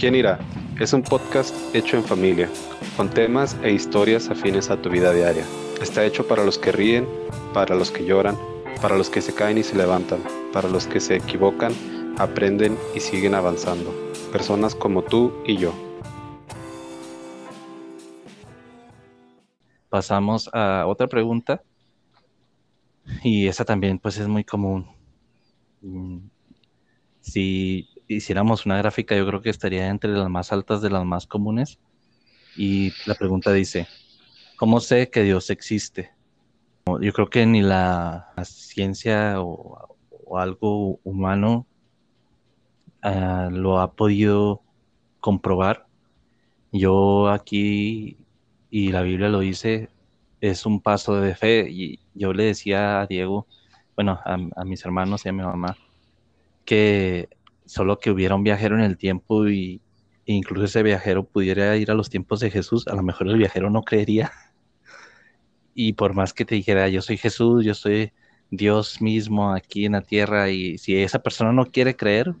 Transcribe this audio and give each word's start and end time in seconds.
¿Quién 0.00 0.14
irá? 0.14 0.38
Es 0.80 0.94
un 0.94 1.02
podcast 1.02 1.54
hecho 1.74 1.98
en 1.98 2.04
familia, 2.04 2.48
con 2.96 3.10
temas 3.10 3.54
e 3.62 3.70
historias 3.70 4.30
afines 4.30 4.70
a 4.70 4.80
tu 4.80 4.88
vida 4.88 5.12
diaria. 5.12 5.44
Está 5.82 6.06
hecho 6.06 6.26
para 6.26 6.42
los 6.42 6.56
que 6.56 6.72
ríen, 6.72 7.06
para 7.52 7.74
los 7.74 7.90
que 7.90 8.06
lloran, 8.06 8.34
para 8.80 8.96
los 8.96 9.10
que 9.10 9.20
se 9.20 9.34
caen 9.34 9.58
y 9.58 9.62
se 9.62 9.76
levantan, 9.76 10.20
para 10.54 10.70
los 10.70 10.86
que 10.86 11.00
se 11.00 11.16
equivocan, 11.16 11.74
aprenden 12.16 12.78
y 12.94 13.00
siguen 13.00 13.34
avanzando. 13.34 13.92
Personas 14.32 14.74
como 14.74 15.02
tú 15.02 15.34
y 15.44 15.58
yo. 15.58 15.74
Pasamos 19.90 20.48
a 20.54 20.86
otra 20.86 21.08
pregunta. 21.08 21.62
Y 23.22 23.48
esa 23.48 23.66
también 23.66 23.98
pues 23.98 24.16
es 24.16 24.28
muy 24.28 24.44
común. 24.44 24.86
Mm, 25.82 26.20
si 27.20 27.89
hiciéramos 28.14 28.66
una 28.66 28.78
gráfica, 28.78 29.16
yo 29.16 29.26
creo 29.26 29.40
que 29.40 29.50
estaría 29.50 29.88
entre 29.88 30.10
las 30.10 30.28
más 30.28 30.52
altas 30.52 30.82
de 30.82 30.90
las 30.90 31.04
más 31.04 31.26
comunes. 31.26 31.78
Y 32.56 32.92
la 33.06 33.14
pregunta 33.14 33.52
dice, 33.52 33.86
¿cómo 34.56 34.80
sé 34.80 35.10
que 35.10 35.22
Dios 35.22 35.50
existe? 35.50 36.10
Yo 37.00 37.12
creo 37.12 37.30
que 37.30 37.46
ni 37.46 37.62
la, 37.62 38.32
ciencia 38.44 39.40
o, 39.40 39.96
algo 40.36 41.00
humano 41.02 41.66
ah, 43.02 43.48
lo 43.50 43.80
ha 43.80 43.92
podido 43.92 44.62
comprobar. 45.20 45.86
Yo 46.72 47.28
aquí, 47.28 48.16
y 48.70 48.92
la 48.92 49.02
Biblia 49.02 49.28
lo 49.28 49.40
dice, 49.40 49.88
es 50.40 50.66
un 50.66 50.80
paso 50.80 51.20
de 51.20 51.34
fe. 51.34 51.68
Y 51.70 52.00
yo 52.14 52.32
le 52.32 52.44
decía 52.44 53.00
a 53.00 53.06
Diego, 53.06 53.46
bueno, 53.94 54.18
a, 54.24 54.36
a 54.56 54.64
mis 54.64 54.84
hermanos 54.84 55.24
y 55.26 55.28
a 55.28 55.32
mi 55.32 55.42
mamá, 55.42 55.76
que 56.64 57.28
solo 57.70 58.00
que 58.00 58.10
hubiera 58.10 58.34
un 58.34 58.42
viajero 58.42 58.74
en 58.74 58.82
el 58.82 58.96
tiempo 58.96 59.48
y 59.48 59.80
e 60.26 60.32
incluso 60.32 60.64
ese 60.64 60.82
viajero 60.82 61.24
pudiera 61.24 61.76
ir 61.76 61.92
a 61.92 61.94
los 61.94 62.10
tiempos 62.10 62.40
de 62.40 62.50
Jesús, 62.50 62.88
a 62.88 62.96
lo 62.96 63.02
mejor 63.04 63.28
el 63.28 63.38
viajero 63.38 63.70
no 63.70 63.82
creería. 63.82 64.32
Y 65.72 65.92
por 65.92 66.14
más 66.14 66.32
que 66.34 66.44
te 66.44 66.56
dijera, 66.56 66.88
yo 66.88 67.00
soy 67.00 67.16
Jesús, 67.16 67.64
yo 67.64 67.74
soy 67.74 68.12
Dios 68.50 69.00
mismo 69.00 69.54
aquí 69.54 69.86
en 69.86 69.92
la 69.92 70.02
tierra, 70.02 70.50
y 70.50 70.78
si 70.78 70.96
esa 70.96 71.20
persona 71.20 71.52
no 71.52 71.66
quiere 71.66 71.94
creer, 71.94 72.34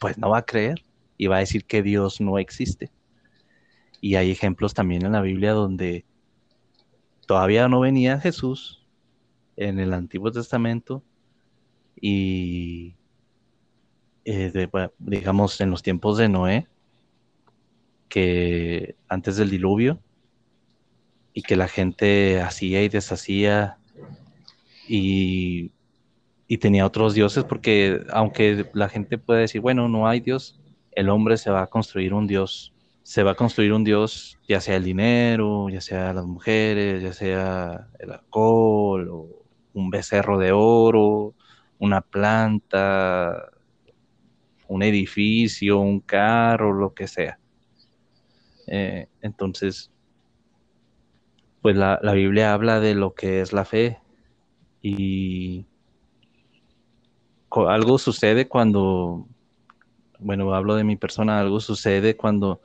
pues 0.00 0.18
no 0.18 0.30
va 0.30 0.38
a 0.38 0.44
creer 0.44 0.82
y 1.16 1.28
va 1.28 1.36
a 1.36 1.40
decir 1.40 1.64
que 1.64 1.84
Dios 1.84 2.20
no 2.20 2.36
existe. 2.36 2.90
Y 4.00 4.16
hay 4.16 4.32
ejemplos 4.32 4.74
también 4.74 5.06
en 5.06 5.12
la 5.12 5.22
Biblia 5.22 5.52
donde 5.52 6.04
todavía 7.26 7.68
no 7.68 7.78
venía 7.78 8.18
Jesús 8.18 8.84
en 9.56 9.78
el 9.78 9.94
Antiguo 9.94 10.32
Testamento 10.32 11.04
y 12.00 12.97
eh, 14.28 14.68
digamos, 14.98 15.60
en 15.60 15.70
los 15.70 15.82
tiempos 15.82 16.18
de 16.18 16.28
Noé, 16.28 16.66
que 18.08 18.96
antes 19.08 19.36
del 19.36 19.50
diluvio, 19.50 20.00
y 21.32 21.42
que 21.42 21.56
la 21.56 21.68
gente 21.68 22.40
hacía 22.40 22.82
y 22.82 22.88
deshacía 22.88 23.78
y, 24.88 25.70
y 26.46 26.58
tenía 26.58 26.84
otros 26.84 27.14
dioses, 27.14 27.44
porque 27.44 28.02
aunque 28.10 28.68
la 28.72 28.88
gente 28.88 29.18
puede 29.18 29.42
decir, 29.42 29.60
bueno, 29.60 29.88
no 29.88 30.08
hay 30.08 30.20
Dios, 30.20 30.60
el 30.92 31.08
hombre 31.08 31.36
se 31.36 31.50
va 31.50 31.62
a 31.62 31.66
construir 31.68 32.12
un 32.12 32.26
Dios, 32.26 32.74
se 33.02 33.22
va 33.22 33.30
a 33.30 33.34
construir 33.34 33.72
un 33.72 33.84
Dios, 33.84 34.38
ya 34.48 34.60
sea 34.60 34.76
el 34.76 34.84
dinero, 34.84 35.68
ya 35.68 35.80
sea 35.80 36.12
las 36.12 36.26
mujeres, 36.26 37.02
ya 37.02 37.12
sea 37.12 37.88
el 37.98 38.12
alcohol, 38.12 39.08
o 39.08 39.28
un 39.74 39.90
becerro 39.90 40.38
de 40.38 40.52
oro, 40.52 41.34
una 41.78 42.00
planta, 42.00 43.50
un 44.68 44.82
edificio, 44.82 45.80
un 45.80 46.00
carro, 46.00 46.72
lo 46.72 46.94
que 46.94 47.08
sea. 47.08 47.38
Eh, 48.66 49.08
entonces, 49.22 49.90
pues 51.62 51.74
la, 51.74 51.98
Biblia 52.12 52.52
habla 52.52 52.78
de 52.78 52.94
lo 52.94 53.14
que 53.14 53.40
es 53.40 53.52
la 53.52 53.64
fe 53.64 53.98
y 54.82 55.66
algo 57.50 57.98
sucede 57.98 58.46
cuando, 58.46 59.26
bueno, 60.18 60.54
hablo 60.54 60.76
de 60.76 60.84
mi 60.84 60.96
persona, 60.96 61.40
algo 61.40 61.60
sucede 61.60 62.16
cuando, 62.16 62.60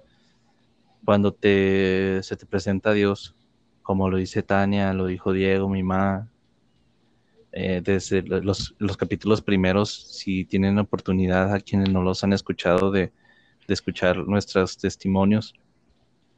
cuando 1.06 1.34
te, 1.34 2.22
se 2.22 2.36
te 2.36 2.46
presenta 2.46 2.92
Dios, 2.92 3.34
como 3.82 4.10
lo 4.10 4.18
dice 4.18 4.44
Tania, 4.44 4.94
lo 4.94 5.06
dijo 5.08 5.32
Diego, 5.32 5.70
mi 5.70 5.84
mamá, 5.84 6.30
eh, 7.56 7.82
desde 7.84 8.24
los, 8.24 8.74
capítulos 8.98 9.44
primeros, 9.44 9.94
si 9.94 10.44
tienen 10.44 10.80
oportunidad 10.80 11.54
a 11.54 11.60
quienes 11.60 11.90
no 11.90 12.02
los 12.02 12.24
han 12.24 12.34
escuchado 12.34 12.90
de, 12.90 13.12
escuchar 13.68 14.18
nuestros 14.28 14.78
testimonios. 14.78 15.54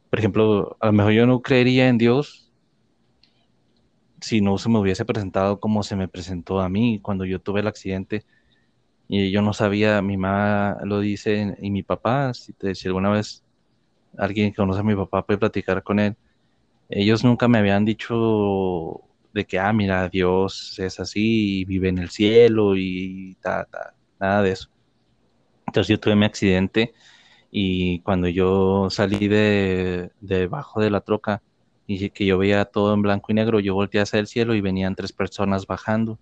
Por 0.10 0.20
ejemplo, 0.20 0.78
a 0.80 0.88
lo 0.88 0.92
mejor 0.94 1.14
yo 1.14 1.26
no 1.26 1.42
creería 1.42 1.88
en 1.88 1.98
Dios 1.98 2.52
si 4.22 4.42
no 4.42 4.58
se 4.58 4.70
me 4.70 4.80
hubiese 4.80 5.06
presentado 5.06 5.60
como 5.60 5.84
se 5.84 5.96
me 5.96 6.08
presentó 6.08 6.60
a 6.60 6.70
mí 6.70 7.00
cuando 7.02 7.26
yo 7.26 7.40
tuve 7.40 7.62
el 7.62 7.68
accidente 7.68 8.26
y 9.08 9.32
yo 9.32 9.42
no 9.42 9.54
sabía, 9.54 10.02
mi 10.02 10.18
mamá 10.18 10.78
lo 10.84 11.00
dice 11.00 11.56
y 11.62 11.72
mi 11.72 11.84
papá, 11.84 12.34
si, 12.34 12.54
si 12.74 12.88
alguna 12.88 13.10
vez 13.10 13.44
alguien 14.18 14.54
conoce 14.54 14.82
a 14.82 14.84
mi 14.84 14.96
papá 14.96 15.26
puede 15.26 15.40
platicar 15.40 15.82
con 15.84 16.00
él, 16.00 16.16
ellos 16.90 17.24
nunca 17.24 17.48
me 17.48 17.58
habían 17.58 17.86
dicho 17.86 19.02
de 19.36 19.46
que, 19.46 19.60
ah, 19.60 19.74
mira, 19.74 20.08
Dios 20.08 20.80
es 20.80 20.98
así 21.00 21.60
y 21.60 21.66
vive 21.66 21.90
en 21.90 21.98
el 21.98 22.10
cielo 22.10 22.78
y 22.78 23.36
ta, 23.42 23.66
ta, 23.66 23.94
nada 24.18 24.42
de 24.42 24.52
eso. 24.54 24.70
Entonces 25.68 25.90
yo 25.90 26.00
tuve 26.00 26.16
mi 26.16 26.26
accidente 26.26 26.94
y 27.52 28.00
cuando 28.00 28.30
yo 28.30 28.90
salí 28.90 29.28
de 29.28 30.12
debajo 30.22 30.80
de 30.80 30.90
la 30.90 31.02
troca 31.02 31.44
y 31.86 32.10
que 32.12 32.26
yo 32.26 32.38
veía 32.38 32.64
todo 32.64 32.94
en 32.94 33.02
blanco 33.02 33.34
y 33.34 33.36
negro, 33.36 33.60
yo 33.60 33.74
volteé 33.76 34.00
hacia 34.00 34.22
el 34.22 34.28
cielo 34.28 34.56
y 34.56 34.62
venían 34.62 34.96
tres 34.96 35.12
personas 35.12 35.68
bajando. 35.68 36.18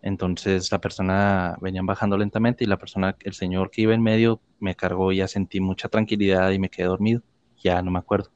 Entonces 0.00 0.72
la 0.72 0.80
persona 0.80 1.56
venían 1.60 1.84
bajando 1.84 2.16
lentamente 2.16 2.64
y 2.64 2.66
la 2.66 2.78
persona, 2.78 3.14
el 3.20 3.34
señor 3.34 3.70
que 3.70 3.82
iba 3.82 3.92
en 3.92 4.02
medio, 4.02 4.40
me 4.58 4.74
cargó 4.74 5.12
y 5.12 5.18
ya 5.18 5.28
sentí 5.28 5.60
mucha 5.60 5.90
tranquilidad 5.90 6.50
y 6.52 6.58
me 6.58 6.70
quedé 6.70 6.86
dormido. 6.86 7.22
Ya 7.62 7.82
no 7.82 7.90
me 7.90 7.98
acuerdo. 7.98 8.30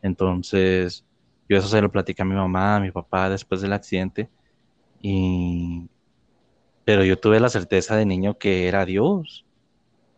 Entonces 0.00 1.04
yo 1.48 1.56
eso 1.56 1.68
se 1.68 1.80
lo 1.80 1.90
platicé 1.90 2.22
a 2.22 2.24
mi 2.24 2.34
mamá, 2.34 2.76
a 2.76 2.80
mi 2.80 2.90
papá 2.90 3.30
después 3.30 3.60
del 3.60 3.72
accidente. 3.72 4.28
Y... 5.00 5.88
Pero 6.84 7.04
yo 7.04 7.18
tuve 7.18 7.40
la 7.40 7.48
certeza 7.48 7.96
de 7.96 8.06
niño 8.06 8.38
que 8.38 8.68
era 8.68 8.84
Dios. 8.84 9.46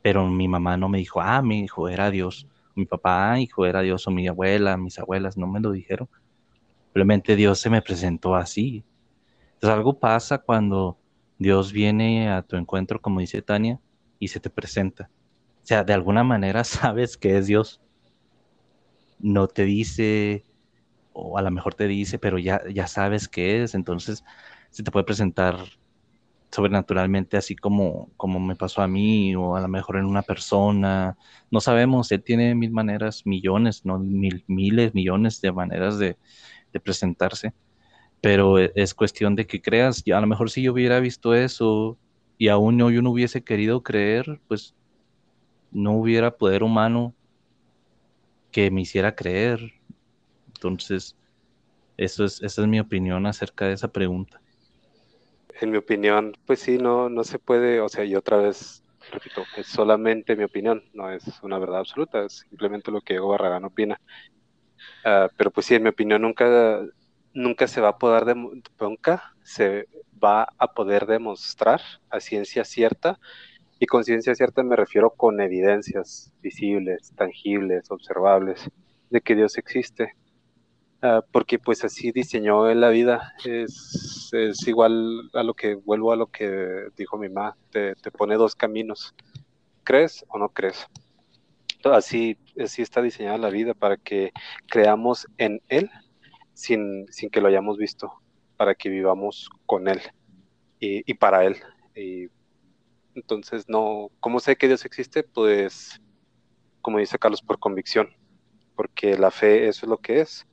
Pero 0.03 0.27
mi 0.27 0.49
mamá 0.49 0.77
no 0.77 0.89
me 0.89 0.99
dijo, 0.99 1.21
ah, 1.21 1.43
mi 1.43 1.61
hijo 1.61 1.89
era 1.89 2.11
Dios. 2.11 2.49
Mi 2.75 2.87
papá, 2.87 3.33
ah, 3.33 3.41
hijo, 3.41 3.67
era 3.67 3.81
Dios. 3.83 4.07
O 4.07 4.11
mi 4.11 4.27
abuela, 4.27 4.77
mis 4.77 4.99
abuelas, 4.99 5.37
no 5.37 5.47
me 5.47 5.61
lo 5.61 5.73
dijeron. 5.73 6.09
Simplemente 6.85 7.37
Dios 7.37 7.61
se 7.61 7.71
me 7.71 7.83
presentó 7.83 8.35
así. 8.35 8.85
Entonces 9.55 9.77
algo 9.77 9.99
pasa 9.99 10.39
cuando 10.39 10.99
Dios 11.39 11.73
viene 11.73 12.31
a 12.31 12.43
tu 12.43 12.57
encuentro, 12.57 13.01
como 13.01 13.21
dice 13.21 13.43
Tania, 13.43 13.79
y 14.19 14.29
se 14.29 14.41
te 14.41 14.51
presenta. 14.51 15.11
O 15.63 15.67
sea, 15.67 15.85
de 15.85 15.93
alguna 15.93 16.25
manera 16.25 16.65
sabes 16.65 17.17
que 17.17 17.37
es 17.39 17.47
Dios. 17.47 17.81
No 19.19 19.49
te 19.49 19.65
dice, 19.65 20.45
o 21.13 21.39
a 21.39 21.43
lo 21.43 21.51
mejor 21.51 21.75
te 21.75 21.87
dice, 21.89 22.19
pero 22.19 22.39
ya, 22.39 22.63
ya 22.73 22.87
sabes 22.87 23.29
qué 23.29 23.63
es, 23.63 23.75
entonces 23.75 24.25
se 24.71 24.83
te 24.83 24.91
puede 24.91 25.05
presentar 25.05 25.57
sobrenaturalmente 26.51 27.37
así 27.37 27.55
como, 27.55 28.11
como 28.17 28.41
me 28.41 28.57
pasó 28.57 28.83
a 28.83 28.89
mí 28.89 29.35
o 29.37 29.57
a 29.57 29.61
lo 29.61 29.69
mejor 29.69 29.97
en 29.97 30.05
una 30.05 30.23
persona, 30.23 31.17
no 31.51 31.61
sabemos, 31.61 32.11
él 32.13 32.23
tiene 32.23 32.55
mil 32.55 32.71
maneras, 32.73 33.23
millones, 33.25 33.85
no 33.85 33.99
mil, 33.99 34.45
miles, 34.49 34.95
millones 34.95 35.41
de 35.41 35.53
maneras 35.53 35.99
de, 35.99 36.17
presentarse, 36.85 37.53
pero 38.21 38.59
e, 38.59 38.73
es 38.77 38.95
cuestión 38.95 39.35
de 39.35 39.47
que 39.47 39.61
creas, 39.61 40.05
a 40.13 40.21
lo 40.21 40.27
mejor 40.27 40.51
si 40.51 40.63
yo 40.63 40.73
hubiera 40.73 41.01
visto 41.01 41.35
eso 41.35 41.99
y 42.39 42.49
aún 42.49 42.77
no, 42.77 42.91
yo 42.91 43.03
no 43.03 43.11
hubiese 43.11 43.43
querido 43.43 43.83
creer, 43.83 44.41
pues 44.49 44.75
no 45.73 45.93
hubiera 45.93 46.37
poder 46.37 46.63
humano 46.63 47.15
que 48.51 48.71
me 48.71 48.83
hiciera 48.83 49.15
creer, 49.15 49.80
entonces, 50.61 51.17
eso 51.97 52.25
es, 52.25 52.43
esa 52.43 52.61
es 52.61 52.69
mi 52.69 52.81
opinión 52.81 53.25
acerca 53.25 53.67
de 53.67 53.73
esa 53.73 53.89
pregunta. 53.89 54.43
En 55.59 55.71
mi 55.71 55.79
opinión, 55.79 56.35
pues 56.47 56.61
sí, 56.61 56.77
no, 56.77 57.09
no 57.09 57.25
se 57.25 57.39
puede, 57.39 57.81
o 57.81 57.89
sea, 57.89 58.05
y 58.05 58.15
otra 58.15 58.37
vez, 58.37 58.83
repito, 59.11 59.43
es 59.57 59.67
solamente 59.67 60.37
mi 60.37 60.45
opinión, 60.45 60.83
no 60.93 61.11
es 61.11 61.25
una 61.43 61.59
verdad 61.59 61.81
absoluta, 61.81 62.25
es 62.25 62.45
simplemente 62.49 62.91
lo 62.91 63.01
que 63.01 63.15
Diego 63.15 63.29
Barragán 63.29 63.65
opina. 63.65 63.99
Ah, 65.05 65.29
pero 65.35 65.51
pues 65.51 65.67
sí, 65.67 65.75
en 65.75 65.83
mi 65.83 65.89
opinión, 65.89 66.21
nunca, 66.21 66.83
nunca 67.33 67.67
se 67.67 67.81
va 67.81 67.89
a 67.89 67.99
poder, 67.99 68.37
nunca 68.37 69.35
se 69.43 69.87
va 70.23 70.47
a 70.59 70.75
poder 70.75 71.07
demostrar 71.07 71.81
a 72.11 72.21
ciencia 72.21 72.65
cierta, 72.65 73.19
y 73.79 73.87
con 73.87 74.05
ciencia 74.05 74.35
cierta 74.35 74.63
me 74.63 74.77
refiero 74.77 75.09
con 75.11 75.41
evidencias 75.41 76.35
visibles, 76.43 77.15
tangibles, 77.17 77.91
observables, 77.91 78.69
de 79.09 79.21
que 79.23 79.35
Dios 79.35 79.57
existe. 79.57 80.15
Ah, 81.03 81.25
porque 81.33 81.59
pues 81.59 81.83
así 81.85 82.13
diseñó 82.13 82.73
la 82.75 82.91
vida. 82.91 83.35
Es, 83.45 84.31
igual 84.67 85.31
a 85.33 85.43
lo 85.43 85.55
que 85.55 85.75
vuelvo 85.75 86.13
a 86.13 86.17
lo 86.17 86.27
que 86.27 86.89
dijo 86.97 87.17
mi 87.17 87.29
mamá, 87.29 87.57
te, 87.71 87.95
pone 88.13 88.37
dos 88.37 88.55
caminos, 88.55 89.15
crees 89.83 90.25
o 90.29 90.39
no 90.39 90.51
crees. 90.51 90.87
Así, 91.85 92.37
así 92.63 92.83
está 92.83 93.01
diseñada 93.01 93.39
la 93.39 93.49
vida 93.49 93.73
para 93.73 93.97
que 93.97 94.33
creamos 94.67 95.27
en 95.39 95.63
Él 95.69 95.91
sin, 96.53 97.07
sin 97.11 97.31
que 97.31 97.41
lo 97.41 97.49
hayamos 97.49 97.79
visto, 97.79 98.13
para 98.59 98.75
que 98.75 98.91
vivamos 98.91 99.49
con 99.65 99.89
Él 99.89 100.01
y, 100.79 101.15
para 101.15 101.45
Él. 101.45 101.57
Y 101.95 102.29
entonces, 103.15 103.67
no, 103.69 104.11
¿cómo 104.21 104.41
sé 104.41 104.57
que 104.57 104.69
Dios 104.69 104.85
existe? 104.85 105.23
Pues, 105.23 105.99
como 106.83 106.99
dice 106.99 107.19
Carlos, 107.19 107.41
por 107.41 107.59
convicción, 107.59 108.11
porque 108.77 109.17
la 109.17 109.31
fe 109.31 109.69
eso 109.69 109.87
es 109.87 109.91
lo 109.91 109.97
que 109.97 110.21
es. 110.21 110.47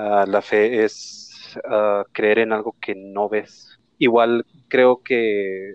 Ah, 0.00 0.24
la 0.28 0.42
fe 0.42 0.84
es 0.84 1.58
ah, 1.68 2.04
creer 2.12 2.38
en 2.38 2.52
algo 2.52 2.76
que 2.80 2.94
no 2.94 3.28
ves. 3.28 3.80
Igual 3.98 4.46
creo 4.68 5.02
que 5.02 5.74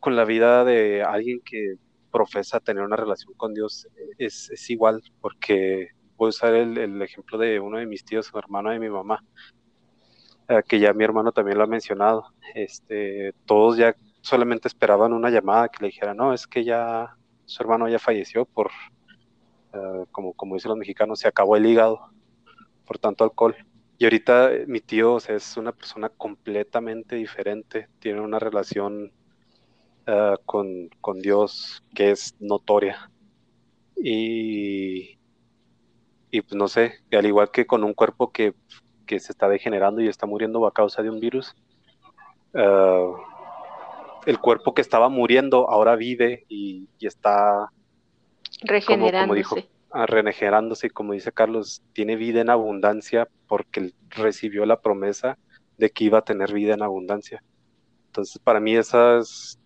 con 0.00 0.16
la 0.16 0.24
vida 0.24 0.64
de 0.64 1.02
alguien 1.02 1.40
que 1.44 1.74
profesa 2.10 2.58
tener 2.60 2.82
una 2.82 2.96
relación 2.96 3.34
con 3.34 3.52
Dios 3.52 3.86
es, 4.16 4.48
es 4.50 4.70
igual, 4.70 5.02
porque 5.20 5.88
voy 6.16 6.28
a 6.28 6.30
usar 6.30 6.54
el, 6.54 7.02
ejemplo 7.02 7.36
de 7.36 7.60
uno 7.60 7.76
de 7.78 7.86
mis 7.86 8.02
tíos, 8.02 8.26
su 8.26 8.38
hermano 8.38 8.70
de 8.70 8.78
mi 8.78 8.88
mamá, 8.88 9.22
eh, 10.48 10.62
que 10.66 10.80
ya 10.80 10.94
mi 10.94 11.04
hermano 11.04 11.30
también 11.30 11.58
lo 11.58 11.64
ha 11.64 11.66
mencionado. 11.66 12.32
Este, 12.54 13.34
todos 13.44 13.76
ya 13.76 13.94
solamente 14.22 14.68
esperaban 14.68 15.12
una 15.12 15.28
llamada 15.28 15.68
que 15.68 15.82
le 15.82 15.88
dijera, 15.88 16.14
no, 16.14 16.32
es 16.32 16.46
que 16.46 16.64
ya 16.64 17.14
su 17.44 17.62
hermano 17.62 17.88
ya 17.90 17.98
falleció 17.98 18.46
por, 18.46 18.70
eh, 19.74 20.06
como, 20.12 20.32
como 20.32 20.54
dicen 20.54 20.70
los 20.70 20.78
mexicanos, 20.78 21.20
se 21.20 21.28
acabó 21.28 21.56
el 21.56 21.66
hígado 21.66 22.10
por 22.88 22.98
tanto 22.98 23.22
alcohol. 23.22 23.54
Y 23.98 24.04
ahorita 24.04 24.52
eh, 24.52 24.64
mi 24.66 24.80
tío 24.80 25.18
es 25.18 25.56
una 25.56 25.72
persona 25.72 26.08
completamente 26.08 27.16
diferente, 27.16 27.88
tiene 28.00 28.20
una 28.20 28.38
relación 28.38 29.12
con, 30.46 30.88
con, 31.02 31.20
Dios 31.20 31.84
que 31.94 32.12
es 32.12 32.34
notoria. 32.40 33.10
Y, 33.94 35.18
y 36.30 36.40
pues 36.42 36.54
no 36.54 36.68
sé, 36.68 37.00
al 37.12 37.26
igual 37.26 37.50
que 37.50 37.66
con 37.66 37.84
un 37.84 37.94
cuerpo 37.94 38.32
que, 38.32 38.54
se 39.06 39.16
está 39.16 39.48
degenerando 39.48 40.02
y 40.02 40.08
está 40.08 40.26
muriendo 40.26 40.66
a 40.66 40.72
causa 40.72 41.02
de 41.02 41.10
un 41.10 41.20
virus, 41.20 41.54
ah, 42.54 43.12
el 44.26 44.38
cuerpo 44.38 44.74
que 44.74 44.82
estaba 44.82 45.08
muriendo 45.08 45.70
ahora 45.70 45.96
vive 45.96 46.44
y, 46.48 46.88
está 47.00 47.70
regenerándose. 48.62 49.26
Como, 49.26 49.34
dijo, 49.34 49.56
regenerándose, 49.92 50.90
como 50.90 51.12
dice 51.12 51.32
Carlos, 51.32 51.82
tiene 51.92 52.16
vida 52.16 52.40
en 52.40 52.50
abundancia 52.50 53.28
porque 53.46 53.92
recibió 54.10 54.66
la 54.66 54.80
promesa 54.80 55.38
de 55.78 55.90
que 55.90 56.04
iba 56.04 56.18
a 56.18 56.24
tener 56.24 56.52
vida 56.52 56.74
en 56.74 56.82
abundancia. 56.82 57.42
Entonces, 58.06 58.38
para 58.38 58.60
mí 58.60 58.76
esa 58.76 59.18
es 59.18 59.58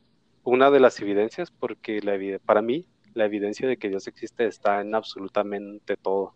una 0.44 0.70
de 0.70 0.80
las 0.80 1.00
evidencias, 1.00 1.50
porque 1.50 2.00
la, 2.00 2.18
para 2.44 2.62
mí 2.62 2.86
la 3.14 3.24
evidencia 3.24 3.68
de 3.68 3.76
que 3.76 3.88
Dios 3.88 4.06
existe 4.06 4.46
está 4.46 4.80
en 4.80 4.94
absolutamente 4.94 5.96
todo 5.96 6.34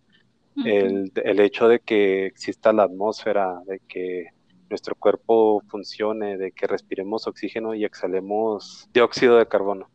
el, 0.65 1.13
el, 1.15 1.41
hecho 1.41 1.69
de 1.69 1.81
que 1.81 2.27
exista 2.27 2.73
la 2.73 2.85
atmósfera, 2.85 3.61
de 3.67 3.81
que 3.87 4.29
nuestro 4.71 4.95
cuerpo 4.95 5.63
funcione, 5.69 6.39
de 6.39 6.53
que 6.53 6.67
respiremos 6.67 7.27
oxígeno 7.27 7.75
y 7.75 7.85
exhalemos 7.85 8.89
dióxido 8.93 9.37
de 9.37 9.47
carbono. 9.47 9.91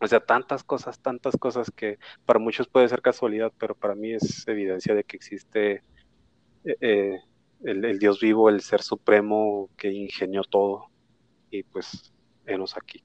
O 0.00 0.06
sea, 0.06 0.20
tantas 0.20 0.62
cosas, 0.62 1.00
tantas 1.00 1.36
cosas 1.36 1.70
que 1.70 1.98
para 2.24 2.38
muchos 2.38 2.68
puede 2.68 2.88
ser 2.88 3.02
casualidad, 3.02 3.52
pero 3.58 3.74
para 3.74 3.94
mí 3.94 4.12
es 4.12 4.46
evidencia 4.46 4.94
de 4.94 5.04
que 5.04 5.16
existe 5.16 5.82
eh, 6.64 6.76
eh, 6.80 7.18
el, 7.64 7.98
Dios 7.98 8.20
vivo, 8.20 8.48
el 8.48 8.60
ser 8.60 8.82
supremo 8.82 9.70
que 9.76 9.90
ingenió 9.90 10.42
todo 10.42 10.86
y 11.50 11.62
pues 11.64 12.12
enos 12.46 12.76
aquí. 12.76 13.02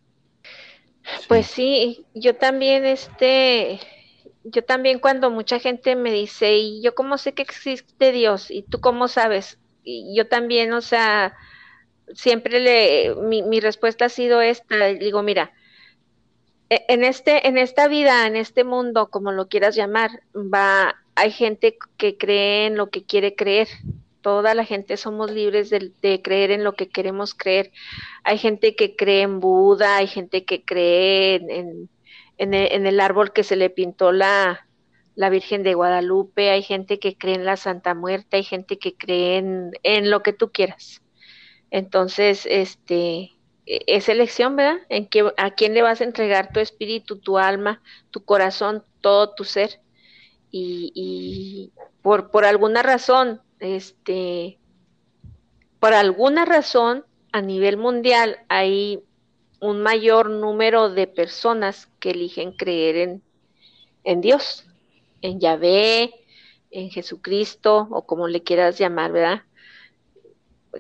Pues 1.27 1.47
sí, 1.47 2.05
yo 2.13 2.35
también 2.35 2.85
este 2.85 3.79
yo 4.43 4.63
también 4.63 4.99
cuando 4.99 5.29
mucha 5.29 5.59
gente 5.59 5.95
me 5.95 6.11
dice, 6.11 6.57
¿y 6.57 6.81
yo 6.81 6.95
cómo 6.95 7.17
sé 7.17 7.33
que 7.33 7.41
existe 7.41 8.11
Dios? 8.11 8.51
¿Y 8.51 8.63
tú 8.63 8.79
cómo 8.81 9.07
sabes? 9.07 9.57
Y 9.83 10.15
yo 10.15 10.27
también, 10.27 10.73
o 10.73 10.81
sea, 10.81 11.35
siempre 12.13 12.59
le, 12.59 13.15
mi, 13.15 13.41
mi 13.41 13.59
respuesta 13.59 14.05
ha 14.05 14.09
sido 14.09 14.41
esta, 14.41 14.87
digo, 14.87 15.23
mira, 15.23 15.53
en 16.87 17.03
este, 17.03 17.47
en 17.47 17.57
esta 17.57 17.87
vida, 17.87 18.27
en 18.27 18.35
este 18.35 18.63
mundo, 18.63 19.09
como 19.09 19.31
lo 19.31 19.47
quieras 19.47 19.75
llamar, 19.75 20.23
va, 20.35 20.95
hay 21.15 21.31
gente 21.31 21.77
que 21.97 22.17
cree 22.17 22.67
en 22.67 22.77
lo 22.77 22.89
que 22.89 23.03
quiere 23.03 23.35
creer. 23.35 23.67
Toda 24.21 24.55
la 24.55 24.65
gente 24.65 24.97
somos 24.97 25.31
libres 25.31 25.69
de, 25.69 26.21
creer 26.21 26.51
en 26.51 26.63
lo 26.63 26.73
que 26.73 26.89
queremos 26.89 27.33
creer. 27.33 27.71
Hay 28.23 28.37
gente 28.37 28.75
que 28.75 28.95
cree 28.95 29.21
en 29.21 29.39
Buda, 29.39 29.97
hay 29.97 30.07
gente 30.07 30.45
que 30.45 30.63
cree 30.63 31.35
en 31.35 31.89
en 32.37 32.53
el, 32.87 32.99
árbol 32.99 33.31
que 33.31 33.43
se 33.43 33.55
le 33.55 33.69
pintó 33.69 34.11
la, 34.11 34.67
la 35.15 35.29
Virgen 35.29 35.63
de 35.63 35.73
Guadalupe, 35.73 36.49
hay 36.49 36.63
gente 36.63 36.99
que 36.99 37.17
cree 37.17 37.35
en 37.35 37.45
la 37.45 37.57
Santa 37.57 37.93
Muerte, 37.93 38.37
hay 38.37 38.43
gente 38.43 38.77
que 38.77 38.95
cree 38.95 39.37
en, 39.37 40.09
lo 40.09 40.23
que 40.23 40.33
tú 40.33 40.51
quieras. 40.51 41.01
Entonces, 41.71 42.47
este, 42.49 42.95
e, 43.05 43.31
es 43.65 44.09
elección, 44.09 44.55
¿verdad? 44.55 44.79
En 44.89 45.07
que, 45.07 45.31
a 45.37 45.51
quién 45.51 45.73
le 45.73 45.81
vas 45.81 46.01
a 46.01 46.03
entregar 46.03 46.51
tu 46.51 46.59
espíritu, 46.59 47.17
tu 47.17 47.37
alma, 47.37 47.81
tu 48.11 48.23
corazón, 48.23 48.83
todo 49.01 49.33
tu 49.33 49.43
ser. 49.43 49.79
Y, 50.51 50.91
y 50.93 51.71
por, 52.01 52.29
por 52.31 52.45
alguna 52.45 52.83
razón, 52.83 53.41
este, 53.59 54.59
por 55.79 55.93
alguna 55.93 56.45
razón, 56.45 57.05
a 57.31 57.41
nivel 57.41 57.77
mundial 57.77 58.39
hay 58.49 59.01
un 59.59 59.81
mayor 59.81 60.29
número 60.29 60.89
de 60.89 61.07
personas 61.07 61.87
que 61.99 62.11
eligen 62.11 62.51
creer 62.51 62.97
en, 62.97 63.23
en 64.03 64.21
Dios, 64.21 64.65
en 65.21 65.39
Yahvé, 65.39 66.13
en 66.69 66.89
Jesucristo, 66.89 67.87
o 67.89 68.05
como 68.05 68.27
le 68.27 68.43
quieras 68.43 68.77
llamar, 68.77 69.13
¿verdad? 69.13 69.43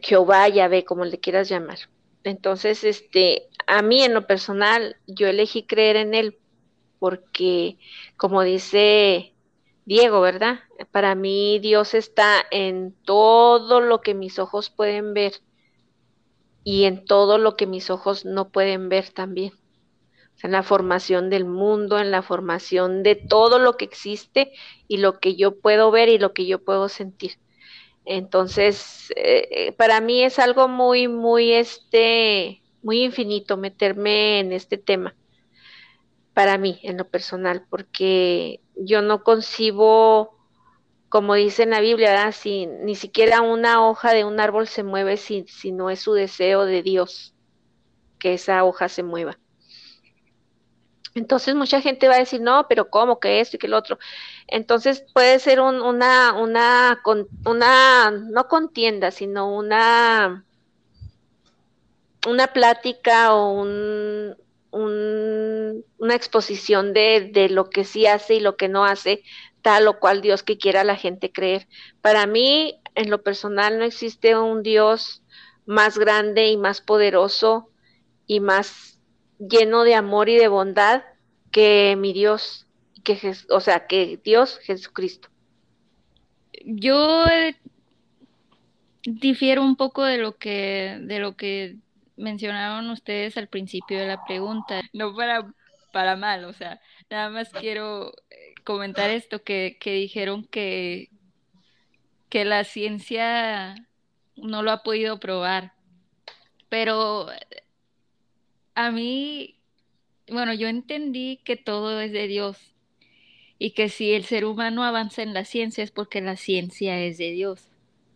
Jehová, 0.01 0.49
Yahvé, 0.49 0.83
como 0.83 1.05
le 1.05 1.19
quieras 1.19 1.47
llamar. 1.47 1.79
Entonces, 2.23 2.83
este, 2.83 3.49
a 3.67 3.81
mí 3.81 4.03
en 4.03 4.13
lo 4.13 4.27
personal, 4.27 4.97
yo 5.07 5.27
elegí 5.27 5.65
creer 5.65 5.97
en 5.97 6.13
Él 6.13 6.39
porque, 6.99 7.77
como 8.17 8.43
dice 8.43 9.35
Diego, 9.85 10.21
¿verdad? 10.21 10.61
Para 10.91 11.15
mí 11.15 11.59
Dios 11.59 11.93
está 11.93 12.43
en 12.51 12.95
todo 13.03 13.81
lo 13.81 14.01
que 14.01 14.13
mis 14.15 14.39
ojos 14.39 14.69
pueden 14.69 15.13
ver 15.13 15.33
y 16.65 16.83
en 16.85 17.05
todo 17.05 17.37
lo 17.37 17.55
que 17.55 17.67
mis 17.67 17.89
ojos 17.89 18.25
no 18.25 18.49
pueden 18.51 18.89
ver 18.89 19.09
también. 19.11 19.53
en 20.43 20.51
la 20.51 20.63
formación 20.63 21.29
del 21.31 21.45
mundo, 21.45 21.99
en 21.99 22.11
la 22.11 22.21
formación 22.21 23.03
de 23.03 23.15
todo 23.15 23.59
lo 23.59 23.77
que 23.77 23.85
existe 23.85 24.51
y 24.87 24.97
lo 24.97 25.19
que 25.19 25.35
yo 25.35 25.59
puedo 25.59 25.91
ver 25.91 26.09
y 26.09 26.19
lo 26.19 26.33
que 26.33 26.45
yo 26.45 26.63
puedo 26.63 26.89
sentir. 26.89 27.33
Entonces, 28.05 29.11
eh, 29.15 29.73
para 29.77 30.01
mí 30.01 30.23
es 30.23 30.39
algo 30.39 30.67
muy, 30.67 31.07
muy, 31.07 31.53
este, 31.53 32.61
muy 32.81 33.03
infinito 33.03 33.57
meterme 33.57 34.39
en 34.39 34.51
este 34.51 34.77
tema. 34.77 35.15
Para 36.33 36.57
mí, 36.57 36.79
en 36.83 36.97
lo 36.97 37.07
personal, 37.07 37.65
porque 37.69 38.59
yo 38.75 39.01
no 39.01 39.23
concibo 39.23 40.33
como 41.13 41.35
dice 41.35 41.61
en 41.61 41.69
la 41.69 41.79
Biblia, 41.79 42.31
si 42.31 42.65
ni 42.65 42.95
siquiera 42.95 43.41
una 43.41 43.87
hoja 43.87 44.13
de 44.13 44.25
un 44.25 44.39
árbol 44.39 44.67
se 44.67 44.81
mueve 44.81 45.17
si, 45.17 45.45
si 45.47 45.71
no 45.71 45.91
es 45.91 45.99
su 45.99 46.13
deseo 46.13 46.65
de 46.65 46.81
Dios 46.81 47.35
que 48.17 48.33
esa 48.33 48.63
hoja 48.63 48.89
se 48.89 49.03
mueva. 49.03 49.37
Entonces 51.15 51.53
mucha 51.55 51.81
gente 51.81 52.07
va 52.07 52.15
a 52.15 52.19
decir, 52.19 52.41
no, 52.41 52.67
pero 52.67 52.89
¿cómo 52.89 53.19
que 53.19 53.39
esto 53.39 53.57
y 53.57 53.59
que 53.59 53.67
el 53.67 53.73
otro? 53.73 53.99
Entonces 54.47 55.05
puede 55.13 55.39
ser 55.39 55.59
una, 55.61 56.33
una, 56.33 57.01
una, 57.45 58.11
no 58.11 58.47
contienda, 58.47 59.11
sino 59.11 59.55
una, 59.55 60.43
una 62.27 62.47
plática 62.47 63.35
o 63.35 63.53
un, 63.53 64.35
una 64.71 66.15
exposición 66.15 66.93
de, 66.93 67.29
de, 67.31 67.49
lo 67.49 67.69
que 67.69 67.83
sí 67.83 68.07
hace 68.07 68.35
y 68.35 68.39
lo 68.39 68.57
que 68.57 68.69
no 68.69 68.85
hace 68.85 69.23
tal 69.61 69.87
o 69.87 69.99
cual 69.99 70.21
Dios 70.21 70.41
que 70.41 70.57
quiera 70.57 70.83
la 70.83 70.95
gente 70.95 71.31
creer. 71.31 71.67
Para 72.01 72.25
mí, 72.25 72.79
en 72.95 73.09
lo 73.11 73.21
personal, 73.21 73.77
no 73.77 73.85
existe 73.85 74.35
un 74.35 74.63
Dios 74.63 75.23
más 75.65 75.97
grande 75.97 76.47
y 76.47 76.57
más 76.57 76.81
poderoso 76.81 77.69
y 78.27 78.39
más 78.39 78.92
lleno 79.39 79.83
de 79.83 79.95
amor 79.95 80.29
y 80.29 80.37
de 80.37 80.47
bondad 80.47 81.03
que 81.51 81.95
mi 81.97 82.13
Dios, 82.13 82.67
que 83.03 83.33
o 83.49 83.59
sea, 83.59 83.87
que 83.87 84.19
Dios 84.23 84.59
Jesucristo. 84.59 85.29
Yo 86.65 87.25
difiero 89.03 89.63
un 89.63 89.75
poco 89.75 90.03
de 90.03 90.17
lo 90.17 90.37
que 90.37 90.99
de 91.01 91.19
lo 91.19 91.35
que 91.35 91.77
mencionaron 92.15 92.89
ustedes 92.89 93.37
al 93.37 93.47
principio 93.47 93.99
de 93.99 94.07
la 94.07 94.23
pregunta, 94.23 94.81
no 94.93 95.15
para 95.15 95.53
para 95.91 96.15
mal, 96.15 96.45
o 96.45 96.53
sea, 96.53 96.81
nada 97.09 97.29
más 97.29 97.49
quiero 97.49 98.13
comentar 98.63 99.09
esto, 99.09 99.43
que, 99.43 99.77
dijeron 99.83 100.45
que, 100.45 101.09
que 102.29 102.45
la 102.45 102.63
ciencia 102.63 103.75
no 104.35 104.63
lo 104.63 104.71
ha 104.71 104.83
podido 104.83 105.19
probar. 105.19 105.73
Pero 106.69 107.27
a 108.75 108.91
mí 108.91 109.59
bueno, 110.29 110.53
yo 110.53 110.67
entendí 110.67 111.37
que 111.43 111.57
todo 111.57 111.99
es 111.99 112.11
de 112.11 112.27
Dios 112.27 112.57
y 113.59 113.71
que 113.71 113.89
si 113.89 114.13
el 114.13 114.23
ser 114.25 114.45
humano 114.45 114.83
avanza 114.83 115.21
en 115.21 115.33
la 115.33 115.45
ciencia 115.45 115.83
es 115.83 115.91
porque 115.91 116.21
la 116.21 116.35
ciencia 116.35 116.99
es 116.99 117.17
de 117.17 117.31
Dios. 117.31 117.69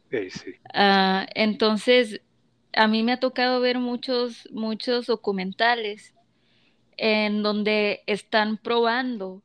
Sí, 0.10 0.30
sí. 0.30 0.56
Ah, 0.74 1.28
entonces, 1.36 2.22
a 2.74 2.88
mí 2.88 3.04
me 3.04 3.14
ha 3.14 3.20
tocado 3.20 3.60
ver 3.60 3.80
muchos, 3.80 4.48
muchos 4.52 5.08
documentales 5.08 6.14
en 6.98 7.44
donde 7.44 8.04
están 8.08 8.58
probando 8.58 9.44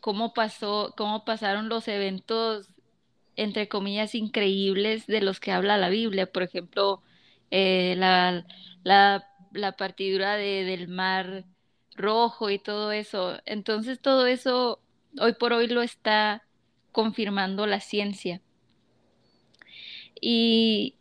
cómo 0.00 0.32
pasó, 0.32 0.94
cómo 0.96 1.24
pasaron 1.24 1.68
los 1.68 1.86
eventos, 1.88 2.68
entre 3.36 3.68
comillas, 3.68 4.14
increíbles 4.14 5.06
de 5.06 5.20
los 5.20 5.38
que 5.38 5.52
habla 5.52 5.76
la 5.76 5.90
Biblia. 5.90 6.30
Por 6.30 6.42
ejemplo, 6.42 7.02
eh, 7.50 7.94
la, 7.96 8.44
la, 8.82 9.31
la, 9.52 9.72
partidura 9.72 10.36
de, 10.36 10.64
del 10.64 10.88
mar 10.88 11.44
rojo 11.96 12.50
y 12.50 12.58
todo 12.58 12.92
eso. 12.92 13.40
Entonces, 13.46 14.00
todo 14.00 14.26
eso 14.26 14.80
hoy 15.18 15.34
por 15.34 15.52
hoy 15.52 15.66
lo 15.66 15.82
está 15.82 16.44
confirmando 16.90 17.66
la 17.66 17.80
ciencia. 17.80 18.40
Y, 20.20 20.94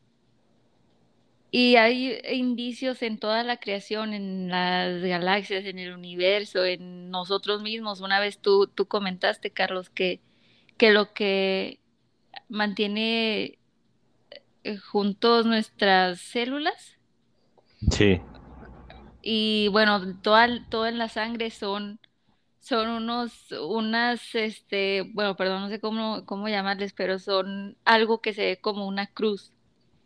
y 1.51 1.75
hay 1.75 2.19
indicios 2.31 3.01
en 3.01 3.19
toda 3.19 3.43
la 3.43 3.57
creación, 3.57 4.13
en 4.13 4.49
las 4.49 5.01
galaxias, 5.01 5.65
en 5.65 5.79
el 5.79 5.93
universo, 5.93 6.65
en 6.65 7.11
nosotros 7.11 7.61
mismos. 7.61 8.01
Una 8.01 8.19
vez 8.19 8.39
tú, 8.39 8.67
tú 8.67 8.87
comentaste, 8.87 9.51
Carlos, 9.51 9.89
que, 9.89 10.21
que 10.77 10.91
lo 10.91 11.13
que 11.13 11.79
mantiene 12.49 13.59
eh, 14.63 14.77
juntos 14.77 15.45
nuestras 15.45 16.19
células. 16.19 16.97
Sí. 17.91 18.21
Y 19.21 19.67
bueno, 19.69 20.19
toda, 20.21 20.47
toda 20.69 20.89
en 20.89 20.97
la 20.97 21.09
sangre 21.09 21.49
son, 21.51 21.99
son 22.59 22.89
unos, 22.89 23.51
unas, 23.51 24.35
este, 24.35 25.03
bueno, 25.13 25.35
perdón, 25.35 25.61
no 25.63 25.69
sé 25.69 25.79
cómo, 25.79 26.25
cómo 26.25 26.49
llamarles, 26.49 26.93
pero 26.93 27.19
son 27.19 27.77
algo 27.85 28.21
que 28.21 28.33
se 28.33 28.45
ve 28.45 28.61
como 28.61 28.87
una 28.87 29.07
cruz 29.07 29.53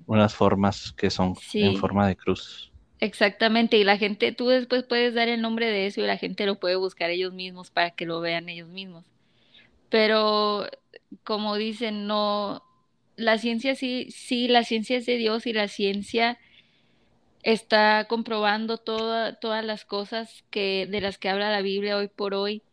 unas 0.07 0.35
formas 0.35 0.91
que 0.91 1.09
son 1.09 1.35
en 1.53 1.75
forma 1.75 2.07
de 2.07 2.15
cruz. 2.15 2.71
Exactamente, 2.99 3.77
y 3.77 3.83
la 3.83 3.97
gente, 3.97 4.31
tú 4.31 4.47
después 4.47 4.83
puedes 4.83 5.13
dar 5.13 5.27
el 5.27 5.41
nombre 5.41 5.67
de 5.67 5.87
eso 5.87 6.01
y 6.01 6.05
la 6.05 6.17
gente 6.17 6.45
lo 6.45 6.59
puede 6.59 6.75
buscar 6.75 7.09
ellos 7.09 7.33
mismos 7.33 7.69
para 7.69 7.91
que 7.91 8.05
lo 8.05 8.21
vean 8.21 8.49
ellos 8.49 8.69
mismos. 8.69 9.03
Pero, 9.89 10.67
como 11.23 11.55
dicen, 11.55 12.07
no, 12.07 12.63
la 13.15 13.37
ciencia 13.37 13.75
sí, 13.75 14.07
sí, 14.11 14.47
la 14.47 14.63
ciencia 14.63 14.97
es 14.97 15.05
de 15.05 15.17
Dios 15.17 15.45
y 15.45 15.53
la 15.53 15.67
ciencia 15.67 16.37
está 17.45 18.07
comprobando 18.09 18.77
todas 18.77 19.65
las 19.65 19.85
cosas 19.85 20.43
que, 20.49 20.87
de 20.89 20.99
las 20.99 21.17
que 21.17 21.29
habla 21.29 21.51
la 21.51 21.61
Biblia 21.61 21.95
hoy 21.95 22.09
por 22.09 22.33
hoy. 22.33 22.63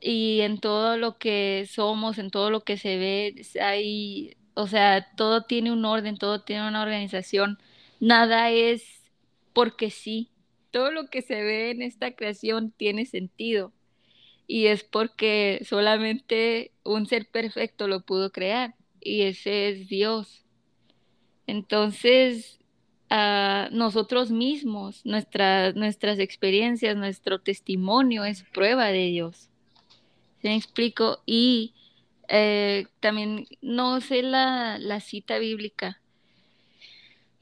Y 0.00 0.40
en 0.42 0.60
todo 0.60 0.98
lo 0.98 1.16
que 1.16 1.66
somos, 1.70 2.18
en 2.18 2.30
todo 2.30 2.50
lo 2.50 2.64
que 2.64 2.76
se 2.76 2.98
ve, 2.98 3.42
hay 3.62 4.36
o 4.54 4.68
sea, 4.68 5.08
todo 5.16 5.42
tiene 5.42 5.72
un 5.72 5.84
orden, 5.84 6.16
todo 6.16 6.42
tiene 6.42 6.68
una 6.68 6.82
organización, 6.82 7.58
nada 8.00 8.50
es 8.50 9.10
porque 9.52 9.90
sí. 9.90 10.30
Todo 10.70 10.90
lo 10.90 11.08
que 11.08 11.22
se 11.22 11.42
ve 11.42 11.70
en 11.70 11.82
esta 11.82 12.12
creación 12.14 12.72
tiene 12.72 13.06
sentido 13.06 13.72
y 14.46 14.66
es 14.66 14.84
porque 14.84 15.60
solamente 15.64 16.72
un 16.84 17.06
ser 17.06 17.28
perfecto 17.30 17.88
lo 17.88 18.00
pudo 18.00 18.32
crear 18.32 18.74
y 19.00 19.22
ese 19.22 19.68
es 19.68 19.88
Dios. 19.88 20.44
Entonces, 21.46 22.60
uh, 23.10 23.74
nosotros 23.74 24.30
mismos, 24.30 25.04
nuestras 25.04 25.74
nuestras 25.74 26.18
experiencias, 26.18 26.96
nuestro 26.96 27.40
testimonio 27.40 28.24
es 28.24 28.42
prueba 28.42 28.86
de 28.86 29.06
Dios. 29.06 29.48
¿Se 30.40 30.48
me 30.48 30.56
explico? 30.56 31.22
Y 31.26 31.74
eh, 32.28 32.86
también 33.00 33.46
no 33.60 34.00
sé 34.00 34.22
la, 34.22 34.78
la 34.78 35.00
cita 35.00 35.38
bíblica, 35.38 36.00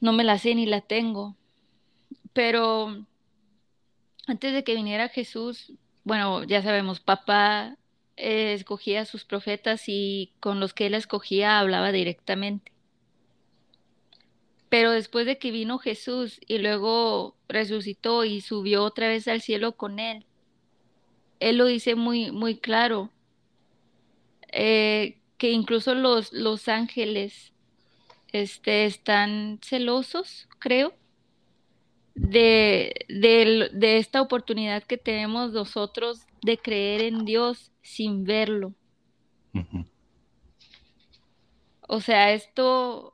no 0.00 0.12
me 0.12 0.24
la 0.24 0.38
sé 0.38 0.54
ni 0.54 0.66
la 0.66 0.80
tengo, 0.80 1.36
pero 2.32 3.04
antes 4.26 4.52
de 4.52 4.64
que 4.64 4.74
viniera 4.74 5.08
Jesús, 5.08 5.72
bueno, 6.04 6.44
ya 6.44 6.62
sabemos, 6.62 7.00
papá 7.00 7.76
eh, 8.16 8.54
escogía 8.54 9.02
a 9.02 9.04
sus 9.04 9.24
profetas 9.24 9.84
y 9.86 10.32
con 10.40 10.60
los 10.60 10.74
que 10.74 10.86
él 10.86 10.94
escogía 10.94 11.58
hablaba 11.58 11.92
directamente. 11.92 12.71
Pero 14.72 14.90
después 14.90 15.26
de 15.26 15.36
que 15.36 15.50
vino 15.50 15.76
Jesús 15.76 16.40
y 16.46 16.56
luego 16.56 17.36
resucitó 17.46 18.24
y 18.24 18.40
subió 18.40 18.84
otra 18.84 19.06
vez 19.06 19.28
al 19.28 19.42
cielo 19.42 19.72
con 19.72 19.98
él, 19.98 20.24
él 21.40 21.58
lo 21.58 21.66
dice 21.66 21.94
muy, 21.94 22.30
muy 22.30 22.56
claro. 22.56 23.10
Eh, 24.50 25.18
que 25.36 25.50
incluso 25.50 25.94
los, 25.94 26.32
los 26.32 26.68
ángeles 26.68 27.52
este, 28.32 28.86
están 28.86 29.58
celosos, 29.62 30.48
creo, 30.58 30.94
de, 32.14 33.04
de, 33.10 33.98
esta 33.98 34.22
oportunidad 34.22 34.84
que 34.84 34.96
tenemos 34.96 35.52
nosotros 35.52 36.22
de 36.40 36.56
creer 36.56 37.02
en 37.02 37.26
Dios 37.26 37.72
sin 37.82 38.24
verlo. 38.24 38.72
O 41.86 42.00
sea, 42.00 42.32
esto, 42.32 43.11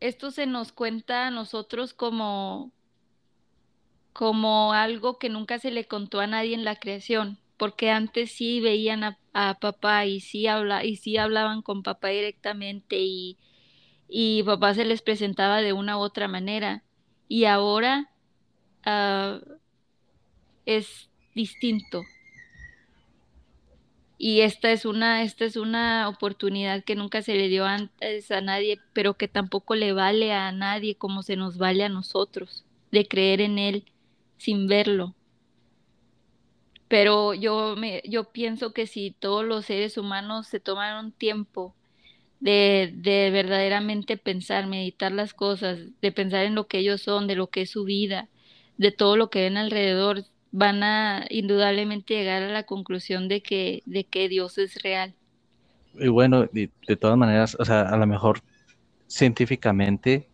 esto 0.00 0.30
se 0.30 0.46
nos 0.46 0.72
cuenta 0.72 1.26
a 1.26 1.30
nosotros 1.30 1.94
como, 1.94 2.72
como 4.12 4.72
algo 4.72 5.18
que 5.18 5.28
nunca 5.28 5.58
se 5.58 5.70
le 5.70 5.86
contó 5.86 6.20
a 6.20 6.26
nadie 6.26 6.54
en 6.54 6.64
la 6.64 6.76
creación 6.76 7.38
porque 7.56 7.90
antes 7.90 8.32
sí 8.32 8.60
veían 8.60 9.04
a, 9.04 9.58
papá 9.60 10.06
y 10.06 10.20
sí, 10.20 10.46
habla, 10.46 10.84
y 10.84 10.96
sí 10.96 11.16
hablaban 11.16 11.62
con 11.62 11.82
papá 11.82 12.08
directamente 12.08 12.96
y, 12.98 13.38
y 14.08 14.42
papá 14.42 14.74
se 14.74 14.84
les 14.84 15.02
presentaba 15.02 15.62
de 15.62 15.72
una 15.72 15.98
u 15.98 16.00
otra 16.00 16.28
manera. 16.28 16.82
Y 17.28 17.44
ahora 17.44 18.10
ah, 18.84 19.40
es 20.64 21.10
distinto. 21.34 22.02
Y 24.18 24.40
esta 24.40 24.72
es 24.72 24.86
una, 24.86 25.22
esta 25.22 25.44
es 25.44 25.56
una 25.56 26.08
oportunidad 26.08 26.84
que 26.84 26.96
nunca 26.96 27.20
se 27.22 27.34
le 27.34 27.48
dio 27.48 27.66
antes 27.66 28.30
a 28.30 28.40
nadie, 28.40 28.80
pero 28.92 29.14
que 29.14 29.28
tampoco 29.28 29.74
le 29.74 29.92
vale 29.92 30.32
a 30.32 30.52
nadie 30.52 30.96
como 30.96 31.22
se 31.22 31.36
nos 31.36 31.58
vale 31.58 31.84
a 31.84 31.88
nosotros, 31.90 32.64
de 32.90 33.06
creer 33.06 33.42
en 33.42 33.58
él 33.58 33.84
sin 34.38 34.68
verlo. 34.68 35.14
Pero 36.88 37.34
yo, 37.34 37.74
me, 37.76 38.02
yo 38.04 38.24
pienso 38.32 38.72
que 38.72 38.86
si 38.86 39.10
todos 39.10 39.44
los 39.44 39.66
seres 39.66 39.98
humanos 39.98 40.46
se 40.46 40.60
toman 40.60 41.04
un 41.04 41.12
tiempo 41.12 41.74
de, 42.40 42.92
de 42.94 43.30
verdaderamente 43.30 44.16
pensar, 44.16 44.66
meditar 44.66 45.12
las 45.12 45.34
cosas, 45.34 45.80
de 46.00 46.12
pensar 46.12 46.44
en 46.44 46.54
lo 46.54 46.68
que 46.68 46.78
ellos 46.78 47.02
son, 47.02 47.26
de 47.26 47.34
lo 47.36 47.48
que 47.48 47.62
es 47.62 47.70
su 47.70 47.84
vida, 47.84 48.28
de 48.78 48.92
todo 48.92 49.16
lo 49.16 49.30
que 49.30 49.42
ven 49.42 49.56
alrededor, 49.56 50.24
van 50.52 50.82
a 50.82 51.26
indudablemente 51.30 52.14
llegar 52.14 52.42
a 52.42 52.50
la 52.50 52.64
conclusión 52.64 53.28
de 53.28 53.42
que, 53.42 53.82
de 53.86 54.04
que 54.04 54.28
Dios 54.28 54.58
es 54.58 54.82
real. 54.82 55.14
Y 55.94 56.08
bueno, 56.08 56.46
de, 56.46 56.70
de 56.86 56.96
todas 56.96 57.16
maneras, 57.16 57.56
o 57.58 57.64
sea, 57.64 57.82
a 57.82 57.96
lo 57.96 58.06
mejor 58.06 58.42
científicamente, 59.06 60.28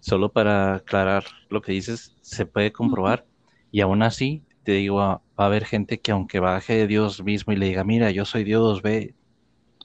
solo 0.00 0.30
para 0.30 0.76
aclarar 0.76 1.24
lo 1.48 1.60
que 1.62 1.72
dices, 1.72 2.14
se 2.22 2.46
puede 2.46 2.72
comprobar 2.72 3.24
y 3.70 3.80
aún 3.80 4.02
así 4.02 4.42
te 4.66 4.72
digo, 4.72 4.96
va, 4.96 5.22
a 5.36 5.46
haber 5.46 5.64
gente 5.64 6.00
que 6.00 6.10
aunque 6.10 6.40
baje 6.40 6.74
de 6.74 6.86
Dios 6.88 7.22
mismo 7.22 7.52
y 7.52 7.56
le 7.56 7.66
diga, 7.66 7.84
mira, 7.84 8.10
yo 8.10 8.24
soy 8.24 8.42
Dios, 8.42 8.82
ve, 8.82 9.14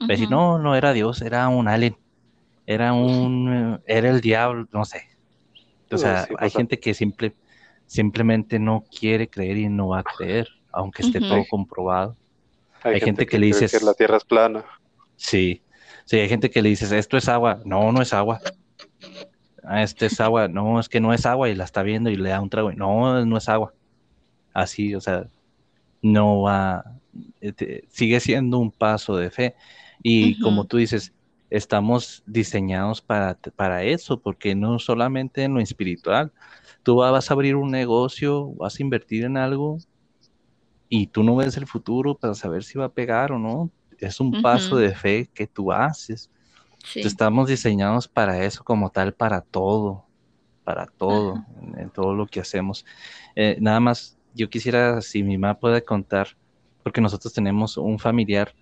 ve 0.08 0.28
no, 0.28 0.58
no 0.58 0.76
era 0.76 0.92
Dios, 0.92 1.22
era 1.22 1.48
un 1.50 1.68
alien, 1.68 1.96
era 2.66 2.94
un, 2.94 3.80
era 3.86 4.10
el 4.10 4.22
diablo, 4.22 4.68
no 4.72 4.84
sé. 4.86 5.04
O 5.92 5.98
sea, 5.98 6.28
hay 6.40 6.50
gente 6.50 6.80
que 6.80 6.96
simple, 6.96 7.36
simplemente 7.92 8.58
no 8.58 8.86
quiere 8.90 9.30
creer 9.30 9.58
y 9.58 9.68
no 9.68 9.90
va 9.90 10.00
a 10.00 10.04
creer, 10.04 10.48
aunque 10.72 11.02
esté 11.02 11.20
todo 11.20 11.44
comprobado. 11.50 12.16
Hay, 12.84 13.02
gente, 13.02 13.26
que, 13.26 13.38
le 13.38 13.48
dices... 13.48 13.78
Que 13.78 13.84
la 13.84 13.94
tierra 13.94 14.16
es 14.16 14.24
plana. 14.24 14.64
Sí, 15.18 15.62
sí, 16.06 16.18
hay 16.18 16.30
gente 16.30 16.50
que 16.50 16.62
le 16.62 16.70
dices, 16.70 16.94
esto 16.94 17.18
es 17.18 17.28
agua, 17.28 17.60
no, 17.66 17.92
no 17.92 18.02
es 18.02 18.14
agua. 18.14 18.40
Ah, 19.66 19.84
este 19.84 20.06
es 20.06 20.22
agua, 20.22 20.48
no, 20.48 20.80
es 20.80 20.88
que 20.88 21.02
no 21.02 21.14
es 21.14 21.26
agua 21.26 21.50
y 21.50 21.56
la 21.56 21.66
está 21.66 21.84
viendo 21.84 22.10
y 22.10 22.16
le 22.16 22.30
da 22.30 22.40
un 22.40 22.50
trago, 22.50 22.72
no, 22.72 23.26
no 23.26 23.38
es 23.38 23.50
agua 23.50 23.74
así, 24.54 24.96
o 24.96 25.02
sea, 25.02 25.28
no 26.02 26.44
va, 26.44 26.86
este, 27.42 27.84
sigue 27.90 28.22
siendo 28.22 28.58
un 28.60 28.72
paso 28.72 29.18
de 29.18 29.30
fe. 29.32 29.56
Y 30.02 30.40
como 30.40 30.66
tú 30.66 30.78
dices, 30.78 31.14
estamos 31.50 32.24
diseñados 32.26 33.02
para, 33.02 33.36
para 33.36 33.84
eso, 33.84 34.22
porque 34.22 34.56
no 34.56 34.80
solamente 34.80 35.44
en 35.44 35.54
lo 35.54 35.60
espiritual, 35.60 36.32
tú 36.84 36.96
vas 36.96 37.30
a 37.30 37.34
abrir 37.34 37.56
un 37.56 37.72
negocio, 37.72 38.54
vas 38.56 38.80
a 38.80 38.84
invertir 38.84 39.24
en 39.24 39.38
algo 39.38 39.78
y 40.90 41.08
tú 41.08 41.24
no 41.24 41.36
ves 41.36 41.56
el 41.58 41.68
futuro 41.68 42.16
para 42.16 42.34
saber 42.34 42.64
si 42.64 42.78
va 42.78 42.86
a 42.86 42.90
pegar 42.90 43.32
o 43.32 43.40
no. 43.40 43.72
Es 43.98 44.20
un 44.20 44.42
paso 44.42 44.76
de 44.78 44.94
fe 44.96 45.30
que 45.34 45.48
tú 45.48 45.72
haces. 45.72 46.30
Estamos 46.96 47.48
diseñados 47.48 48.08
para 48.08 48.44
eso 48.44 48.64
como 48.64 48.90
tal, 48.90 49.14
para 49.14 49.42
todo, 49.42 50.06
para 50.64 50.88
todo. 50.88 51.46
todo 51.94 52.16
lo 52.16 52.26
que 52.26 52.40
hacemos. 52.40 52.86
Eh, 53.36 53.58
nada 53.62 53.80
más, 53.80 54.18
yo 54.34 54.50
quisiera, 54.50 55.02
si 55.02 55.22
mi 55.24 55.38
mamá 55.38 55.60
puede 55.60 55.84
contar, 55.84 56.30
porque 56.84 57.00
nosotros 57.00 57.32
tenemos 57.32 57.78
un 57.78 58.00
familiar 58.00 58.54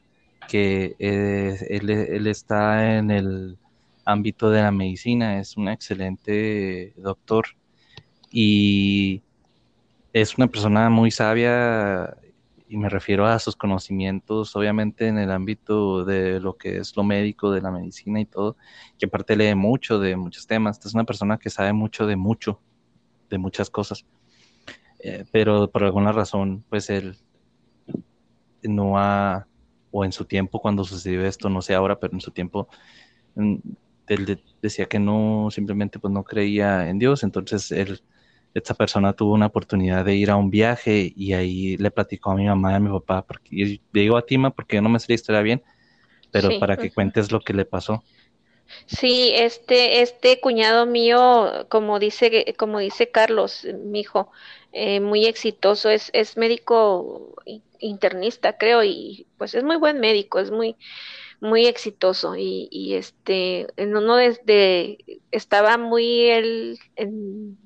que 0.49 0.95
eh, 0.99 1.57
él, 1.69 1.89
él, 1.89 2.27
está 2.27 2.97
en 2.97 3.11
el 3.11 3.57
ámbito 4.03 4.49
de 4.49 4.61
la 4.61 4.71
medicina, 4.71 5.39
es 5.39 5.55
un 5.55 5.69
excelente 5.69 6.93
doctor 6.97 7.45
y 8.31 9.21
es 10.13 10.37
una 10.37 10.47
persona 10.47 10.89
muy 10.89 11.11
sabia 11.11 12.15
y 12.67 12.77
me 12.77 12.87
refiero 12.87 13.25
a 13.25 13.39
sus 13.39 13.55
conocimientos, 13.55 14.55
obviamente 14.55 15.07
en 15.07 15.17
el 15.17 15.31
ámbito 15.31 16.05
de 16.05 16.39
lo 16.39 16.55
que 16.55 16.77
es 16.77 16.95
lo 16.95 17.03
médico, 17.03 17.51
de 17.51 17.61
la 17.61 17.71
medicina 17.71 18.21
y 18.21 18.25
todo, 18.25 18.57
que 18.99 19.07
aparte 19.07 19.35
lee 19.35 19.55
mucho 19.55 19.99
de 19.99 20.15
muchos 20.15 20.45
temas. 20.45 20.79
Es 20.85 20.93
una 20.93 21.03
persona 21.03 21.39
que 21.39 21.49
sabe 21.49 21.73
mucho 21.73 22.05
de 22.05 22.15
mucho, 22.15 22.59
de 23.31 23.39
muchas 23.39 23.71
cosas. 23.71 24.05
Eh, 24.99 25.25
pero 25.31 25.71
por 25.71 25.83
alguna 25.83 26.11
razón, 26.11 26.63
pues 26.69 26.91
él 26.91 27.17
no 28.61 28.99
ha, 28.99 29.47
o 29.89 30.05
en 30.05 30.11
su 30.11 30.25
tiempo 30.25 30.61
cuando 30.61 30.83
sucedió 30.83 31.25
esto, 31.25 31.49
no 31.49 31.63
sé 31.63 31.73
ahora, 31.73 31.99
pero 31.99 32.13
en 32.13 32.21
su 32.21 32.29
tiempo, 32.29 32.67
mm, 33.33 33.55
él 34.07 34.43
decía 34.61 34.85
que 34.85 34.99
no, 34.99 35.47
simplemente 35.49 35.97
pues 35.97 36.13
no 36.13 36.23
creía 36.23 36.87
en 36.87 36.99
Dios, 36.99 37.23
entonces 37.23 37.71
él 37.71 38.01
esta 38.53 38.73
persona 38.73 39.13
tuvo 39.13 39.33
una 39.33 39.47
oportunidad 39.47 40.05
de 40.05 40.15
ir 40.15 40.31
a 40.31 40.35
un 40.35 40.49
viaje 40.49 41.13
y 41.15 41.33
ahí 41.33 41.77
le 41.77 41.91
platicó 41.91 42.31
a 42.31 42.35
mi 42.35 42.45
mamá 42.45 42.71
y 42.71 42.75
a 42.75 42.79
mi 42.79 42.89
papá, 42.89 43.21
porque 43.23 43.49
y 43.51 43.81
digo 43.93 44.17
a 44.17 44.25
Tima 44.25 44.49
porque 44.51 44.77
yo 44.77 44.81
no 44.81 44.89
me 44.89 44.99
sé 44.99 45.07
la 45.09 45.15
historia 45.15 45.41
bien, 45.41 45.63
pero 46.31 46.59
para 46.59 46.77
que 46.77 46.91
cuentes 46.91 47.31
lo 47.31 47.41
que 47.41 47.53
le 47.53 47.65
pasó. 47.65 48.03
Sí, 48.85 49.31
este, 49.33 50.01
este 50.01 50.39
cuñado 50.39 50.85
mío, 50.85 51.65
como 51.69 51.97
dice, 51.99 52.53
como 52.57 52.79
dice 52.79 53.09
Carlos, 53.09 53.65
mi 53.83 54.01
hijo, 54.01 54.31
eh, 54.73 54.99
muy 54.99 55.25
exitoso, 55.25 55.89
es, 55.89 56.11
es 56.13 56.37
médico 56.37 57.33
internista, 57.79 58.57
creo, 58.57 58.83
y 58.83 59.25
pues 59.37 59.55
es 59.55 59.63
muy 59.63 59.77
buen 59.77 59.99
médico, 59.99 60.39
es 60.39 60.51
muy, 60.51 60.75
muy 61.41 61.65
exitoso 61.65 62.35
y, 62.35 62.67
y 62.71 62.93
este, 62.93 63.67
en 63.77 63.95
uno 63.95 64.17
desde, 64.17 64.99
estaba 65.31 65.77
muy 65.77 66.25
él 66.25 66.79
en 66.95 67.57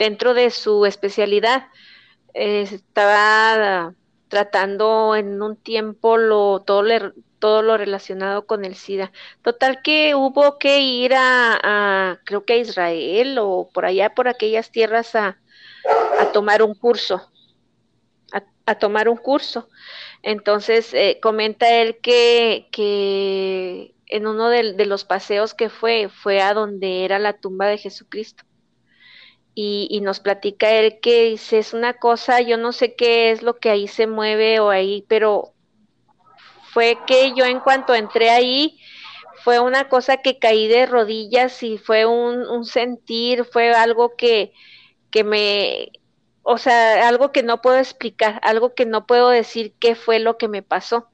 dentro 0.00 0.32
de 0.32 0.50
su 0.50 0.86
especialidad. 0.86 1.68
Eh, 2.32 2.62
estaba 2.62 3.94
tratando 4.28 5.14
en 5.14 5.42
un 5.42 5.56
tiempo 5.56 6.16
lo, 6.16 6.62
todo, 6.64 6.82
todo 7.38 7.62
lo 7.62 7.76
relacionado 7.76 8.46
con 8.46 8.64
el 8.64 8.76
SIDA. 8.76 9.12
Total 9.42 9.82
que 9.82 10.14
hubo 10.14 10.58
que 10.58 10.80
ir 10.80 11.12
a, 11.14 12.18
creo 12.24 12.46
que 12.46 12.54
a 12.54 12.56
Israel 12.56 13.38
o 13.40 13.68
por 13.74 13.84
allá, 13.84 14.14
por 14.14 14.26
aquellas 14.26 14.70
tierras 14.70 15.14
a, 15.14 15.36
tomar 16.32 16.62
un 16.62 16.74
curso, 16.74 17.30
a, 18.66 18.74
tomar 18.76 19.08
un 19.08 19.18
curso. 19.18 19.68
Entonces, 20.22 20.94
eh, 20.94 21.18
comenta 21.20 21.68
él 21.70 21.98
que, 22.00 22.68
que 22.72 23.94
en 24.06 24.26
uno 24.26 24.48
de, 24.48 24.86
los 24.86 25.04
paseos 25.04 25.52
que 25.52 25.68
fue, 25.68 26.08
fue 26.08 26.40
a 26.40 26.54
donde 26.54 27.04
era 27.04 27.18
la 27.18 27.34
tumba 27.34 27.66
de 27.66 27.76
Jesucristo 27.76 28.44
y, 29.54 30.00
nos 30.02 30.20
platica 30.20 30.70
él 30.70 31.00
que 31.00 31.24
dice, 31.24 31.58
es 31.58 31.74
una 31.74 31.94
cosa, 31.94 32.40
yo 32.40 32.56
no 32.56 32.72
sé 32.72 32.94
qué 32.94 33.30
es 33.30 33.42
lo 33.42 33.58
que 33.58 33.70
ahí 33.70 33.88
se 33.88 34.06
mueve 34.06 34.60
o 34.60 34.70
ahí, 34.70 35.04
pero 35.08 35.52
fue 36.72 36.98
que 37.06 37.34
yo 37.34 37.44
en 37.44 37.60
cuanto 37.60 37.94
entré 37.94 38.30
ahí, 38.30 38.80
fue 39.42 39.58
una 39.60 39.88
cosa 39.88 40.18
que 40.18 40.38
caí 40.38 40.68
de 40.68 40.86
rodillas 40.86 41.62
y 41.62 41.78
fue 41.78 42.06
un, 42.06 42.64
sentir, 42.64 43.44
fue 43.44 43.72
algo 43.72 44.16
que, 44.16 44.52
que 45.10 45.24
me, 45.24 45.90
o 46.42 46.58
sea, 46.58 47.08
algo 47.08 47.32
que 47.32 47.42
no 47.42 47.60
puedo 47.60 47.78
explicar, 47.78 48.40
algo 48.42 48.74
que 48.74 48.86
no 48.86 49.06
puedo 49.06 49.30
decir 49.30 49.74
qué 49.80 49.94
fue 49.94 50.18
lo 50.20 50.38
que 50.38 50.48
me 50.48 50.62
pasó. 50.62 51.08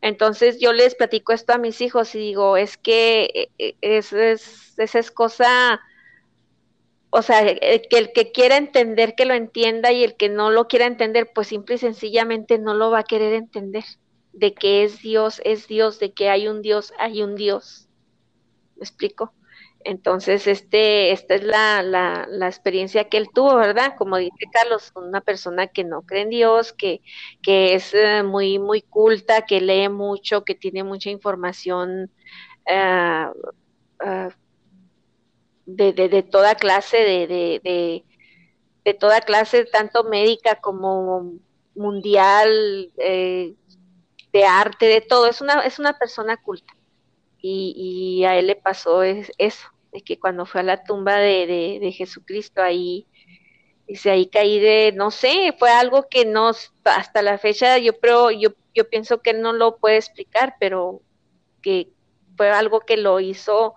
Entonces 0.00 0.58
yo 0.60 0.72
les 0.72 0.94
platico 0.94 1.32
esto 1.32 1.52
a 1.52 1.58
mis 1.58 1.80
hijos 1.80 2.14
y 2.14 2.18
digo, 2.18 2.56
es 2.56 2.76
que 2.76 3.30
eh, 3.34 3.50
eh, 3.58 3.76
es, 3.80 4.12
es, 4.12 4.78
esa 4.78 4.98
es 4.98 5.10
cosa 5.10 5.80
o 7.16 7.22
sea, 7.22 7.42
que 7.44 7.98
el 7.98 8.12
que 8.12 8.30
quiera 8.30 8.58
entender 8.58 9.14
que 9.14 9.24
lo 9.24 9.32
entienda 9.32 9.90
y 9.90 10.04
el 10.04 10.16
que 10.16 10.28
no 10.28 10.50
lo 10.50 10.68
quiera 10.68 10.84
entender, 10.84 11.30
pues 11.34 11.48
simple 11.48 11.76
y 11.76 11.78
sencillamente 11.78 12.58
no 12.58 12.74
lo 12.74 12.90
va 12.90 13.00
a 13.00 13.04
querer 13.04 13.32
entender. 13.32 13.84
De 14.34 14.52
que 14.52 14.84
es 14.84 15.00
Dios, 15.00 15.40
es 15.42 15.66
Dios, 15.66 15.98
de 15.98 16.12
que 16.12 16.28
hay 16.28 16.46
un 16.46 16.60
Dios, 16.60 16.92
hay 16.98 17.22
un 17.22 17.34
Dios. 17.34 17.88
¿Me 18.76 18.82
explico? 18.82 19.32
Entonces, 19.82 20.46
este, 20.46 21.12
esta 21.12 21.36
es 21.36 21.42
la, 21.42 21.82
la, 21.82 22.26
la, 22.28 22.48
experiencia 22.48 23.08
que 23.08 23.16
él 23.16 23.28
tuvo, 23.32 23.54
¿verdad? 23.56 23.94
Como 23.96 24.18
dice 24.18 24.44
Carlos, 24.52 24.92
una 24.94 25.22
persona 25.22 25.68
que 25.68 25.84
no 25.84 26.02
cree 26.02 26.22
en 26.22 26.30
Dios, 26.30 26.74
que, 26.74 27.00
que 27.42 27.74
es 27.74 27.94
eh, 27.94 28.24
muy, 28.24 28.58
muy 28.58 28.82
culta, 28.82 29.46
que 29.46 29.62
lee 29.62 29.88
mucho, 29.88 30.44
que 30.44 30.54
tiene 30.54 30.84
mucha 30.84 31.08
información 31.08 32.10
uh, 32.68 33.30
uh, 34.04 34.30
de, 35.66 35.92
de, 35.92 36.22
toda 36.22 36.54
clase, 36.54 36.96
de, 36.96 37.26
de, 37.26 38.04
de, 38.84 38.94
toda 38.94 39.20
clase, 39.20 39.64
tanto 39.64 40.04
médica 40.04 40.60
como 40.60 41.34
mundial, 41.74 42.92
eh, 42.98 43.54
de 44.32 44.44
arte, 44.44 44.86
de 44.86 45.00
todo. 45.00 45.26
Es 45.26 45.40
una, 45.40 45.60
es 45.62 45.78
una 45.78 45.98
persona 45.98 46.36
culta. 46.36 46.74
Y, 47.40 47.74
y 47.76 48.24
a 48.24 48.36
él 48.38 48.46
le 48.46 48.56
pasó 48.56 49.02
es, 49.02 49.30
eso, 49.38 49.68
de 49.92 50.02
que 50.02 50.18
cuando 50.18 50.46
fue 50.46 50.60
a 50.60 50.64
la 50.64 50.84
tumba 50.84 51.16
de, 51.18 51.78
de, 51.80 51.92
Jesucristo, 51.92 52.62
ahí, 52.62 53.06
dice, 53.86 54.10
ahí 54.10 54.26
caí 54.26 54.58
de, 54.58 54.92
no 54.94 55.10
sé, 55.10 55.54
fue 55.58 55.70
algo 55.70 56.08
que 56.08 56.24
no, 56.24 56.52
hasta 56.84 57.22
la 57.22 57.38
fecha, 57.38 57.78
yo, 57.78 57.98
creo, 57.98 58.30
yo, 58.30 58.50
yo 58.74 58.88
pienso 58.88 59.20
que 59.22 59.32
no 59.32 59.52
lo 59.52 59.76
puede 59.76 59.96
explicar, 59.96 60.56
pero 60.58 61.02
que 61.62 61.88
fue 62.36 62.50
algo 62.50 62.80
que 62.80 62.96
lo 62.96 63.20
hizo 63.20 63.74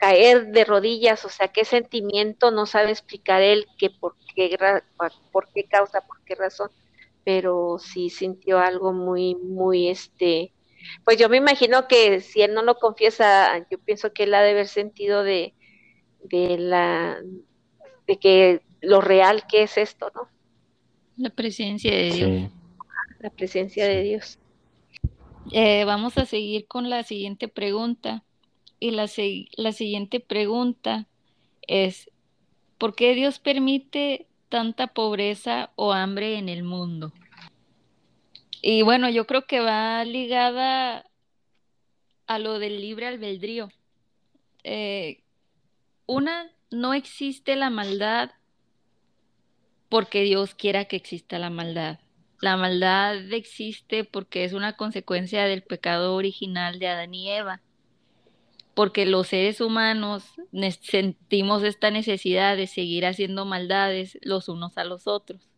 caer 0.00 0.46
de 0.46 0.64
rodillas, 0.64 1.26
o 1.26 1.28
sea, 1.28 1.48
qué 1.48 1.66
sentimiento 1.66 2.50
no 2.50 2.64
sabe 2.64 2.90
explicar 2.90 3.42
él, 3.42 3.66
que 3.78 3.90
por 3.90 4.16
qué, 4.34 4.56
por 5.30 5.52
qué 5.52 5.64
causa, 5.64 6.00
por 6.00 6.24
qué 6.24 6.34
razón, 6.34 6.70
pero 7.22 7.76
sí 7.78 8.08
sintió 8.08 8.58
algo 8.58 8.94
muy, 8.94 9.34
muy, 9.34 9.88
este, 9.88 10.54
pues 11.04 11.18
yo 11.18 11.28
me 11.28 11.36
imagino 11.36 11.86
que 11.86 12.20
si 12.20 12.40
él 12.40 12.54
no 12.54 12.62
lo 12.62 12.76
confiesa, 12.76 13.58
yo 13.70 13.78
pienso 13.78 14.14
que 14.14 14.22
él 14.22 14.32
ha 14.32 14.40
de 14.40 14.52
haber 14.52 14.68
sentido 14.68 15.22
de, 15.22 15.52
de 16.24 16.56
la, 16.56 17.18
de 18.06 18.16
que 18.16 18.62
lo 18.80 19.02
real 19.02 19.46
que 19.46 19.64
es 19.64 19.76
esto, 19.76 20.10
¿no? 20.14 20.28
La 21.18 21.28
presencia 21.28 21.94
de 21.94 22.10
Dios. 22.10 22.50
La 23.18 23.28
presencia 23.28 23.86
de 23.86 24.02
Dios. 24.02 24.38
Eh, 25.52 25.84
vamos 25.84 26.16
a 26.16 26.24
seguir 26.24 26.66
con 26.66 26.88
la 26.88 27.02
siguiente 27.02 27.48
pregunta. 27.48 28.24
Y 28.80 28.92
la, 28.92 29.08
la 29.56 29.72
siguiente 29.72 30.20
pregunta 30.20 31.06
es, 31.68 32.10
¿por 32.78 32.94
qué 32.94 33.14
Dios 33.14 33.38
permite 33.38 34.26
tanta 34.48 34.88
pobreza 34.88 35.70
o 35.76 35.92
hambre 35.92 36.38
en 36.38 36.48
el 36.48 36.64
mundo? 36.64 37.12
Y 38.62 38.80
bueno, 38.82 39.10
yo 39.10 39.26
creo 39.26 39.46
que 39.46 39.60
va 39.60 40.02
ligada 40.06 41.06
a 42.26 42.38
lo 42.38 42.58
del 42.58 42.80
libre 42.80 43.06
albedrío. 43.06 43.68
Eh, 44.64 45.22
una, 46.06 46.50
no 46.70 46.94
existe 46.94 47.56
la 47.56 47.68
maldad 47.68 48.30
porque 49.90 50.22
Dios 50.22 50.54
quiera 50.54 50.86
que 50.86 50.96
exista 50.96 51.38
la 51.38 51.50
maldad. 51.50 52.00
La 52.40 52.56
maldad 52.56 53.30
existe 53.32 54.04
porque 54.04 54.44
es 54.44 54.54
una 54.54 54.76
consecuencia 54.78 55.44
del 55.44 55.62
pecado 55.62 56.14
original 56.14 56.78
de 56.78 56.88
Adán 56.88 57.12
y 57.12 57.30
Eva 57.30 57.60
porque 58.80 59.04
los 59.04 59.28
seres 59.28 59.60
humanos 59.60 60.24
sentimos 60.80 61.62
esta 61.64 61.90
necesidad 61.90 62.56
de 62.56 62.66
seguir 62.66 63.04
haciendo 63.04 63.44
maldades 63.44 64.16
los 64.22 64.48
unos 64.48 64.78
a 64.78 64.84
los 64.84 65.06
otros. 65.06 65.50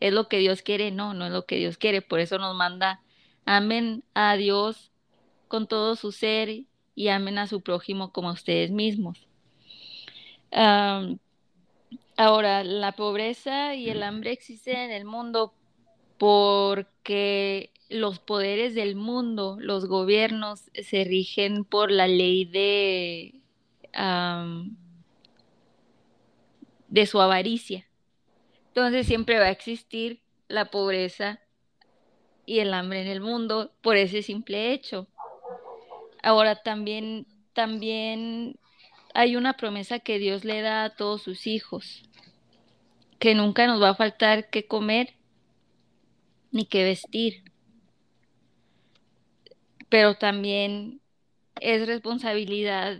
¿Es 0.00 0.14
lo 0.14 0.26
que 0.26 0.38
Dios 0.38 0.62
quiere? 0.62 0.90
No, 0.90 1.12
no 1.12 1.26
es 1.26 1.32
lo 1.32 1.44
que 1.44 1.56
Dios 1.56 1.76
quiere. 1.76 2.00
Por 2.00 2.18
eso 2.18 2.38
nos 2.38 2.56
manda, 2.56 3.02
amen 3.44 4.04
a 4.14 4.38
Dios 4.38 4.90
con 5.48 5.66
todo 5.66 5.96
su 5.96 6.12
ser 6.12 6.62
y 6.94 7.08
amen 7.08 7.36
a 7.36 7.46
su 7.46 7.60
prójimo 7.60 8.10
como 8.10 8.30
a 8.30 8.32
ustedes 8.32 8.70
mismos. 8.70 9.28
ahora, 12.16 12.64
la 12.64 12.92
pobreza 12.92 13.74
y 13.74 13.90
el 13.90 14.02
hambre 14.02 14.32
existen 14.32 14.78
en 14.78 14.92
el 14.92 15.04
mundo 15.04 15.52
porque 16.16 17.70
los 17.92 18.18
poderes 18.18 18.74
del 18.74 18.96
mundo, 18.96 19.56
los 19.60 19.86
gobiernos 19.86 20.70
se 20.72 21.04
rigen 21.04 21.64
por 21.64 21.90
la 21.90 22.08
ley 22.08 22.44
de, 22.44 23.34
de 26.88 27.06
su 27.06 27.20
avaricia. 27.20 27.86
Entonces 28.68 29.06
siempre 29.06 29.38
va 29.38 29.46
a 29.46 29.50
existir 29.50 30.22
la 30.48 30.66
pobreza 30.66 31.40
y 32.46 32.60
el 32.60 32.72
hambre 32.74 33.02
en 33.02 33.08
el 33.08 33.20
mundo 33.20 33.72
por 33.82 33.96
ese 33.96 34.22
simple 34.22 34.72
hecho. 34.72 35.06
Ahora 36.22 36.62
también, 36.62 37.26
también 37.52 38.56
hay 39.14 39.36
una 39.36 39.56
promesa 39.56 39.98
que 39.98 40.18
Dios 40.18 40.44
le 40.44 40.62
da 40.62 40.84
a 40.84 40.96
todos 40.96 41.22
sus 41.22 41.46
hijos, 41.46 42.02
que 43.18 43.34
nunca 43.34 43.66
nos 43.66 43.82
va 43.82 43.90
a 43.90 43.94
faltar 43.94 44.48
qué 44.50 44.66
comer 44.66 45.14
ni 46.50 46.64
qué 46.64 46.84
vestir. 46.84 47.51
Pero 49.92 50.14
también 50.14 51.02
es 51.60 51.86
responsabilidad 51.86 52.98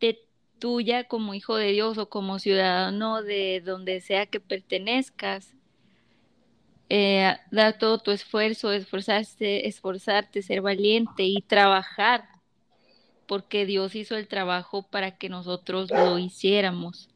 de 0.00 0.18
tuya 0.58 1.04
como 1.04 1.34
hijo 1.34 1.54
de 1.54 1.70
Dios 1.70 1.98
o 1.98 2.08
como 2.08 2.40
ciudadano 2.40 3.22
de 3.22 3.62
donde 3.64 4.00
sea 4.00 4.26
que 4.26 4.40
pertenezcas. 4.40 5.54
Eh, 6.88 7.32
dar 7.52 7.78
todo 7.78 7.98
tu 7.98 8.10
esfuerzo, 8.10 8.72
esforzarte, 8.72 9.68
esforzarte, 9.68 10.42
ser 10.42 10.62
valiente 10.62 11.22
y 11.22 11.42
trabajar, 11.42 12.24
porque 13.28 13.64
Dios 13.64 13.94
hizo 13.94 14.16
el 14.16 14.26
trabajo 14.26 14.82
para 14.82 15.16
que 15.16 15.28
nosotros 15.28 15.92
lo 15.92 16.18
hiciéramos, 16.18 17.08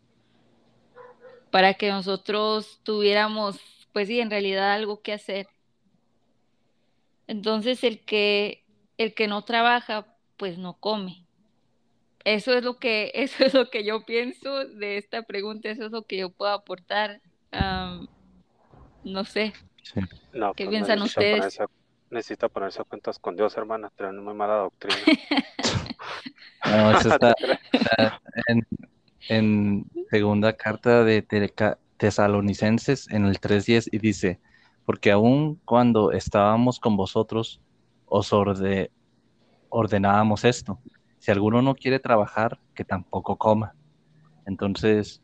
para 1.50 1.74
que 1.74 1.90
nosotros 1.90 2.78
tuviéramos, 2.84 3.58
pues 3.92 4.06
sí, 4.06 4.20
en 4.20 4.30
realidad 4.30 4.72
algo 4.72 5.02
que 5.02 5.14
hacer. 5.14 5.48
Entonces 7.26 7.82
el 7.82 7.98
que 8.04 8.62
el 8.98 9.14
que 9.14 9.28
no 9.28 9.42
trabaja, 9.44 10.06
pues 10.36 10.58
no 10.58 10.74
come. 10.74 11.24
Eso 12.24 12.52
es 12.52 12.64
lo 12.64 12.78
que, 12.78 13.12
eso 13.14 13.44
es 13.44 13.54
lo 13.54 13.70
que 13.70 13.84
yo 13.84 14.04
pienso 14.04 14.64
de 14.64 14.98
esta 14.98 15.22
pregunta, 15.22 15.70
eso 15.70 15.86
es 15.86 15.92
lo 15.92 16.02
que 16.02 16.16
yo 16.18 16.30
puedo 16.30 16.52
aportar. 16.52 17.20
no 19.04 19.24
sé. 19.24 19.52
¿Qué 19.94 20.02
pues, 20.32 20.68
piensan 20.68 21.02
ustedes? 21.02 21.58
necesita 22.10 22.48
ponerse 22.48 22.80
a 22.80 22.84
cuentas 22.84 23.18
con 23.18 23.36
Dios, 23.36 23.56
hermana, 23.56 23.92
una 23.98 24.12
muy 24.12 24.34
mala 24.34 24.54
doctrina. 24.54 24.96
no, 26.64 26.98
eso 26.98 27.14
está, 27.14 27.34
en, 29.28 29.86
segunda 30.10 30.52
carta 30.52 31.04
de 31.04 31.22
Tesalonicenses, 31.96 33.10
en 33.10 33.26
el 33.26 33.40
3.10, 33.40 33.88
y 33.92 33.98
dice, 33.98 34.40
porque 34.84 35.10
aún 35.10 35.60
cuando 35.64 36.12
estábamos 36.12 36.78
con 36.78 36.96
vosotros, 36.96 37.60
os 38.06 38.32
ordenábamos 39.68 40.44
esto. 40.44 40.78
Si 41.18 41.30
alguno 41.30 41.62
no 41.62 41.74
quiere 41.74 41.98
trabajar, 41.98 42.58
que 42.74 42.84
tampoco 42.84 43.36
coma. 43.36 43.74
Entonces, 44.46 45.22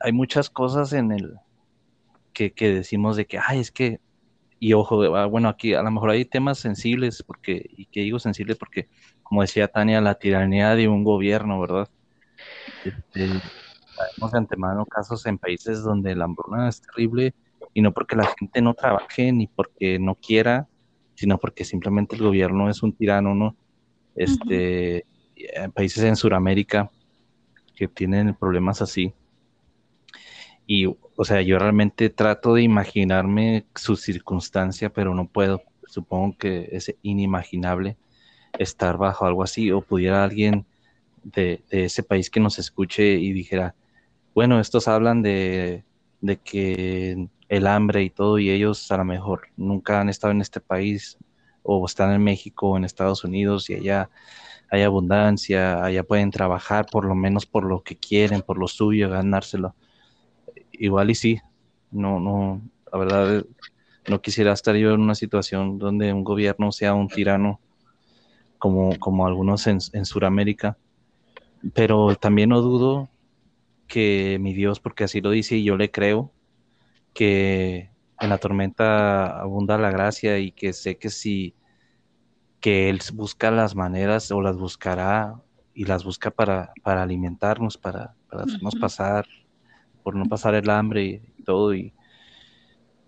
hay 0.00 0.12
muchas 0.12 0.50
cosas 0.50 0.92
en 0.92 1.12
el 1.12 1.38
que, 2.32 2.52
decimos 2.58 3.16
de 3.16 3.26
que, 3.26 3.38
ay, 3.38 3.60
es 3.60 3.70
que, 3.70 4.00
y 4.58 4.72
ojo, 4.72 5.16
ah, 5.16 5.26
bueno, 5.26 5.48
aquí 5.48 5.74
a 5.74 5.82
lo 5.82 5.90
mejor 5.90 6.10
hay 6.10 6.24
temas 6.24 6.58
sensibles, 6.58 7.22
porque, 7.22 7.64
y 7.76 7.86
que 7.86 8.00
digo 8.00 8.18
sensibles 8.18 8.56
porque, 8.58 8.88
como 9.22 9.42
decía 9.42 9.68
Tania, 9.68 10.00
la 10.00 10.16
tiranía 10.16 10.74
de 10.74 10.88
un 10.88 11.04
gobierno, 11.04 11.60
¿verdad? 11.60 11.88
Este, 12.84 13.28
de 13.28 14.38
antemano 14.38 14.84
casos 14.86 15.24
en 15.26 15.38
países 15.38 15.82
donde 15.82 16.14
la 16.14 16.24
hambruna 16.24 16.68
es 16.68 16.82
terrible 16.82 17.34
y 17.72 17.80
no 17.80 17.92
porque 17.92 18.16
la 18.16 18.26
gente 18.38 18.60
no 18.60 18.74
trabaje 18.74 19.32
ni 19.32 19.46
porque 19.46 19.98
no 19.98 20.14
quiera, 20.14 20.68
sino 21.16 21.38
porque 21.38 21.64
simplemente 21.64 22.14
el 22.14 22.22
gobierno 22.22 22.70
es 22.70 22.82
un 22.82 22.92
tirano, 22.92 23.34
¿no? 23.34 23.56
Este, 24.14 25.04
países 25.74 26.04
en 26.04 26.14
Sudamérica 26.16 26.90
que 27.74 27.88
tienen 27.88 28.34
problemas 28.34 28.80
así. 28.80 29.12
Y, 30.66 30.86
o 30.86 31.24
sea, 31.24 31.42
yo 31.42 31.58
realmente 31.58 32.10
trato 32.10 32.54
de 32.54 32.62
imaginarme 32.62 33.66
su 33.74 33.96
circunstancia, 33.96 34.90
pero 34.90 35.14
no 35.14 35.26
puedo. 35.26 35.62
Supongo 35.86 36.36
que 36.36 36.68
es 36.72 36.94
inimaginable 37.02 37.96
estar 38.58 38.96
bajo 38.96 39.26
algo 39.26 39.42
así, 39.42 39.70
o 39.70 39.80
pudiera 39.80 40.24
alguien 40.24 40.66
de, 41.22 41.62
ese 41.70 42.02
país 42.02 42.30
que 42.30 42.40
nos 42.40 42.58
escuche 42.58 43.14
y 43.14 43.32
dijera, 43.32 43.74
bueno, 44.34 44.60
estos 44.60 44.88
hablan 44.88 45.22
de, 45.22 45.84
de 46.20 46.36
que 46.38 47.28
el 47.48 47.66
hambre 47.66 48.02
y 48.02 48.10
todo, 48.10 48.38
y 48.38 48.50
ellos 48.50 48.90
a 48.90 48.96
lo 48.96 49.04
mejor 49.04 49.48
nunca 49.56 50.00
han 50.00 50.08
estado 50.08 50.32
en 50.32 50.40
este 50.40 50.60
país 50.60 51.18
o 51.62 51.84
están 51.86 52.12
en 52.12 52.22
México 52.22 52.70
o 52.70 52.76
en 52.76 52.84
Estados 52.84 53.24
Unidos 53.24 53.70
y 53.70 53.74
allá 53.74 54.10
hay 54.70 54.82
abundancia, 54.82 55.84
allá 55.84 56.02
pueden 56.02 56.30
trabajar 56.30 56.86
por 56.90 57.04
lo 57.04 57.14
menos 57.14 57.46
por 57.46 57.64
lo 57.64 57.82
que 57.82 57.96
quieren, 57.96 58.42
por 58.42 58.58
lo 58.58 58.66
suyo, 58.66 59.08
ganárselo. 59.10 59.74
Igual 60.72 61.10
y 61.10 61.14
sí, 61.14 61.40
no, 61.90 62.18
no, 62.18 62.60
la 62.92 62.98
verdad 62.98 63.44
no 64.08 64.20
quisiera 64.20 64.52
estar 64.52 64.74
yo 64.76 64.92
en 64.92 65.00
una 65.00 65.14
situación 65.14 65.78
donde 65.78 66.12
un 66.12 66.24
gobierno 66.24 66.72
sea 66.72 66.94
un 66.94 67.08
tirano 67.08 67.60
como, 68.58 68.98
como 68.98 69.26
algunos 69.26 69.66
en, 69.66 69.78
en 69.92 70.04
Sudamérica, 70.04 70.76
pero 71.74 72.14
también 72.16 72.50
no 72.50 72.60
dudo 72.60 73.08
que 73.86 74.38
mi 74.40 74.52
Dios, 74.54 74.80
porque 74.80 75.04
así 75.04 75.20
lo 75.20 75.30
dice 75.30 75.56
y 75.56 75.64
yo 75.64 75.76
le 75.76 75.90
creo, 75.90 76.32
que 77.14 77.90
en 78.20 78.28
la 78.28 78.38
tormenta 78.38 79.40
abunda 79.40 79.78
la 79.78 79.90
gracia 79.90 80.38
y 80.38 80.52
que 80.52 80.72
sé 80.72 80.98
que 80.98 81.10
si 81.10 81.54
que 82.60 82.90
Él 82.90 83.00
busca 83.14 83.50
las 83.50 83.74
maneras 83.74 84.30
o 84.32 84.40
las 84.40 84.56
buscará 84.56 85.40
y 85.74 85.84
las 85.84 86.04
busca 86.04 86.30
para, 86.30 86.72
para 86.82 87.02
alimentarnos, 87.02 87.76
para, 87.76 88.14
para 88.28 88.44
hacernos 88.44 88.74
pasar, 88.76 89.26
por 90.02 90.16
no 90.16 90.24
pasar 90.24 90.54
el 90.54 90.70
hambre 90.70 91.22
y, 91.36 91.42
todo. 91.42 91.74
Y 91.74 91.92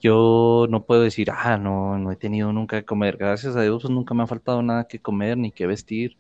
yo 0.01 0.67
no 0.69 0.85
puedo 0.85 1.03
decir, 1.03 1.31
ah, 1.31 1.57
no, 1.57 1.99
no 1.99 2.13
he 2.13 2.17
tenido 2.17 2.53
nunca 2.53 2.79
que 2.79 2.85
comer. 2.85 3.17
Gracias 3.17 3.57
a 3.57 3.63
Dios, 3.63 3.83
pues 3.83 3.93
nunca 3.93 4.15
me 4.15 4.23
ha 4.23 4.27
faltado 4.27 4.63
nada 4.63 4.87
que 4.87 5.01
comer 5.01 5.37
ni 5.39 5.51
que 5.51 5.67
vestir. 5.67 6.17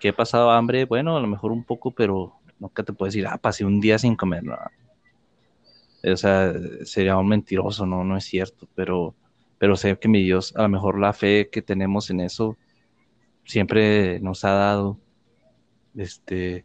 Que 0.00 0.08
he 0.08 0.12
pasado 0.12 0.50
hambre, 0.50 0.84
bueno, 0.84 1.16
a 1.16 1.20
lo 1.20 1.26
mejor 1.26 1.52
un 1.52 1.64
poco, 1.64 1.92
pero 1.92 2.38
nunca 2.58 2.82
te 2.82 2.92
puedo 2.92 3.08
decir, 3.08 3.26
ah, 3.26 3.38
pasé 3.38 3.64
un 3.64 3.80
día 3.80 3.98
sin 3.98 4.16
comer. 4.16 4.44
nada 4.44 4.70
o 6.12 6.16
sea, 6.16 6.54
sería 6.84 7.16
un 7.16 7.28
mentiroso, 7.28 7.86
no, 7.86 8.04
no 8.04 8.16
es 8.16 8.24
cierto, 8.24 8.68
pero, 8.74 9.14
pero 9.58 9.76
sé 9.76 9.98
que 9.98 10.08
mi 10.08 10.22
Dios, 10.22 10.54
a 10.56 10.62
lo 10.62 10.68
mejor 10.68 10.98
la 10.98 11.12
fe 11.12 11.48
que 11.50 11.62
tenemos 11.62 12.10
en 12.10 12.20
eso, 12.20 12.56
siempre 13.44 14.20
nos 14.20 14.44
ha 14.44 14.52
dado, 14.52 14.98
este, 15.96 16.64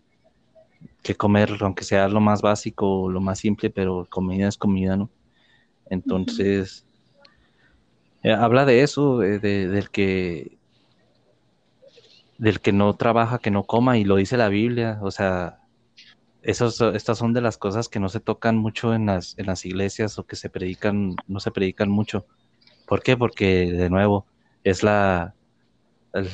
que 1.02 1.16
comer, 1.16 1.58
aunque 1.62 1.84
sea 1.84 2.08
lo 2.08 2.20
más 2.20 2.42
básico, 2.42 3.10
lo 3.10 3.22
más 3.22 3.40
simple, 3.40 3.70
pero 3.70 4.08
comida 4.10 4.48
es 4.48 4.58
comida, 4.58 4.98
¿no? 4.98 5.10
Entonces, 5.90 6.86
eh, 8.24 8.32
habla 8.32 8.66
de 8.66 8.84
eso, 8.84 9.20
del 9.20 9.90
que 9.90 10.58
del 12.38 12.60
que 12.60 12.72
no 12.72 12.96
trabaja, 12.96 13.38
que 13.38 13.52
no 13.52 13.66
coma, 13.66 14.00
y 14.00 14.04
lo 14.04 14.16
dice 14.16 14.36
la 14.36 14.50
Biblia, 14.50 14.98
o 15.04 15.12
sea, 15.12 15.61
estas 16.42 17.18
son 17.18 17.34
de 17.34 17.42
las 17.42 17.58
cosas 17.58 17.88
que 17.90 18.00
no 18.00 18.10
se 18.10 18.20
tocan 18.20 18.58
mucho 18.58 18.94
en 18.94 19.06
las, 19.06 19.38
en 19.38 19.46
las 19.46 19.66
iglesias 19.66 20.18
o 20.18 20.26
que 20.26 20.36
se 20.36 20.50
predican, 20.50 21.16
no 21.28 21.40
se 21.40 21.52
predican 21.52 21.90
mucho. 21.90 22.26
¿Por 22.88 23.04
qué? 23.04 23.16
Porque, 23.16 23.72
de 23.72 23.90
nuevo, 23.90 24.26
es 24.64 24.84
la, 24.84 25.36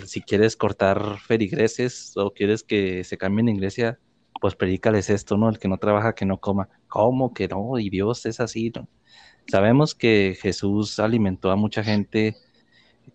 si 0.06 0.22
quieres 0.22 0.56
cortar 0.56 1.20
feligreses 1.20 2.14
o 2.16 2.32
quieres 2.34 2.64
que 2.64 3.04
se 3.04 3.18
cambien 3.18 3.50
en 3.50 3.56
iglesia, 3.56 4.00
pues 4.40 4.56
predícales 4.56 5.10
esto, 5.10 5.38
¿no? 5.38 5.50
El 5.50 5.60
que 5.60 5.68
no 5.68 5.78
trabaja, 5.78 6.16
que 6.16 6.26
no 6.26 6.40
coma. 6.40 6.70
¿Cómo 6.88 7.34
que 7.34 7.48
no? 7.48 7.78
Y 7.80 7.90
Dios 7.90 8.26
es 8.26 8.40
así, 8.40 8.72
¿no? 8.76 8.88
Sabemos 9.48 9.96
que 9.96 10.38
Jesús 10.40 11.00
alimentó 11.00 11.52
a 11.52 11.56
mucha 11.56 11.84
gente 11.84 12.36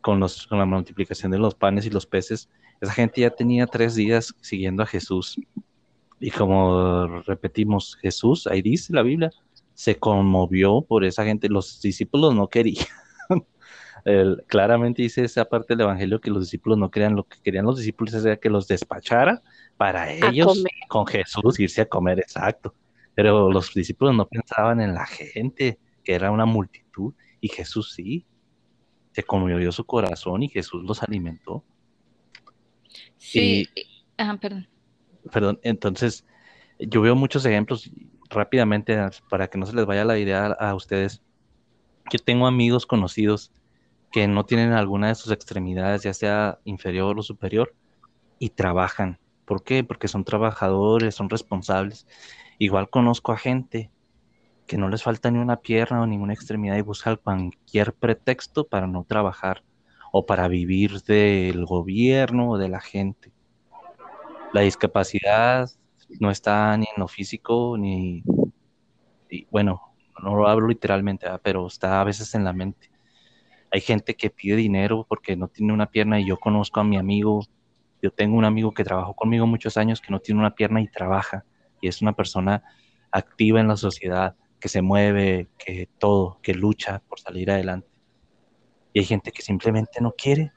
con, 0.00 0.20
los, 0.20 0.46
con 0.46 0.59
la 0.59 0.64
multiplicación 0.64 1.31
de 1.33 1.38
los 1.38 1.55
panes 1.55 1.87
y 1.87 1.90
los 1.90 2.07
peces. 2.07 2.48
Esa 2.81 2.92
gente 2.92 3.20
ya 3.20 3.31
tenía 3.31 3.66
tres 3.66 3.94
días 3.94 4.35
siguiendo 4.40 4.83
a 4.83 4.87
Jesús 4.87 5.38
y 6.22 6.30
como 6.30 7.20
repetimos, 7.22 7.96
Jesús, 7.96 8.46
ahí 8.46 8.62
dice 8.62 8.92
la 8.92 9.02
Biblia, 9.02 9.32
se 9.74 9.96
conmovió 9.96 10.80
por 10.80 11.04
esa 11.04 11.24
gente. 11.24 11.48
Los 11.48 11.80
discípulos 11.80 12.32
no 12.32 12.46
querían. 12.48 12.87
claramente 14.46 15.02
dice 15.02 15.24
esa 15.24 15.44
parte 15.44 15.74
del 15.74 15.80
Evangelio 15.80 16.20
que 16.20 16.30
los 16.30 16.44
discípulos 16.44 16.78
no 16.78 16.92
querían. 16.92 17.16
Lo 17.16 17.24
que 17.24 17.38
querían 17.42 17.64
los 17.64 17.78
discípulos 17.78 18.14
era 18.14 18.37
que 18.37 18.50
los 18.50 18.68
despachara 18.68 19.42
para 19.76 20.12
ellos 20.12 20.62
con 20.87 21.08
Jesús 21.08 21.58
irse 21.58 21.80
a 21.80 21.88
comer, 21.88 22.20
exacto. 22.20 22.72
Pero 23.16 23.50
los 23.50 23.74
discípulos 23.74 24.14
no 24.14 24.28
pensaban 24.28 24.80
en 24.80 24.94
la 24.94 25.06
gente, 25.06 25.80
que 26.04 26.14
era 26.14 26.30
una 26.30 26.46
multitud, 26.46 27.14
y 27.40 27.48
Jesús 27.48 27.94
sí. 27.94 28.24
Se 29.11 29.24
conmovió 29.24 29.72
su 29.72 29.85
corazón 29.85 30.44
y 30.44 30.48
Jesús 30.48 30.85
los 30.85 31.02
alimentó. 31.02 31.64
Sí, 33.18 33.68
Ajá, 34.16 34.37
perdón 34.37 34.68
perdón, 35.30 35.61
entonces 35.62 36.24
yo 36.78 37.00
veo 37.00 37.14
muchos 37.14 37.44
ejemplos 37.44 37.90
rápidamente 38.30 38.98
para 39.28 39.48
que 39.48 39.58
no 39.58 39.66
se 39.66 39.74
les 39.74 39.87
vaya 39.87 40.04
la 40.04 40.18
idea 40.18 40.46
a, 40.46 40.74
ustedes. 40.74 41.22
Yo 42.11 42.18
tengo 42.18 42.46
amigos 42.46 42.87
conocidos 42.87 43.52
que 44.11 44.26
no 44.26 44.44
tienen 44.44 44.72
alguna 44.72 45.08
de 45.08 45.14
sus 45.14 45.32
extremidades, 45.32 46.02
ya 46.02 46.14
sea 46.14 46.58
inferior 46.64 47.18
o 47.18 47.22
superior, 47.22 47.74
y 48.38 48.50
trabajan. 48.50 49.18
¿Por 49.44 49.62
qué? 49.62 49.85
Porque 49.85 50.08
son 50.08 50.24
trabajadores, 50.24 51.14
son 51.14 51.30
responsables. 51.30 52.06
Igual 52.58 52.90
conozco 52.90 53.32
a 53.32 53.38
gente 53.38 53.90
que 54.66 54.78
no 54.78 54.88
les 54.88 55.02
falta 55.02 55.30
ni 55.30 55.38
una 55.38 55.56
pierna 55.61 56.02
o 56.02 56.06
ninguna 56.06 56.32
extremidad 56.32 56.76
y 56.76 56.82
buscan 56.82 57.16
cualquier 57.16 57.92
pretexto 57.94 58.66
para 58.66 58.87
no 58.87 59.04
trabajar 59.04 59.62
o 60.12 60.26
para 60.26 60.48
vivir 60.48 61.02
del 61.02 61.64
gobierno 61.64 62.50
o 62.50 62.58
de 62.58 62.68
la 62.68 62.80
gente. 62.80 63.32
La 64.53 64.61
discapacidad 64.61 65.69
no 66.21 66.31
está 66.31 66.77
ni 66.77 66.87
en 66.95 67.01
lo 67.01 67.09
físico 67.09 67.77
ni 67.79 68.23
y 69.31 69.47
bueno, 69.51 69.81
no 70.23 70.37
lo 70.37 70.47
hablo 70.47 70.69
literalmente, 70.69 71.27
pero 71.43 71.67
está 71.67 72.01
a 72.01 72.05
veces 72.05 72.35
en 72.35 72.45
la 72.45 72.53
mente. 72.53 72.91
Hay 73.71 73.81
gente 73.81 74.15
que 74.15 74.29
pide 74.29 74.57
dinero 74.57 75.07
porque 75.09 75.37
no 75.37 75.49
tiene 75.49 75.73
una 75.73 75.87
pierna 75.87 76.21
y 76.21 76.27
yo 76.27 76.37
conozco 76.38 76.81
a 76.81 76.85
mi 76.85 76.99
amigo, 76.99 77.43
yo 78.03 78.11
tengo 78.11 78.37
un 78.37 78.45
amigo 78.45 78.73
que 78.73 78.85
trabajó 78.85 79.15
conmigo 79.15 79.47
muchos 79.47 79.79
años 79.79 80.03
que 80.03 80.11
no 80.11 80.21
tiene 80.21 80.41
una 80.41 80.55
pierna 80.55 80.83
y 80.83 80.88
trabaja 80.88 81.47
y 81.81 81.88
es 81.88 82.03
una 82.03 82.12
persona 82.12 82.62
activa 83.11 83.61
en 83.61 83.69
la 83.69 83.77
sociedad, 83.77 84.37
que 84.61 84.69
se 84.69 84.83
mueve, 84.83 85.49
que 85.59 85.88
todo, 85.99 86.38
que 86.43 86.53
lucha 86.53 87.01
por 87.09 87.19
salir 87.19 87.51
adelante. 87.51 87.88
Y 88.93 89.01
hay 89.01 89.05
gente 89.07 89.33
que 89.33 89.43
simplemente 89.43 90.01
no 90.01 90.12
quiere. 90.12 90.53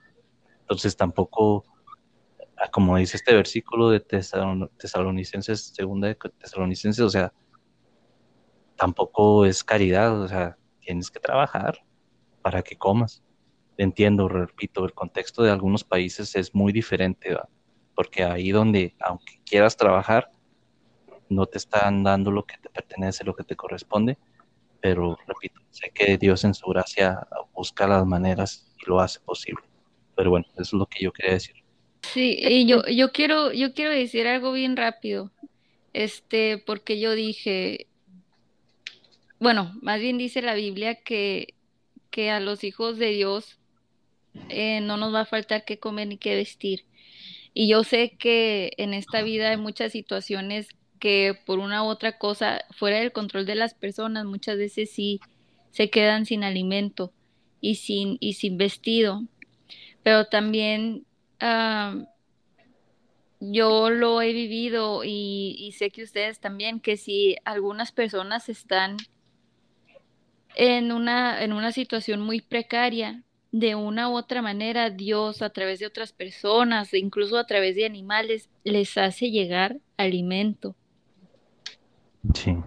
Entonces 0.60 0.98
tampoco, 0.98 1.64
ah, 1.68 1.75
como 2.72 2.98
dice 2.98 3.18
este 3.18 3.36
versículo 3.36 3.90
de 3.90 4.00
Tesalonicenses, 4.00 5.74
segunda 5.76 6.08
de 6.08 6.16
Tesalonicenses, 6.16 7.04
o 7.04 7.10
sea, 7.10 7.34
tampoco 8.76 9.46
es 9.46 9.64
caridad, 9.64 10.22
o 10.22 10.28
sea, 10.28 10.58
tienes 10.82 11.12
que 11.12 11.20
trabajar 11.20 11.80
para 12.42 12.62
que 12.62 12.78
comas. 12.78 13.24
Entiendo, 13.78 14.28
repito, 14.30 14.86
el 14.86 14.94
contexto 14.94 15.44
de 15.44 15.52
algunos 15.52 15.84
países 15.84 16.36
es 16.36 16.56
muy 16.56 16.72
diferente, 16.72 17.38
porque 17.96 18.24
ahí 18.24 18.52
donde, 18.52 18.96
aunque 19.00 19.42
quieras 19.46 19.76
trabajar, 19.78 20.32
no 21.30 21.46
te 21.46 21.58
están 21.58 22.04
dando 22.04 22.32
lo 22.32 22.44
que 22.46 22.58
te 22.58 22.70
pertenece, 22.70 23.24
lo 23.24 23.36
que 23.36 23.44
te 23.44 23.56
corresponde, 23.56 24.18
pero 24.82 25.18
repito, 25.28 25.60
sé 25.72 25.92
que 25.94 26.18
Dios 26.18 26.44
en 26.44 26.54
su 26.54 26.68
gracia 26.68 27.28
busca 27.54 27.88
las 27.88 28.06
maneras 28.06 28.72
y 28.80 28.90
lo 28.90 29.00
hace 29.00 29.20
posible. 29.20 29.64
Pero 30.16 30.30
bueno, 30.30 30.46
eso 30.54 30.62
es 30.62 30.74
lo 30.74 30.86
que 30.86 31.04
yo 31.04 31.12
quería 31.12 31.34
decir. 31.34 31.65
Sí, 32.14 32.38
y 32.40 32.66
yo, 32.66 32.84
yo 32.86 33.12
quiero, 33.12 33.52
yo 33.52 33.74
quiero 33.74 33.92
decir 33.92 34.28
algo 34.28 34.52
bien 34.52 34.76
rápido. 34.76 35.32
Este, 35.94 36.58
porque 36.58 37.00
yo 37.00 37.14
dije, 37.14 37.88
bueno, 39.40 39.74
más 39.82 40.00
bien 40.00 40.18
dice 40.18 40.42
la 40.42 40.54
Biblia 40.56 40.96
que, 40.96 41.54
que 42.10 42.32
a 42.32 42.40
los 42.40 42.64
hijos 42.64 42.98
de 42.98 43.12
Dios 43.12 43.60
eh, 44.50 44.82
no 44.82 44.98
nos 44.98 45.14
va 45.14 45.22
a 45.22 45.26
faltar 45.26 45.66
qué 45.66 45.80
comer 45.80 46.08
ni 46.08 46.18
qué 46.18 46.36
vestir. 46.36 46.86
Y 47.54 47.70
yo 47.70 47.84
sé 47.84 48.16
que 48.18 48.74
en 48.78 48.94
esta 48.94 49.22
vida 49.22 49.52
hay 49.52 49.58
muchas 49.58 49.94
situaciones 49.94 50.68
que 51.00 51.38
por 51.46 51.60
una 51.60 51.84
u 51.84 51.88
otra 51.88 52.18
cosa, 52.18 52.66
fuera 52.72 53.00
del 53.00 53.12
control 53.12 53.46
de 53.46 53.56
las 53.56 53.74
personas, 53.74 54.26
muchas 54.26 54.58
veces 54.58 54.92
sí 54.92 55.22
se 55.72 55.90
quedan 55.90 56.26
sin 56.26 56.44
alimento 56.44 57.14
y 57.62 57.76
sin, 57.76 58.18
y 58.20 58.34
sin 58.34 58.58
vestido. 58.58 59.24
Pero 60.04 60.26
también 60.26 61.06
yo 63.40 63.90
lo 63.90 64.22
he 64.22 64.34
vivido 64.34 65.04
y, 65.04 65.56
y, 65.60 65.72
sé 65.74 65.90
que 65.90 66.04
ustedes 66.04 66.40
también, 66.40 66.80
que 66.80 66.98
si 66.98 67.36
algunas 67.46 67.92
personas 67.92 68.50
están 68.50 68.98
en 70.56 70.92
una, 70.92 71.44
en 71.44 71.54
una 71.54 71.72
situación 71.72 72.22
muy 72.22 72.42
precaria, 72.42 73.24
de 73.52 73.76
una 73.76 74.10
u 74.10 74.18
otra 74.18 74.42
manera 74.42 74.90
Dios 74.90 75.42
a 75.42 75.50
través 75.50 75.80
de 75.80 75.86
otras 75.86 76.12
personas, 76.12 76.94
incluso 76.94 77.38
a 77.38 77.46
través 77.46 77.76
de 77.76 77.86
animales, 77.86 78.50
les 78.66 78.98
hace 78.98 79.32
llegar 79.32 79.78
alimento. 79.96 80.76
Sí. 82.34 82.58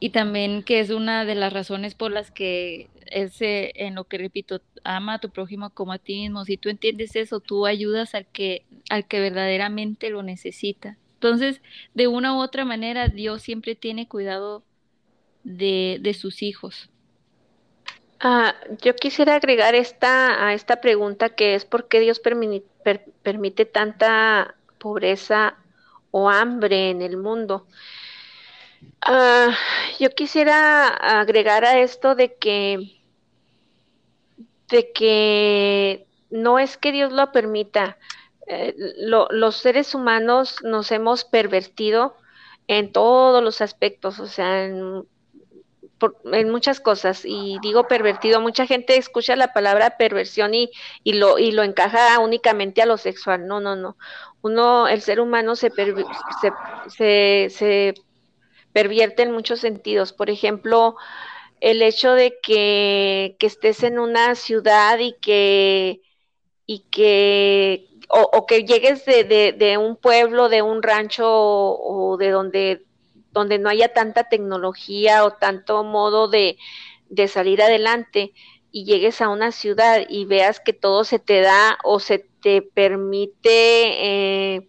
Y 0.00 0.10
también 0.10 0.64
que 0.64 0.80
es 0.80 0.90
una 0.90 1.24
de 1.24 1.36
las 1.36 1.52
razones 1.52 1.94
por 1.94 2.10
las 2.10 2.32
que 2.32 2.90
ese, 3.06 3.72
en 3.74 3.94
lo 3.94 4.04
que 4.04 4.18
repito, 4.18 4.60
ama 4.84 5.14
a 5.14 5.18
tu 5.18 5.30
prójimo 5.30 5.70
como 5.70 5.92
a 5.92 5.98
ti 5.98 6.20
mismo. 6.20 6.44
Si 6.44 6.56
tú 6.56 6.68
entiendes 6.68 7.16
eso, 7.16 7.40
tú 7.40 7.66
ayudas 7.66 8.14
al 8.14 8.26
que, 8.26 8.64
al 8.88 9.06
que 9.06 9.20
verdaderamente 9.20 10.10
lo 10.10 10.22
necesita. 10.22 10.96
Entonces, 11.14 11.60
de 11.94 12.08
una 12.08 12.34
u 12.34 12.40
otra 12.40 12.64
manera, 12.64 13.08
Dios 13.08 13.42
siempre 13.42 13.74
tiene 13.74 14.08
cuidado 14.08 14.64
de, 15.44 15.98
de 16.00 16.14
sus 16.14 16.42
hijos. 16.42 16.90
Ah, 18.20 18.54
yo 18.80 18.94
quisiera 18.94 19.34
agregar 19.34 19.74
esta, 19.74 20.46
a 20.46 20.54
esta 20.54 20.80
pregunta 20.80 21.30
que 21.30 21.56
es 21.56 21.64
por 21.64 21.88
qué 21.88 21.98
Dios 21.98 22.20
permite 22.20 23.64
tanta 23.64 24.54
pobreza 24.78 25.56
o 26.12 26.30
hambre 26.30 26.90
en 26.90 27.02
el 27.02 27.16
mundo. 27.16 27.66
Ah, 29.04 29.56
yo 29.98 30.10
quisiera 30.10 30.86
agregar 30.88 31.64
a 31.64 31.80
esto 31.80 32.14
de 32.14 32.36
que, 32.36 33.00
de 34.70 34.92
que 34.92 36.06
no 36.30 36.58
es 36.58 36.76
que 36.76 36.92
Dios 36.92 37.12
lo 37.12 37.32
permita. 37.32 37.98
Eh, 38.46 38.74
los 38.98 39.56
seres 39.56 39.94
humanos 39.94 40.58
nos 40.62 40.90
hemos 40.92 41.24
pervertido 41.24 42.16
en 42.68 42.92
todos 42.92 43.42
los 43.42 43.60
aspectos, 43.60 44.20
o 44.20 44.26
sea, 44.26 44.64
en, 44.64 45.04
muchas 46.50 46.80
cosas. 46.80 47.22
Y 47.24 47.58
digo 47.62 47.88
pervertido, 47.88 48.40
mucha 48.40 48.66
gente 48.66 48.96
escucha 48.96 49.36
la 49.36 49.52
palabra 49.52 49.96
perversión 49.96 50.54
y, 50.54 50.70
y, 51.04 51.14
lo, 51.14 51.38
y 51.38 51.52
lo 51.52 51.62
encaja 51.62 52.18
únicamente 52.20 52.82
a 52.82 52.86
lo 52.86 52.98
sexual. 52.98 53.46
No, 53.46 53.60
no, 53.60 53.76
no. 53.76 53.96
Uno, 54.42 54.88
el 54.88 55.02
ser 55.02 55.20
humano 55.20 55.56
se, 55.56 55.70
se, 56.88 57.50
se 57.50 57.94
pervierte 58.72 59.22
en 59.22 59.32
muchos 59.32 59.60
sentidos. 59.60 60.12
Por 60.12 60.30
ejemplo, 60.30 60.96
el 61.60 61.82
hecho 61.82 62.12
de 62.12 62.38
que, 62.42 63.36
estés 63.40 63.82
en 63.82 63.98
una 63.98 64.34
ciudad 64.34 64.98
y 64.98 65.14
que, 65.20 66.00
y 66.66 66.80
que 66.90 67.88
o, 68.08 68.46
que 68.46 68.64
llegues 68.64 69.04
de, 69.06 69.78
un 69.78 69.96
pueblo, 69.96 70.48
de 70.48 70.60
un 70.60 70.82
rancho 70.82 71.26
o, 71.26 72.16
de 72.18 72.30
donde, 72.30 72.84
donde 73.30 73.58
no 73.58 73.70
haya 73.70 73.92
tanta 73.92 74.28
tecnología 74.28 75.24
o 75.24 75.32
tanto 75.32 75.82
modo 75.84 76.28
de, 76.28 76.58
salir 77.28 77.62
adelante 77.62 78.32
y 78.70 78.84
llegues 78.84 79.20
a 79.20 79.28
una 79.28 79.52
ciudad 79.52 80.02
y 80.08 80.24
veas 80.24 80.60
que 80.60 80.72
todo 80.72 81.04
se 81.04 81.18
te 81.18 81.40
da 81.40 81.78
o 81.84 82.00
se 82.00 82.18
te 82.18 82.62
permite 82.62 84.56
eh, 84.56 84.68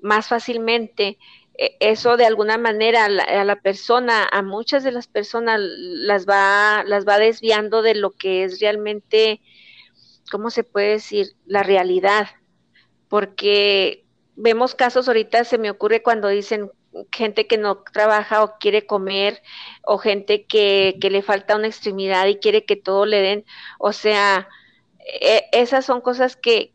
más 0.00 0.28
fácilmente, 0.28 1.18
eso 1.56 2.16
de 2.16 2.26
alguna 2.26 2.58
manera 2.58 3.04
a 3.04 3.44
la, 3.44 3.56
persona, 3.56 4.28
a 4.30 4.42
muchas 4.42 4.82
de 4.82 4.92
las 4.92 5.06
personas 5.06 5.60
las 5.60 6.26
va, 6.26 6.82
las 6.84 7.06
va 7.06 7.18
desviando 7.18 7.82
de 7.82 7.94
lo 7.94 8.10
que 8.10 8.44
es 8.44 8.60
realmente, 8.60 9.40
¿cómo 10.30 10.50
se 10.50 10.64
puede 10.64 10.90
decir? 10.90 11.36
La 11.46 11.62
realidad. 11.62 12.28
Porque 13.08 14.04
vemos 14.34 14.74
casos 14.74 15.06
ahorita, 15.06 15.44
se 15.44 15.58
me 15.58 15.70
ocurre 15.70 16.02
cuando 16.02 16.28
dicen 16.28 16.70
gente 17.12 17.46
que 17.46 17.58
no 17.58 17.78
trabaja 17.92 18.42
o 18.42 18.58
quiere 18.58 18.86
comer, 18.86 19.42
o 19.84 19.98
gente 19.98 20.46
que, 20.46 20.96
que 21.00 21.10
le 21.10 21.22
falta 21.22 21.56
una 21.56 21.66
extremidad 21.68 22.26
y 22.26 22.36
quiere 22.36 22.64
que 22.64 22.76
todo 22.76 23.06
le 23.06 23.20
den. 23.20 23.44
O 23.78 23.92
sea, 23.92 24.48
e, 25.04 25.48
esas 25.52 25.84
son 25.84 26.00
cosas 26.00 26.36
que, 26.36 26.72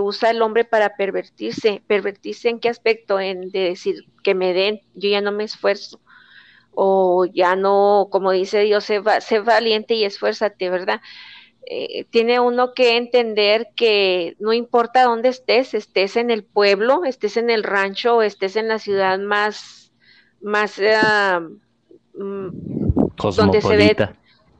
usa 0.00 0.30
el 0.30 0.42
hombre 0.42 0.64
para 0.64 0.96
pervertirse. 0.96 1.82
¿Pervertirse 1.86 2.48
en 2.48 2.60
qué 2.60 2.68
aspecto? 2.68 3.18
En 3.18 3.50
de 3.50 3.60
decir 3.60 4.04
que 4.22 4.34
me 4.34 4.52
den, 4.52 4.82
yo 4.94 5.08
ya 5.08 5.20
no 5.20 5.32
me 5.32 5.44
esfuerzo. 5.44 6.00
O 6.72 7.24
ya 7.24 7.56
no, 7.56 8.08
como 8.10 8.30
dice 8.30 8.60
Dios, 8.60 8.84
sé, 8.84 9.00
va, 9.00 9.18
valiente 9.44 9.94
y 9.94 10.04
esfuérzate, 10.04 10.70
¿verdad? 10.70 11.00
Eh, 11.66 12.04
tiene 12.10 12.40
uno 12.40 12.72
que 12.72 12.96
entender 12.96 13.68
que 13.74 14.36
no 14.38 14.52
importa 14.52 15.04
dónde 15.04 15.28
estés, 15.28 15.74
estés 15.74 16.16
en 16.16 16.30
el 16.30 16.44
pueblo, 16.44 17.04
estés 17.04 17.36
en 17.36 17.50
el 17.50 17.62
rancho 17.62 18.16
o 18.16 18.22
estés 18.22 18.56
en 18.56 18.68
la 18.68 18.78
ciudad 18.78 19.18
más, 19.18 19.92
más 20.40 20.78
uh, 20.78 21.58
donde 22.14 23.60
se 23.60 23.76
ve 23.76 23.96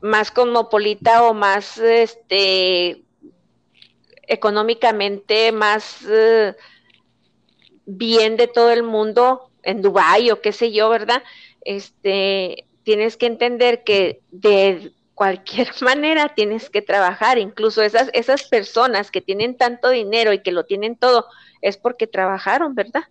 más 0.01 0.31
cosmopolita 0.31 1.23
o 1.23 1.33
más 1.33 1.77
este 1.77 3.03
económicamente 4.27 5.51
más 5.51 6.05
eh, 6.07 6.55
bien 7.85 8.37
de 8.37 8.47
todo 8.47 8.71
el 8.71 8.83
mundo 8.83 9.49
en 9.63 9.81
Dubái 9.81 10.29
o 10.31 10.41
qué 10.41 10.51
sé 10.51 10.71
yo, 10.71 10.89
¿verdad? 10.89 11.23
Este, 11.61 12.67
tienes 12.83 13.17
que 13.17 13.25
entender 13.25 13.83
que 13.83 14.21
de 14.31 14.93
cualquier 15.15 15.69
manera 15.81 16.29
tienes 16.29 16.69
que 16.69 16.81
trabajar, 16.81 17.37
incluso 17.37 17.81
esas 17.81 18.09
esas 18.13 18.43
personas 18.43 19.11
que 19.11 19.21
tienen 19.21 19.57
tanto 19.57 19.89
dinero 19.89 20.31
y 20.31 20.41
que 20.41 20.51
lo 20.51 20.65
tienen 20.65 20.95
todo 20.95 21.25
es 21.61 21.77
porque 21.77 22.07
trabajaron, 22.07 22.75
¿verdad? 22.75 23.03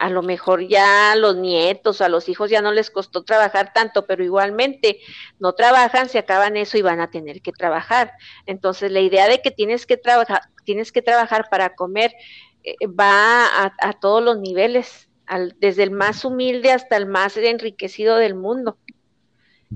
A 0.00 0.08
lo 0.08 0.22
mejor 0.22 0.66
ya 0.66 1.12
a 1.12 1.16
los 1.16 1.36
nietos, 1.36 2.00
a 2.00 2.08
los 2.08 2.30
hijos 2.30 2.48
ya 2.50 2.62
no 2.62 2.72
les 2.72 2.90
costó 2.90 3.22
trabajar 3.22 3.74
tanto, 3.74 4.06
pero 4.06 4.24
igualmente 4.24 4.98
no 5.38 5.52
trabajan, 5.52 6.08
se 6.08 6.18
acaban 6.18 6.56
eso 6.56 6.78
y 6.78 6.82
van 6.82 7.00
a 7.00 7.10
tener 7.10 7.42
que 7.42 7.52
trabajar. 7.52 8.12
Entonces 8.46 8.90
la 8.90 9.00
idea 9.00 9.28
de 9.28 9.42
que 9.42 9.50
tienes 9.50 9.84
que 9.84 9.98
trabajar, 9.98 10.40
tienes 10.64 10.90
que 10.90 11.02
trabajar 11.02 11.48
para 11.50 11.74
comer 11.74 12.14
eh, 12.64 12.74
va 12.86 13.44
a, 13.62 13.92
todos 14.00 14.24
los 14.24 14.38
niveles, 14.38 15.10
desde 15.58 15.82
el 15.82 15.90
más 15.90 16.24
humilde 16.24 16.72
hasta 16.72 16.96
el 16.96 17.04
más 17.04 17.36
enriquecido 17.36 18.16
del 18.16 18.34
mundo. 18.34 18.78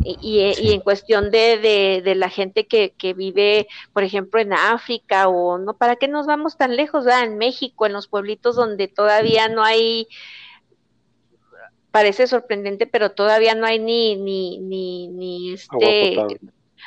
Y, 0.02 0.72
en 0.72 0.80
cuestión 0.80 1.30
de, 1.30 2.02
de, 2.04 2.14
la 2.16 2.28
gente 2.28 2.66
que, 2.66 2.94
que, 2.98 3.14
vive, 3.14 3.68
por 3.92 4.02
ejemplo, 4.02 4.40
en 4.40 4.52
África 4.52 5.28
o 5.28 5.56
no, 5.56 5.76
¿para 5.76 5.94
qué 5.94 6.08
nos 6.08 6.26
vamos 6.26 6.56
tan 6.56 6.74
lejos? 6.74 7.06
En 7.06 7.38
México, 7.38 7.86
en 7.86 7.92
los 7.92 8.08
pueblitos 8.08 8.56
donde 8.56 8.88
todavía 8.88 9.48
no 9.48 9.62
hay 9.62 10.08
parece 11.94 12.26
sorprendente, 12.26 12.88
pero 12.88 13.12
todavía 13.12 13.54
no 13.54 13.66
hay 13.66 13.78
ni, 13.78 14.16
ni, 14.16 14.58
ni, 14.58 15.06
ni 15.06 15.52
este, 15.52 16.16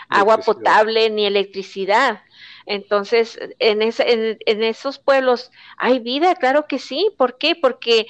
agua 0.10 0.40
potable, 0.40 1.10
ni 1.10 1.26
electricidad. 1.26 2.24
Entonces, 2.66 3.40
en, 3.60 3.82
en, 3.82 4.38
en, 4.46 4.64
esos 4.64 5.00
pueblos 5.00 5.50
hay 5.78 6.00
vida, 6.00 6.36
claro 6.36 6.68
que 6.68 6.78
sí. 6.78 7.10
¿Por 7.18 7.38
qué? 7.38 7.56
Porque, 7.56 8.08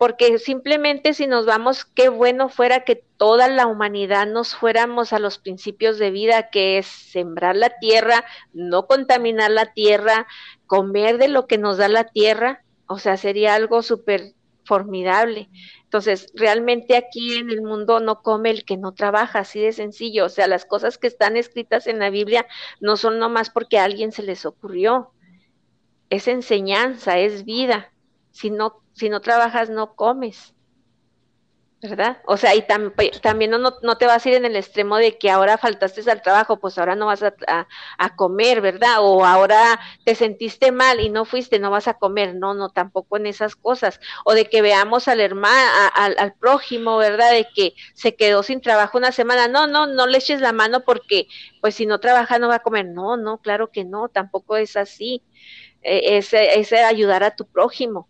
porque 0.00 0.38
simplemente 0.38 1.12
si 1.12 1.26
nos 1.26 1.44
vamos, 1.44 1.84
qué 1.84 2.08
bueno 2.08 2.48
fuera 2.48 2.84
que 2.84 3.04
toda 3.18 3.48
la 3.48 3.66
humanidad 3.66 4.26
nos 4.26 4.54
fuéramos 4.54 5.12
a 5.12 5.18
los 5.18 5.36
principios 5.36 5.98
de 5.98 6.10
vida, 6.10 6.48
que 6.48 6.78
es 6.78 6.86
sembrar 6.86 7.54
la 7.54 7.78
tierra, 7.80 8.24
no 8.54 8.86
contaminar 8.86 9.50
la 9.50 9.74
tierra, 9.74 10.26
comer 10.64 11.18
de 11.18 11.28
lo 11.28 11.46
que 11.46 11.58
nos 11.58 11.76
da 11.76 11.88
la 11.88 12.04
tierra. 12.04 12.64
O 12.86 12.98
sea, 12.98 13.18
sería 13.18 13.54
algo 13.54 13.82
súper 13.82 14.32
formidable. 14.64 15.50
Entonces, 15.84 16.32
realmente 16.34 16.96
aquí 16.96 17.34
en 17.34 17.50
el 17.50 17.60
mundo 17.60 18.00
no 18.00 18.22
come 18.22 18.48
el 18.48 18.64
que 18.64 18.78
no 18.78 18.92
trabaja, 18.92 19.40
así 19.40 19.60
de 19.60 19.74
sencillo. 19.74 20.24
O 20.24 20.30
sea, 20.30 20.46
las 20.46 20.64
cosas 20.64 20.96
que 20.96 21.08
están 21.08 21.36
escritas 21.36 21.86
en 21.86 21.98
la 21.98 22.08
Biblia 22.08 22.46
no 22.80 22.96
son 22.96 23.18
nomás 23.18 23.50
porque 23.50 23.78
a 23.78 23.84
alguien 23.84 24.12
se 24.12 24.22
les 24.22 24.46
ocurrió. 24.46 25.12
Es 26.08 26.26
enseñanza, 26.26 27.18
es 27.18 27.44
vida. 27.44 27.92
Si 28.30 28.50
no, 28.50 28.82
si 28.92 29.08
no 29.08 29.20
trabajas, 29.20 29.70
no 29.70 29.94
comes. 29.94 30.54
¿verdad? 31.82 32.18
O 32.26 32.36
sea, 32.36 32.54
y 32.54 32.62
también 33.22 33.50
no, 33.50 33.58
no, 33.58 33.96
te 33.96 34.06
vas 34.06 34.24
a 34.24 34.28
ir 34.28 34.34
en 34.34 34.44
el 34.44 34.56
extremo 34.56 34.98
de 34.98 35.16
que 35.16 35.30
ahora 35.30 35.56
faltaste 35.56 36.08
al 36.10 36.20
trabajo, 36.20 36.60
pues 36.60 36.76
ahora 36.76 36.94
no 36.94 37.06
vas 37.06 37.22
a, 37.22 37.32
a, 37.96 38.16
comer, 38.16 38.60
¿verdad? 38.60 38.96
O 39.00 39.24
ahora 39.24 39.80
te 40.04 40.14
sentiste 40.14 40.72
mal 40.72 41.00
y 41.00 41.08
no 41.08 41.24
fuiste, 41.24 41.58
no 41.58 41.70
vas 41.70 41.88
a 41.88 41.94
comer, 41.94 42.34
no, 42.34 42.52
no, 42.52 42.68
tampoco 42.68 43.16
en 43.16 43.26
esas 43.26 43.56
cosas. 43.56 43.98
O 44.26 44.34
de 44.34 44.44
que 44.50 44.60
veamos 44.60 45.08
al 45.08 45.20
hermano, 45.20 45.70
al, 45.94 46.16
al 46.18 46.34
prójimo, 46.34 46.98
¿verdad? 46.98 47.32
De 47.32 47.48
que 47.54 47.72
se 47.94 48.14
quedó 48.14 48.42
sin 48.42 48.60
trabajo 48.60 48.98
una 48.98 49.12
semana, 49.12 49.48
no, 49.48 49.66
no, 49.66 49.86
no 49.86 50.06
le 50.06 50.18
eches 50.18 50.42
la 50.42 50.52
mano 50.52 50.80
porque, 50.80 51.28
pues 51.62 51.76
si 51.76 51.86
no 51.86 51.98
trabaja 51.98 52.38
no 52.38 52.48
va 52.48 52.56
a 52.56 52.62
comer, 52.62 52.86
no, 52.86 53.16
no, 53.16 53.38
claro 53.38 53.70
que 53.70 53.84
no, 53.84 54.08
tampoco 54.08 54.56
es 54.58 54.76
así. 54.76 55.22
E, 55.82 56.18
es, 56.18 56.34
es 56.34 56.72
ayudar 56.74 57.24
a 57.24 57.34
tu 57.34 57.46
prójimo. 57.46 58.09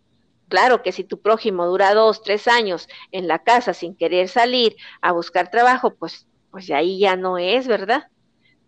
Claro 0.51 0.83
que 0.83 0.91
si 0.91 1.05
tu 1.05 1.21
prójimo 1.21 1.65
dura 1.65 1.93
dos, 1.93 2.23
tres 2.23 2.45
años 2.45 2.89
en 3.13 3.29
la 3.29 3.39
casa 3.39 3.73
sin 3.73 3.95
querer 3.95 4.27
salir 4.27 4.75
a 5.01 5.13
buscar 5.13 5.49
trabajo, 5.49 5.95
pues, 5.95 6.27
pues 6.51 6.69
ahí 6.71 6.99
ya 6.99 7.15
no 7.15 7.37
es, 7.37 7.69
¿verdad? 7.69 8.09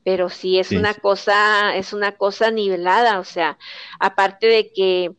Pero 0.06 0.30
sí 0.30 0.60
es 0.60 0.72
una 0.72 0.94
cosa, 0.94 1.76
es 1.76 1.92
una 1.92 2.14
cosa 2.14 2.52
nivelada, 2.52 3.20
o 3.20 3.26
sea, 3.26 3.58
aparte 4.00 4.48
de 4.48 4.72
que 4.72 5.12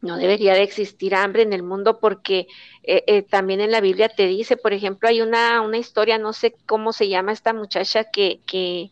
no 0.00 0.16
debería 0.16 0.54
de 0.54 0.64
existir 0.64 1.14
hambre 1.14 1.42
en 1.42 1.52
el 1.52 1.62
mundo 1.62 2.00
porque 2.00 2.48
eh, 2.82 3.04
eh, 3.06 3.22
también 3.22 3.60
en 3.60 3.70
la 3.70 3.80
Biblia 3.80 4.08
te 4.08 4.26
dice, 4.26 4.56
por 4.56 4.72
ejemplo, 4.72 5.08
hay 5.08 5.20
una, 5.20 5.60
una 5.60 5.78
historia, 5.78 6.18
no 6.18 6.32
sé 6.32 6.56
cómo 6.66 6.92
se 6.92 7.08
llama 7.08 7.30
esta 7.30 7.52
muchacha 7.52 8.02
que, 8.02 8.40
que, 8.48 8.90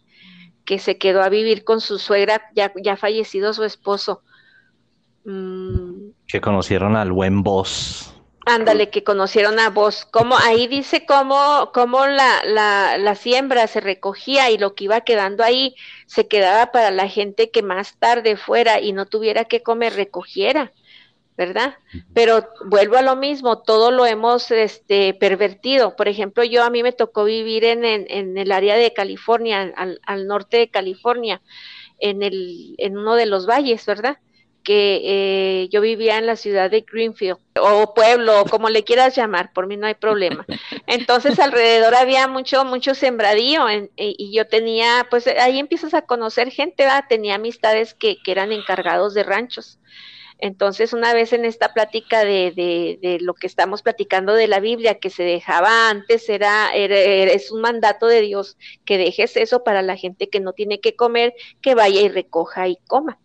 que 0.64 0.78
se 0.78 0.98
quedó 0.98 1.20
a 1.22 1.30
vivir 1.30 1.64
con 1.64 1.80
su 1.80 1.98
suegra, 1.98 2.42
ya, 2.54 2.72
ya 2.80 2.96
fallecido 2.96 3.52
su 3.54 3.64
esposo, 3.64 4.22
Mm. 5.28 6.12
Que 6.26 6.40
conocieron 6.40 6.96
al 6.96 7.12
buen 7.12 7.42
boss. 7.42 8.14
Ándale, 8.46 8.88
que 8.88 9.04
conocieron 9.04 9.58
a 9.58 9.68
vos. 9.68 10.06
Como 10.06 10.38
ahí 10.38 10.68
dice 10.68 11.04
cómo, 11.04 11.70
cómo 11.74 12.06
la, 12.06 12.42
la, 12.46 12.96
la, 12.96 13.14
siembra 13.14 13.66
se 13.66 13.80
recogía 13.80 14.50
y 14.50 14.56
lo 14.56 14.74
que 14.74 14.84
iba 14.84 15.02
quedando 15.02 15.44
ahí 15.44 15.76
se 16.06 16.28
quedaba 16.28 16.72
para 16.72 16.90
la 16.90 17.08
gente 17.08 17.50
que 17.50 17.62
más 17.62 17.98
tarde 17.98 18.38
fuera 18.38 18.80
y 18.80 18.94
no 18.94 19.04
tuviera 19.04 19.44
que 19.44 19.62
comer, 19.62 19.96
recogiera, 19.96 20.72
¿verdad? 21.36 21.74
Pero 22.14 22.48
vuelvo 22.64 22.96
a 22.96 23.02
lo 23.02 23.14
mismo, 23.14 23.60
todo 23.60 23.90
lo 23.90 24.06
hemos 24.06 24.50
este, 24.50 25.12
pervertido. 25.12 25.94
Por 25.94 26.08
ejemplo, 26.08 26.42
yo 26.42 26.64
a 26.64 26.70
mí 26.70 26.82
me 26.82 26.92
tocó 26.92 27.24
vivir 27.24 27.64
en, 27.64 27.84
en, 27.84 28.06
en 28.08 28.38
el 28.38 28.50
área 28.50 28.76
de 28.76 28.94
California, 28.94 29.74
al, 29.76 30.00
al 30.06 30.26
norte 30.26 30.56
de 30.56 30.70
California, 30.70 31.42
en, 31.98 32.22
el, 32.22 32.76
en 32.78 32.96
uno 32.96 33.14
de 33.14 33.26
los 33.26 33.46
valles, 33.46 33.84
¿verdad? 33.84 34.16
Que 34.68 35.00
eh, 35.02 35.68
yo 35.70 35.80
vivía 35.80 36.18
en 36.18 36.26
la 36.26 36.36
ciudad 36.36 36.70
de 36.70 36.82
Greenfield 36.82 37.38
o 37.58 37.94
pueblo, 37.94 38.44
como 38.50 38.68
le 38.68 38.84
quieras 38.84 39.16
llamar, 39.16 39.50
por 39.54 39.66
mí 39.66 39.78
no 39.78 39.86
hay 39.86 39.94
problema. 39.94 40.44
Entonces 40.86 41.38
alrededor 41.38 41.94
había 41.94 42.28
mucho, 42.28 42.66
mucho 42.66 42.94
sembradío 42.94 43.64
y 43.96 44.30
yo 44.30 44.46
tenía, 44.46 45.06
pues 45.08 45.26
ahí 45.26 45.58
empiezas 45.58 45.94
a 45.94 46.02
conocer 46.02 46.50
gente, 46.50 46.86
tenía 47.08 47.36
amistades 47.36 47.94
que, 47.94 48.18
que, 48.22 48.30
eran 48.30 48.52
encargados 48.52 49.14
de 49.14 49.22
ranchos. 49.22 49.78
Entonces 50.36 50.92
una 50.92 51.14
vez 51.14 51.32
en 51.32 51.46
esta 51.46 51.72
plática 51.72 52.26
de, 52.26 52.52
de, 52.54 52.98
de, 53.00 53.20
lo 53.20 53.32
que 53.32 53.46
estamos 53.46 53.80
platicando 53.80 54.34
de 54.34 54.48
la 54.48 54.60
Biblia, 54.60 54.98
que 54.98 55.08
se 55.08 55.22
dejaba 55.22 55.88
antes, 55.88 56.28
era, 56.28 56.74
era, 56.74 56.94
es 57.32 57.50
un 57.52 57.62
mandato 57.62 58.06
de 58.06 58.20
Dios 58.20 58.58
que 58.84 58.98
dejes 58.98 59.34
eso 59.38 59.64
para 59.64 59.80
la 59.80 59.96
gente 59.96 60.28
que 60.28 60.40
no 60.40 60.52
tiene 60.52 60.78
que 60.78 60.94
comer, 60.94 61.32
que 61.62 61.74
vaya 61.74 62.02
y 62.02 62.10
recoja 62.10 62.68
y 62.68 62.76
coma. 62.86 63.18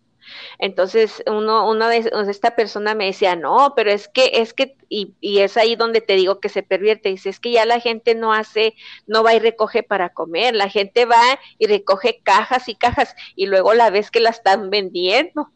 Entonces, 0.58 1.22
uno, 1.26 1.68
uno 1.68 1.88
de, 1.88 2.10
esta 2.28 2.56
persona 2.56 2.94
me 2.94 3.06
decía, 3.06 3.36
no, 3.36 3.74
pero 3.76 3.90
es 3.90 4.08
que, 4.08 4.30
es 4.34 4.54
que, 4.54 4.76
y, 4.88 5.14
y, 5.20 5.40
es 5.40 5.56
ahí 5.56 5.76
donde 5.76 6.00
te 6.00 6.14
digo 6.14 6.40
que 6.40 6.48
se 6.48 6.62
pervierte, 6.62 7.08
dice, 7.08 7.28
es 7.30 7.40
que 7.40 7.50
ya 7.50 7.66
la 7.66 7.80
gente 7.80 8.14
no 8.14 8.32
hace, 8.32 8.74
no 9.06 9.22
va 9.22 9.34
y 9.34 9.38
recoge 9.38 9.82
para 9.82 10.10
comer, 10.10 10.54
la 10.54 10.68
gente 10.68 11.04
va 11.04 11.22
y 11.58 11.66
recoge 11.66 12.20
cajas 12.22 12.68
y 12.68 12.74
cajas, 12.74 13.14
y 13.36 13.46
luego 13.46 13.74
la 13.74 13.90
vez 13.90 14.10
que 14.10 14.20
la 14.20 14.30
están 14.30 14.70
vendiendo. 14.70 15.50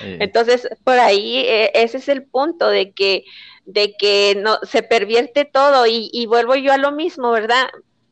Entonces, 0.00 0.68
por 0.84 0.98
ahí, 0.98 1.38
eh, 1.46 1.70
ese 1.74 1.96
es 1.96 2.08
el 2.08 2.22
punto 2.24 2.68
de 2.68 2.92
que, 2.92 3.24
de 3.64 3.96
que 3.96 4.36
no, 4.36 4.58
se 4.62 4.82
pervierte 4.82 5.44
todo, 5.44 5.86
y, 5.86 6.10
y 6.12 6.26
vuelvo 6.26 6.54
yo 6.56 6.72
a 6.72 6.78
lo 6.78 6.92
mismo, 6.92 7.30
¿verdad? 7.30 7.68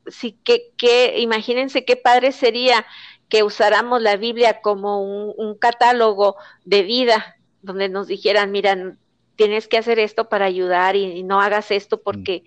Sí, 0.06 0.38
que, 0.44 0.70
que, 0.78 1.18
imagínense 1.18 1.84
qué 1.84 1.96
padre 1.96 2.32
sería 2.32 2.86
que 3.28 3.42
usáramos 3.42 4.00
la 4.02 4.16
Biblia 4.16 4.60
como 4.60 5.02
un, 5.02 5.58
catálogo 5.58 6.36
de 6.64 6.82
vida, 6.82 7.36
donde 7.62 7.88
nos 7.88 8.06
dijeran, 8.06 8.52
mira, 8.52 8.96
tienes 9.36 9.68
que 9.68 9.78
hacer 9.78 9.98
esto 9.98 10.28
para 10.28 10.44
ayudar 10.44 10.96
y, 10.96 11.22
no 11.22 11.40
hagas 11.40 11.70
esto 11.70 12.00
porque 12.00 12.44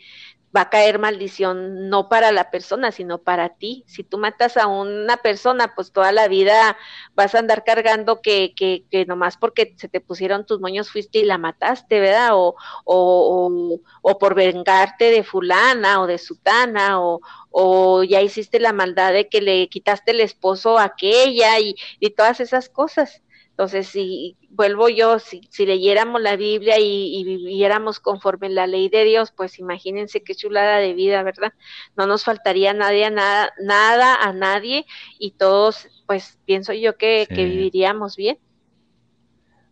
va 0.55 0.61
a 0.61 0.69
caer 0.69 0.99
maldición 0.99 1.89
no 1.89 2.09
para 2.09 2.31
la 2.31 2.49
persona, 2.49 2.91
sino 2.91 3.19
para 3.19 3.49
ti. 3.49 3.83
Si 3.87 4.03
tú 4.03 4.17
matas 4.17 4.57
a 4.57 4.67
una 4.67 5.17
persona, 5.17 5.75
pues 5.75 5.91
toda 5.91 6.11
la 6.11 6.27
vida 6.27 6.77
vas 7.15 7.35
a 7.35 7.39
andar 7.39 7.63
cargando 7.63 8.21
que, 8.21 8.53
que, 8.55 8.83
que 8.89 9.05
nomás 9.05 9.37
porque 9.37 9.75
se 9.77 9.87
te 9.89 10.01
pusieron 10.01 10.45
tus 10.45 10.59
moños 10.59 10.91
fuiste 10.91 11.19
y 11.19 11.25
la 11.25 11.37
mataste, 11.37 11.99
¿verdad? 11.99 12.31
O, 12.33 12.55
o, 12.83 13.79
o, 14.01 14.19
por 14.19 14.35
vengarte 14.35 15.11
de 15.11 15.23
fulana 15.23 16.01
o 16.01 16.07
de 16.07 16.17
sutana, 16.17 17.01
o, 17.01 17.21
o 17.51 18.03
ya 18.03 18.21
hiciste 18.21 18.59
la 18.59 18.73
maldad 18.73 19.13
de 19.13 19.29
que 19.29 19.41
le 19.41 19.69
quitaste 19.69 20.11
el 20.11 20.21
esposo 20.21 20.77
a 20.77 20.85
aquella 20.85 21.59
y, 21.59 21.75
y 21.99 22.09
todas 22.11 22.39
esas 22.39 22.69
cosas. 22.69 23.21
Entonces, 23.59 23.89
si 23.89 24.37
vuelvo 24.51 24.87
yo, 24.87 25.19
si, 25.19 25.41
si 25.49 25.65
leyéramos 25.65 26.21
la 26.21 26.37
Biblia 26.37 26.79
y, 26.79 27.25
viviéramos 27.25 27.99
conforme 27.99 28.47
la 28.47 28.67
ley 28.67 28.87
de 28.87 29.03
Dios, 29.03 29.33
pues 29.35 29.59
imagínense 29.59 30.23
qué 30.23 30.33
chulada 30.33 30.77
de 30.77 30.93
vida, 30.93 31.23
¿verdad? 31.23 31.51
No 31.97 32.07
nos 32.07 32.23
faltaría 32.23 32.73
nadie, 32.73 33.11
nada, 33.11 33.51
nada 33.61 34.15
a 34.15 34.31
nadie 34.31 34.85
y 35.19 35.31
todos, 35.31 35.89
pues 36.07 36.39
pienso 36.45 36.71
yo 36.71 36.95
que, 36.95 37.27
viviríamos 37.29 38.15
bien. 38.15 38.39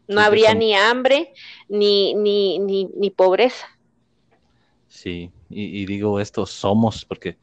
No 0.09 0.19
habría 0.19 0.53
ni 0.53 0.75
hambre 0.75 1.31
ni, 1.69 2.13
ni, 2.13 2.59
ni, 2.59 2.89
ni 2.93 3.09
pobreza. 3.09 3.67
Sí, 4.89 5.31
y, 5.49 5.81
y, 5.81 5.85
digo 5.85 6.19
esto, 6.19 6.45
somos, 6.45 7.05
porque 7.05 7.37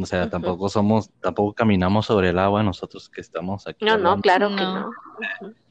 o 0.00 0.06
sea, 0.06 0.28
tampoco 0.28 0.68
somos, 0.68 1.10
tampoco 1.20 1.54
caminamos 1.54 2.06
sobre 2.06 2.30
el 2.30 2.38
agua 2.38 2.62
nosotros 2.62 3.08
que 3.08 3.20
estamos 3.20 3.66
aquí. 3.66 3.84
No, 3.84 3.96
no, 3.96 4.20
claro 4.20 4.50
que 4.50 4.62
no. 4.62 4.90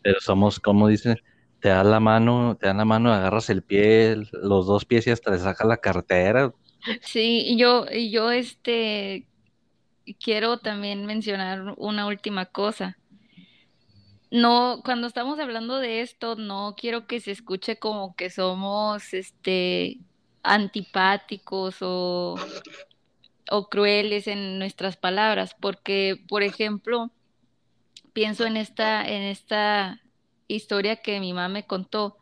Pero 0.01 0.19
somos, 0.19 0.59
como 0.59 0.88
dice, 0.88 1.21
te 1.59 1.69
da 1.69 1.84
la 1.84 1.99
mano, 1.99 2.57
te 2.59 2.67
dan 2.67 2.78
la 2.78 2.86
mano, 2.86 3.13
agarras 3.13 3.49
el 3.49 3.61
pie, 3.61 4.15
los 4.32 4.67
dos 4.67 4.86
pies 4.86 5.07
y 5.07 5.11
hasta 5.11 5.32
le 5.32 5.39
saca 5.39 5.65
la 5.65 5.78
cartera. 5.78 6.53
Sí, 7.01 7.55
yo, 7.57 7.86
yo 7.89 8.32
este 8.32 9.28
quiero 10.19 10.59
también 10.59 11.05
mencionar 11.05 11.73
una 11.78 12.05
última 12.07 12.45
cosa. 12.45 12.97
No, 14.32 14.82
cuando 14.84 15.07
estamos 15.07 15.39
hablando 15.39 15.80
de 15.80 16.01
esto, 16.01 16.36
no 16.36 16.76
quiero 16.78 17.07
que 17.07 17.19
se 17.19 17.32
escuche 17.32 17.78
como 17.78 18.15
que 18.15 18.30
somos 18.30 19.13
este 19.13 19.99
antipáticos 20.43 21.78
o 21.82 22.36
o 23.49 23.69
crueles 23.69 24.27
en 24.27 24.59
nuestras 24.59 24.97
palabras, 24.97 25.55
porque, 25.59 26.21
por 26.27 26.43
ejemplo, 26.43 27.11
pienso 28.13 28.45
en 28.45 28.57
esta, 28.57 29.07
en 29.07 29.23
esta 29.23 30.01
historia 30.47 30.97
que 30.97 31.19
mi 31.19 31.33
mamá 31.33 31.49
me 31.49 31.65
contó, 31.65 32.17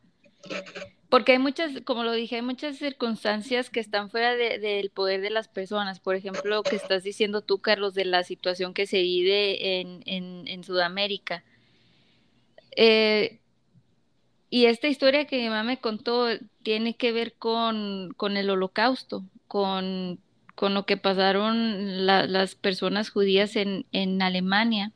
porque 1.13 1.33
hay 1.33 1.37
muchas, 1.37 1.81
como 1.85 2.03
lo 2.03 2.11
dije, 2.11 2.37
hay 2.37 2.41
muchas 2.41 2.77
circunstancias 2.77 3.69
que 3.69 3.79
están 3.79 4.09
fuera 4.09 4.35
del 4.35 4.89
poder 4.89 5.21
de 5.21 5.29
las 5.29 5.47
personas. 5.47 5.99
Por 5.99 6.15
ejemplo, 6.15 6.41
lo 6.49 6.63
que 6.63 6.75
estás 6.75 7.03
diciendo 7.03 7.43
tú, 7.43 7.59
Carlos, 7.59 7.93
de 7.93 8.03
la 8.03 8.23
situación 8.23 8.73
que 8.73 8.87
se 8.87 9.03
vive 9.03 9.79
en, 9.79 10.01
en, 10.07 10.63
Sudamérica. 10.63 11.43
Eh, 12.75 13.41
y 14.49 14.65
esta 14.65 14.87
historia 14.87 15.27
que 15.27 15.37
mi 15.37 15.49
mamá 15.49 15.61
me 15.61 15.79
contó 15.79 16.29
tiene 16.63 16.95
que 16.95 17.11
ver 17.11 17.33
con, 17.33 18.15
con 18.17 18.35
el 18.35 18.49
holocausto, 18.49 19.23
con, 19.47 20.19
con 20.55 20.73
lo 20.73 20.85
que 20.85 20.97
pasaron 20.97 22.05
las 22.05 22.55
personas 22.55 23.09
judías 23.09 23.55
en, 23.55 23.85
en 23.91 24.21
Alemania. 24.21 24.91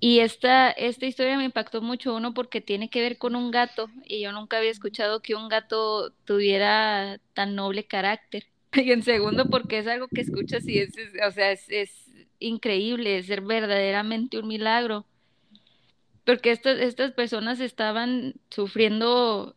Y 0.00 0.18
esta, 0.18 0.70
esta 0.70 1.06
historia 1.06 1.38
me 1.38 1.44
impactó 1.44 1.80
mucho, 1.80 2.14
uno 2.14 2.34
porque 2.34 2.60
tiene 2.60 2.90
que 2.90 3.00
ver 3.00 3.16
con 3.16 3.36
un 3.36 3.50
gato, 3.50 3.88
y 4.04 4.20
yo 4.20 4.32
nunca 4.32 4.58
había 4.58 4.70
escuchado 4.70 5.22
que 5.22 5.34
un 5.34 5.48
gato 5.48 6.12
tuviera 6.24 7.20
tan 7.32 7.54
noble 7.54 7.84
carácter. 7.84 8.46
Y 8.76 8.90
en 8.90 9.02
segundo 9.02 9.48
porque 9.48 9.78
es 9.78 9.86
algo 9.86 10.08
que 10.08 10.20
escuchas 10.20 10.66
y 10.66 10.78
es, 10.80 10.90
o 11.26 11.30
sea, 11.30 11.52
es, 11.52 12.04
increíble, 12.40 13.18
es 13.18 13.28
verdaderamente 13.28 14.38
un 14.38 14.48
milagro 14.48 15.06
porque 16.24 16.50
estas, 16.50 16.78
estas 16.80 17.12
personas 17.12 17.60
estaban 17.60 18.34
sufriendo 18.50 19.54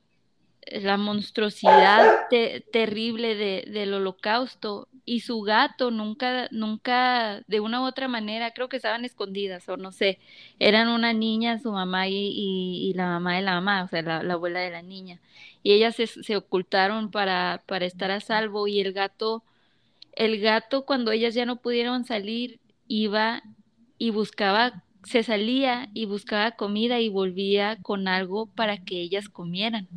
la 0.71 0.97
monstruosidad 0.97 2.27
terrible 2.71 3.35
de, 3.35 3.65
del 3.71 3.93
holocausto 3.93 4.87
y 5.05 5.21
su 5.21 5.41
gato 5.41 5.91
nunca, 5.91 6.47
nunca, 6.51 7.41
de 7.47 7.59
una 7.59 7.81
u 7.81 7.85
otra 7.85 8.07
manera, 8.07 8.51
creo 8.51 8.69
que 8.69 8.77
estaban 8.77 9.05
escondidas 9.05 9.67
o 9.69 9.77
no 9.77 9.91
sé, 9.91 10.19
eran 10.59 10.89
una 10.89 11.13
niña, 11.13 11.59
su 11.59 11.71
mamá 11.71 12.07
y, 12.07 12.15
y, 12.15 12.93
la 12.93 13.07
mamá 13.07 13.35
de 13.35 13.41
la 13.41 13.53
mamá, 13.55 13.83
o 13.83 13.87
sea, 13.87 14.01
la, 14.01 14.23
la 14.23 14.33
abuela 14.33 14.59
de 14.59 14.71
la 14.71 14.81
niña, 14.81 15.19
y 15.63 15.73
ellas 15.73 15.95
se, 15.95 16.07
se, 16.07 16.35
ocultaron 16.35 17.11
para, 17.11 17.63
para 17.65 17.85
estar 17.85 18.11
a 18.11 18.19
salvo 18.19 18.67
y 18.67 18.81
el 18.81 18.93
gato, 18.93 19.43
el 20.13 20.39
gato 20.41 20.85
cuando 20.85 21.11
ellas 21.11 21.33
ya 21.33 21.45
no 21.45 21.57
pudieron 21.57 22.03
salir, 22.05 22.59
iba 22.87 23.43
y 23.97 24.09
buscaba 24.11 24.83
se 25.07 25.23
salía 25.23 25.89
y 25.93 26.05
buscaba 26.05 26.51
comida 26.51 26.99
y 26.99 27.07
volvía 27.07 27.77
con 27.81 28.09
algo 28.09 28.47
para 28.47 28.77
que 28.77 28.99
ellas 28.99 29.29
comieran. 29.29 29.87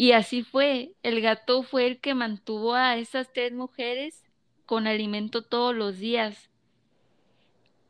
Y 0.00 0.12
así 0.12 0.42
fue, 0.42 0.94
el 1.02 1.20
gato 1.20 1.62
fue 1.62 1.86
el 1.86 2.00
que 2.00 2.14
mantuvo 2.14 2.72
a 2.72 2.96
esas 2.96 3.30
tres 3.34 3.52
mujeres 3.52 4.24
con 4.64 4.86
alimento 4.86 5.42
todos 5.42 5.74
los 5.74 5.98
días. 5.98 6.48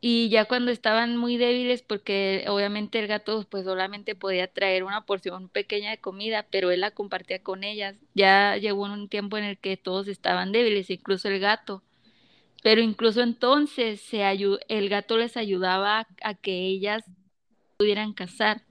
Y 0.00 0.28
ya 0.28 0.46
cuando 0.46 0.72
estaban 0.72 1.16
muy 1.16 1.36
débiles, 1.36 1.82
porque 1.82 2.46
obviamente 2.48 2.98
el 2.98 3.06
gato 3.06 3.46
pues 3.48 3.64
solamente 3.64 4.16
podía 4.16 4.48
traer 4.48 4.82
una 4.82 5.06
porción 5.06 5.48
pequeña 5.48 5.92
de 5.92 6.00
comida, 6.00 6.48
pero 6.50 6.72
él 6.72 6.80
la 6.80 6.90
compartía 6.90 7.44
con 7.44 7.62
ellas. 7.62 7.94
Ya 8.16 8.56
llegó 8.56 8.82
un 8.82 9.08
tiempo 9.08 9.38
en 9.38 9.44
el 9.44 9.56
que 9.56 9.76
todos 9.76 10.08
estaban 10.08 10.50
débiles, 10.50 10.90
incluso 10.90 11.28
el 11.28 11.38
gato. 11.38 11.84
Pero 12.64 12.80
incluso 12.80 13.20
entonces 13.20 14.00
se 14.00 14.24
el 14.66 14.88
gato 14.88 15.16
les 15.16 15.36
ayudaba 15.36 16.08
a, 16.24 16.34
que 16.34 16.66
ellas 16.66 17.04
pudieran 17.76 18.14
cazar 18.14 18.64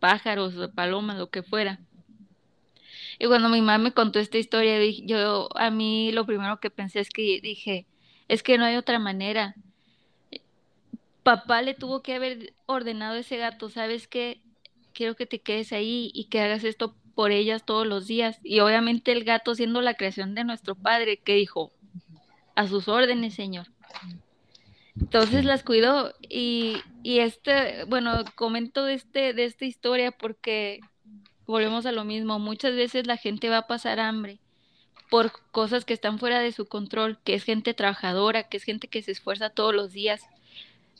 pájaros, 0.00 0.52
palomas, 0.74 1.16
lo 1.16 1.30
que 1.30 1.42
fuera. 1.42 1.80
Y 3.18 3.26
cuando 3.26 3.48
mi 3.48 3.60
mamá 3.60 3.78
me 3.78 3.92
contó 3.92 4.20
esta 4.20 4.38
historia, 4.38 4.78
yo 5.04 5.48
a 5.56 5.70
mí 5.70 6.12
lo 6.12 6.24
primero 6.24 6.60
que 6.60 6.70
pensé 6.70 7.00
es 7.00 7.10
que 7.10 7.40
dije, 7.42 7.86
es 8.28 8.42
que 8.42 8.58
no 8.58 8.64
hay 8.64 8.76
otra 8.76 8.98
manera. 8.98 9.56
Papá 11.24 11.62
le 11.62 11.74
tuvo 11.74 12.02
que 12.02 12.14
haber 12.14 12.54
ordenado 12.66 13.16
ese 13.16 13.36
gato, 13.36 13.70
¿sabes 13.70 14.06
qué? 14.06 14.40
Quiero 14.92 15.16
que 15.16 15.26
te 15.26 15.40
quedes 15.40 15.72
ahí 15.72 16.10
y 16.14 16.24
que 16.24 16.40
hagas 16.40 16.64
esto 16.64 16.94
por 17.14 17.32
ellas 17.32 17.64
todos 17.66 17.86
los 17.86 18.06
días. 18.06 18.38
Y 18.44 18.60
obviamente 18.60 19.10
el 19.10 19.24
gato 19.24 19.54
siendo 19.54 19.80
la 19.80 19.94
creación 19.94 20.34
de 20.34 20.44
nuestro 20.44 20.76
padre, 20.76 21.16
que 21.16 21.34
dijo, 21.34 21.72
a 22.54 22.68
sus 22.68 22.88
órdenes, 22.88 23.34
Señor. 23.34 23.66
Entonces 25.00 25.44
las 25.44 25.62
cuidó 25.62 26.12
y, 26.28 26.76
y 27.02 27.20
este, 27.20 27.84
bueno, 27.84 28.24
comento 28.34 28.84
de, 28.84 28.94
este, 28.94 29.32
de 29.32 29.44
esta 29.44 29.64
historia 29.64 30.12
porque 30.12 30.80
volvemos 31.48 31.84
a 31.86 31.92
lo 31.92 32.04
mismo, 32.04 32.38
muchas 32.38 32.76
veces 32.76 33.06
la 33.06 33.16
gente 33.16 33.48
va 33.48 33.58
a 33.58 33.66
pasar 33.66 33.98
hambre 33.98 34.38
por 35.10 35.32
cosas 35.50 35.84
que 35.84 35.94
están 35.94 36.18
fuera 36.18 36.38
de 36.38 36.52
su 36.52 36.66
control, 36.66 37.18
que 37.24 37.34
es 37.34 37.42
gente 37.42 37.74
trabajadora, 37.74 38.44
que 38.44 38.58
es 38.58 38.62
gente 38.62 38.86
que 38.86 39.02
se 39.02 39.10
esfuerza 39.10 39.50
todos 39.50 39.74
los 39.74 39.92
días, 39.92 40.22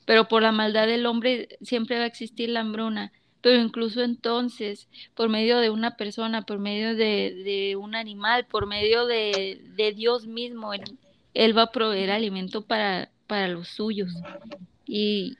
pero 0.06 0.26
por 0.26 0.42
la 0.42 0.50
maldad 0.50 0.86
del 0.86 1.06
hombre 1.06 1.48
siempre 1.62 1.98
va 1.98 2.04
a 2.04 2.08
existir 2.08 2.48
la 2.48 2.60
hambruna. 2.60 3.12
Pero 3.40 3.60
incluso 3.60 4.02
entonces, 4.02 4.88
por 5.14 5.28
medio 5.28 5.58
de 5.58 5.70
una 5.70 5.96
persona, 5.96 6.42
por 6.42 6.58
medio 6.58 6.96
de, 6.96 7.40
de 7.44 7.76
un 7.76 7.94
animal, 7.94 8.46
por 8.46 8.66
medio 8.66 9.06
de, 9.06 9.60
de 9.76 9.92
Dios 9.92 10.26
mismo, 10.26 10.74
el, 10.74 10.98
él 11.34 11.56
va 11.56 11.62
a 11.62 11.72
proveer 11.72 12.10
alimento 12.10 12.62
para, 12.62 13.12
para 13.28 13.46
los 13.46 13.68
suyos 13.68 14.12
y, 14.84 15.36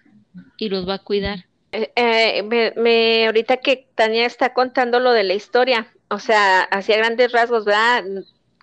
los 0.60 0.88
va 0.88 0.94
a 0.94 0.98
cuidar. 1.00 1.46
Eh, 1.72 1.92
eh, 1.96 2.72
me, 2.76 3.26
ahorita 3.26 3.58
que 3.58 3.88
Tania 3.94 4.26
está 4.26 4.54
contando 4.54 5.00
lo 5.00 5.12
de 5.12 5.24
la 5.24 5.34
historia, 5.34 5.92
o 6.08 6.18
sea, 6.18 6.62
hacía 6.62 6.96
grandes 6.96 7.32
rasgos, 7.32 7.64
¿verdad? 7.64 8.04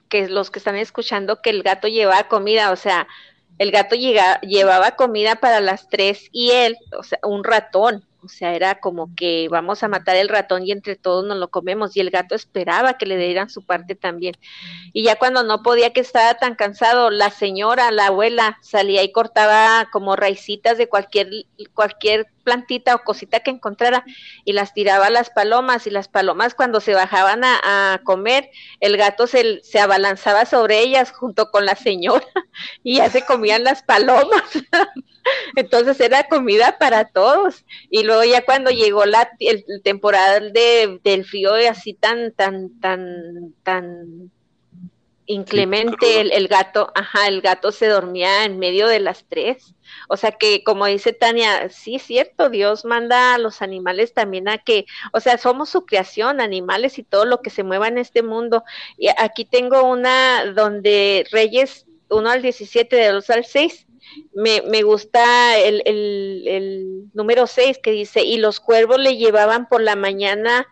Que 0.10 0.28
los 0.28 0.50
que 0.50 0.60
están 0.60 0.76
escuchando 0.76 1.42
que 1.42 1.52
el 1.52 1.62
gato 1.64 1.88
llevaba 1.88 2.28
comida, 2.28 2.72
o 2.72 2.76
sea, 2.76 3.08
el 3.58 3.72
gato 3.72 3.96
llevaba 3.96 4.92
comida 4.92 5.36
para 5.36 5.62
las 5.62 5.88
tres 5.88 6.30
y 6.32 6.52
él, 6.52 6.78
o 6.98 7.04
sea, 7.04 7.20
un 7.24 7.44
ratón, 7.44 8.06
o 8.26 8.28
sea, 8.28 8.56
era 8.56 8.80
como 8.80 9.16
que 9.16 9.48
vamos 9.50 9.84
a 9.84 9.88
matar 9.88 10.16
el 10.16 10.30
ratón 10.30 10.66
y 10.66 10.72
entre 10.72 10.96
todos 10.96 11.24
nos 11.26 11.38
lo 11.38 11.50
comemos. 11.50 11.96
Y 11.96 12.00
el 12.00 12.10
gato 12.10 12.34
esperaba 12.34 12.98
que 12.98 13.06
le 13.06 13.18
dieran 13.18 13.50
su 13.50 13.64
parte 13.64 13.96
también. 13.96 14.36
Y 14.94 15.04
ya 15.04 15.16
cuando 15.18 15.44
no 15.44 15.62
podía, 15.62 15.94
que 15.94 16.00
estaba 16.00 16.34
tan 16.34 16.56
cansado, 16.56 17.12
la 17.12 17.30
señora, 17.30 17.92
la 17.92 18.08
abuela, 18.08 18.58
salía 18.62 19.04
y 19.04 19.12
cortaba 19.12 19.90
como 19.92 20.16
raicitas 20.16 20.78
de 20.78 20.90
cualquier, 20.90 21.30
cualquier 21.74 22.28
plantita 22.46 22.96
o 22.96 23.04
cosita 23.04 23.42
que 23.42 23.52
encontrara 23.52 24.06
y 24.46 24.54
las 24.54 24.74
tiraba 24.74 25.08
a 25.08 25.10
las 25.10 25.30
palomas 25.30 25.88
y 25.88 25.90
las 25.90 26.08
palomas 26.08 26.56
cuando 26.56 26.80
se 26.80 26.94
bajaban 26.94 27.44
a, 27.44 28.00
comer, 28.06 28.50
el 28.80 28.96
gato 28.96 29.28
se, 29.28 29.62
se, 29.64 29.80
abalanzaba 29.80 30.46
sobre 30.46 30.80
ellas 30.80 31.12
junto 31.12 31.52
con 31.52 31.66
la 31.66 31.76
señora 31.76 32.26
y 32.84 32.98
ya 32.98 33.10
se 33.10 33.26
comían 33.26 33.64
las 33.64 33.84
palomas. 33.84 34.44
Entonces 35.56 36.00
era 36.00 36.28
comida 36.28 36.78
para 36.78 37.06
todos. 37.06 37.66
Y 37.90 38.04
luego 38.04 38.24
ya 38.24 38.46
cuando 38.46 38.70
llegó 38.70 39.06
la 39.06 39.30
el, 39.40 39.66
temporada 39.84 40.40
de, 40.40 41.00
del 41.04 41.26
frío 41.26 41.56
así 41.70 41.94
tan, 41.94 42.32
tan, 42.32 42.80
tan, 42.80 43.54
tan 43.64 44.32
inclemente, 45.26 46.22
el, 46.22 46.32
el, 46.32 46.48
gato, 46.48 46.92
ajá, 46.96 47.28
el 47.28 47.42
gato 47.42 47.72
se 47.72 47.88
dormía 47.88 48.46
en 48.46 48.60
medio 48.60 48.88
de 48.88 49.00
las 49.00 49.26
tres. 49.28 49.76
O 50.08 50.18
sea 50.18 50.32
que, 50.32 50.64
como 50.64 50.86
dice 50.86 51.14
Tania, 51.14 51.70
sí 51.70 51.96
es 51.96 52.04
cierto, 52.04 52.50
Dios 52.50 52.86
manda 52.86 53.34
a 53.34 53.38
los 53.38 53.62
animales 53.62 54.14
también 54.14 54.48
a 54.48 54.58
que, 54.58 54.86
o 55.14 55.20
sea, 55.20 55.38
somos 55.38 55.70
su 55.70 55.86
creación, 55.86 56.42
animales 56.42 57.00
y 57.00 57.04
todo 57.04 57.26
lo 57.26 57.42
que 57.42 57.50
se 57.50 57.64
mueva 57.64 57.88
en 57.88 57.98
este 57.98 58.24
mundo. 58.24 58.64
Y 58.98 59.08
aquí 59.18 59.46
tengo 59.46 59.84
una 59.84 60.46
donde 60.54 61.26
Reyes 61.32 61.86
1 62.10 62.30
al 62.30 62.42
17, 62.42 62.96
de 62.96 63.08
2 63.10 63.30
al 63.30 63.46
6, 63.46 63.88
me, 64.34 64.62
me 64.62 64.84
gusta 64.84 65.58
el, 65.58 65.82
el, 65.86 66.44
el 66.48 67.04
número 67.14 67.48
6 67.48 67.80
que 67.82 67.92
dice, 67.92 68.24
y 68.24 68.38
los 68.38 68.60
cuervos 68.60 69.00
le 69.00 69.18
llevaban 69.18 69.68
por 69.68 69.82
la 69.82 69.96
mañana 69.96 70.68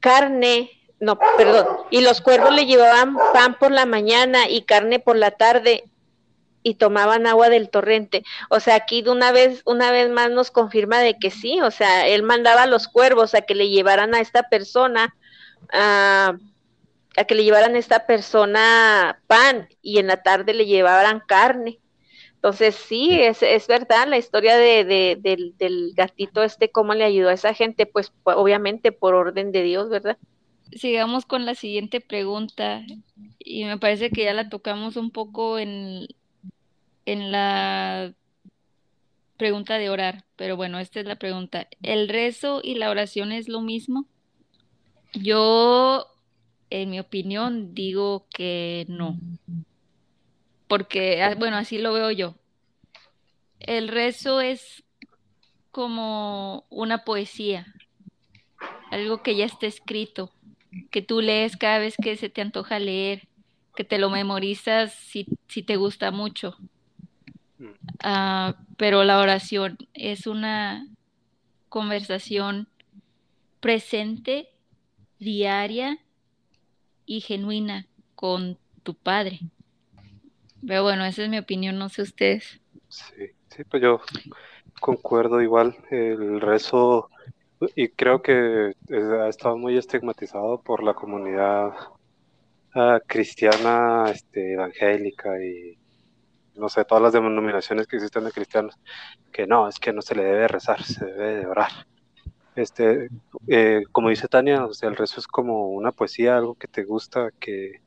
carne 0.00 0.70
no, 0.98 1.18
perdón, 1.36 1.66
y 1.90 2.00
los 2.00 2.20
cuervos 2.20 2.54
le 2.54 2.66
llevaban 2.66 3.16
pan 3.32 3.58
por 3.58 3.70
la 3.70 3.86
mañana 3.86 4.48
y 4.48 4.62
carne 4.62 4.98
por 4.98 5.16
la 5.16 5.30
tarde 5.30 5.84
y 6.62 6.74
tomaban 6.74 7.26
agua 7.26 7.48
del 7.48 7.70
torrente. 7.70 8.24
O 8.50 8.60
sea, 8.60 8.74
aquí 8.74 9.02
de 9.02 9.10
una 9.10 9.30
vez, 9.30 9.62
una 9.66 9.92
vez 9.92 10.10
más 10.10 10.30
nos 10.30 10.50
confirma 10.50 10.98
de 11.00 11.18
que 11.18 11.30
sí, 11.30 11.60
o 11.60 11.70
sea, 11.70 12.08
él 12.08 12.22
mandaba 12.22 12.62
a 12.62 12.66
los 12.66 12.88
cuervos 12.88 13.34
a 13.34 13.42
que 13.42 13.54
le 13.54 13.68
llevaran 13.68 14.14
a 14.14 14.20
esta 14.20 14.48
persona, 14.48 15.14
a, 15.72 16.36
a 17.16 17.24
que 17.24 17.34
le 17.34 17.44
llevaran 17.44 17.76
a 17.76 17.78
esta 17.78 18.06
persona 18.06 19.20
pan 19.26 19.68
y 19.80 19.98
en 19.98 20.08
la 20.08 20.22
tarde 20.22 20.54
le 20.54 20.66
llevaban 20.66 21.22
carne. 21.26 21.78
Entonces, 22.34 22.74
sí, 22.74 23.10
es, 23.12 23.42
es 23.42 23.66
verdad 23.66 24.08
la 24.08 24.18
historia 24.18 24.56
de, 24.56 24.84
de, 24.84 25.18
del, 25.20 25.56
del 25.58 25.92
gatito 25.94 26.42
este, 26.42 26.70
cómo 26.70 26.94
le 26.94 27.04
ayudó 27.04 27.28
a 27.28 27.34
esa 27.34 27.54
gente, 27.54 27.86
pues 27.86 28.12
obviamente 28.24 28.92
por 28.92 29.14
orden 29.14 29.52
de 29.52 29.62
Dios, 29.62 29.88
¿verdad? 29.88 30.16
Sigamos 30.72 31.26
con 31.26 31.46
la 31.46 31.54
siguiente 31.54 32.00
pregunta 32.00 32.84
y 33.38 33.64
me 33.64 33.78
parece 33.78 34.10
que 34.10 34.24
ya 34.24 34.34
la 34.34 34.48
tocamos 34.48 34.96
un 34.96 35.10
poco 35.10 35.58
en, 35.58 36.06
en 37.04 37.32
la 37.32 38.12
pregunta 39.36 39.78
de 39.78 39.90
orar, 39.90 40.24
pero 40.36 40.56
bueno, 40.56 40.78
esta 40.78 41.00
es 41.00 41.06
la 41.06 41.16
pregunta. 41.16 41.68
¿El 41.82 42.08
rezo 42.08 42.60
y 42.62 42.74
la 42.74 42.90
oración 42.90 43.32
es 43.32 43.48
lo 43.48 43.60
mismo? 43.60 44.06
Yo, 45.12 46.06
en 46.70 46.90
mi 46.90 47.00
opinión, 47.00 47.74
digo 47.74 48.26
que 48.30 48.86
no, 48.88 49.18
porque, 50.68 51.22
ah, 51.22 51.34
bueno, 51.36 51.56
así 51.56 51.78
lo 51.78 51.92
veo 51.92 52.10
yo. 52.10 52.34
El 53.60 53.88
rezo 53.88 54.40
es 54.40 54.84
como 55.70 56.64
una 56.70 57.04
poesía, 57.04 57.66
algo 58.90 59.22
que 59.22 59.36
ya 59.36 59.44
está 59.44 59.66
escrito, 59.66 60.32
que 60.90 61.02
tú 61.02 61.20
lees 61.20 61.56
cada 61.56 61.78
vez 61.78 61.96
que 61.96 62.16
se 62.16 62.28
te 62.28 62.40
antoja 62.40 62.78
leer, 62.78 63.28
que 63.74 63.84
te 63.84 63.98
lo 63.98 64.10
memorizas 64.10 64.92
si, 64.92 65.26
si 65.48 65.62
te 65.62 65.76
gusta 65.76 66.10
mucho. 66.10 66.56
Uh, 67.58 68.52
pero 68.76 69.04
la 69.04 69.18
oración 69.18 69.78
es 69.94 70.26
una 70.26 70.86
conversación 71.68 72.68
presente, 73.60 74.48
diaria 75.18 75.98
y 77.06 77.20
genuina 77.20 77.86
con 78.14 78.58
tu 78.82 78.94
padre. 78.94 79.40
Pero 80.66 80.82
bueno, 80.82 81.04
esa 81.04 81.22
es 81.22 81.28
mi 81.28 81.38
opinión, 81.38 81.78
no 81.78 81.88
sé 81.88 82.02
ustedes. 82.02 82.60
Sí, 82.88 83.30
sí, 83.48 83.64
pues 83.64 83.82
yo 83.82 84.00
concuerdo 84.80 85.40
igual. 85.40 85.76
El 85.90 86.40
rezo, 86.40 87.10
y 87.74 87.88
creo 87.88 88.22
que 88.22 88.74
ha 88.90 89.28
estado 89.28 89.56
muy 89.56 89.76
estigmatizado 89.76 90.60
por 90.60 90.82
la 90.82 90.94
comunidad 90.94 91.68
uh, 92.74 92.98
cristiana, 93.06 94.10
este, 94.10 94.54
evangélica 94.54 95.42
y 95.42 95.78
no 96.54 96.68
sé, 96.68 96.84
todas 96.84 97.02
las 97.02 97.12
denominaciones 97.12 97.86
que 97.86 97.96
existen 97.96 98.24
de 98.24 98.32
cristianos, 98.32 98.74
que 99.30 99.46
no, 99.46 99.68
es 99.68 99.78
que 99.78 99.92
no 99.92 100.00
se 100.00 100.14
le 100.14 100.24
debe 100.24 100.48
rezar, 100.48 100.82
se 100.82 101.04
debe 101.04 101.36
de 101.36 101.46
orar. 101.46 101.70
Este, 102.54 103.08
eh, 103.46 103.82
como 103.92 104.08
dice 104.08 104.28
Tania, 104.28 104.64
o 104.64 104.72
sea, 104.72 104.88
el 104.88 104.96
rezo 104.96 105.20
es 105.20 105.26
como 105.26 105.68
una 105.68 105.92
poesía, 105.92 106.38
algo 106.38 106.54
que 106.54 106.68
te 106.68 106.84
gusta, 106.84 107.28
que 107.38 107.82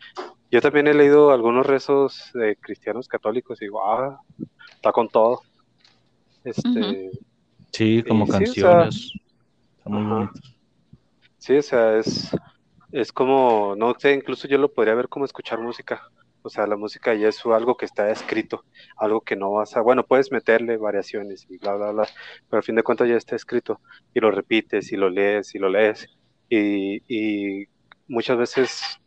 yo 0.51 0.61
también 0.61 0.85
he 0.85 0.93
leído 0.93 1.31
algunos 1.31 1.65
rezos 1.65 2.29
de 2.35 2.55
cristianos 2.57 3.07
católicos 3.07 3.59
y 3.59 3.65
digo, 3.65 3.83
ah, 3.83 4.21
está 4.75 4.91
con 4.91 5.09
todo. 5.09 5.41
Este, 6.43 7.09
Sí, 7.71 8.03
como 8.07 8.27
canciones. 8.27 9.13
Sí, 11.37 11.57
o 11.57 11.61
sea, 11.61 11.97
es, 11.97 12.31
es 12.91 13.11
como, 13.11 13.75
no 13.77 13.95
sé, 13.97 14.13
incluso 14.13 14.47
yo 14.47 14.57
lo 14.57 14.71
podría 14.73 14.95
ver 14.95 15.09
como 15.09 15.25
escuchar 15.25 15.59
música. 15.59 16.01
O 16.41 16.49
sea, 16.49 16.67
la 16.67 16.77
música 16.77 17.13
ya 17.15 17.27
es 17.27 17.45
algo 17.45 17.75
que 17.75 17.85
está 17.85 18.09
escrito, 18.11 18.65
algo 18.97 19.21
que 19.21 19.35
no 19.35 19.51
vas 19.51 19.75
a, 19.75 19.81
bueno, 19.81 20.05
puedes 20.05 20.31
meterle 20.31 20.77
variaciones 20.77 21.45
y 21.49 21.57
bla, 21.57 21.75
bla, 21.75 21.91
bla, 21.91 22.07
pero 22.49 22.59
a 22.59 22.63
fin 22.63 22.75
de 22.75 22.83
cuentas 22.83 23.09
ya 23.09 23.15
está 23.17 23.35
escrito 23.35 23.81
y 24.13 24.21
lo 24.21 24.31
repites 24.31 24.91
y 24.91 24.95
lo 24.97 25.09
lees 25.09 25.53
y 25.55 25.59
lo 25.59 25.69
lees. 25.69 26.07
Y, 26.49 27.03
y 27.07 27.67
muchas 28.07 28.37
veces, 28.37 29.01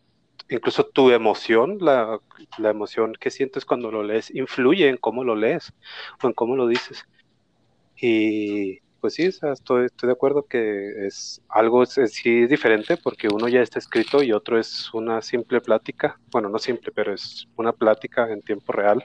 incluso 0.49 0.85
tu 0.87 1.11
emoción, 1.11 1.79
la, 1.81 2.19
la 2.59 2.71
emoción 2.71 3.15
que 3.19 3.31
sientes 3.31 3.65
cuando 3.65 3.91
lo 3.91 4.03
lees, 4.03 4.31
influye 4.35 4.89
en 4.89 4.99
cómo 4.99 5.25
lo 5.25 5.35
lees 5.35 5.73
o 6.23 6.27
en 6.27 6.35
cómo 6.35 6.55
lo 6.57 6.67
dices. 6.67 7.05
Y 7.97 8.82
pues 9.03 9.15
sí, 9.15 9.25
estoy, 9.25 9.87
estoy 9.87 10.07
de 10.07 10.13
acuerdo 10.13 10.45
que 10.45 11.07
es 11.07 11.43
algo 11.49 11.85
sí 11.85 12.47
diferente 12.47 12.97
porque 12.97 13.27
uno 13.27 13.49
ya 13.49 13.61
está 13.61 13.81
escrito 13.81 14.23
y 14.23 14.33
otro 14.33 14.61
es 14.61 14.95
una 14.95 15.21
simple 15.21 15.61
plática. 15.61 16.21
Bueno, 16.31 16.49
no 16.49 16.61
simple, 16.61 16.93
pero 16.95 17.13
es 17.13 17.49
una 17.57 17.73
plática 17.73 18.31
en 18.31 18.41
tiempo 18.43 18.73
real. 18.73 19.05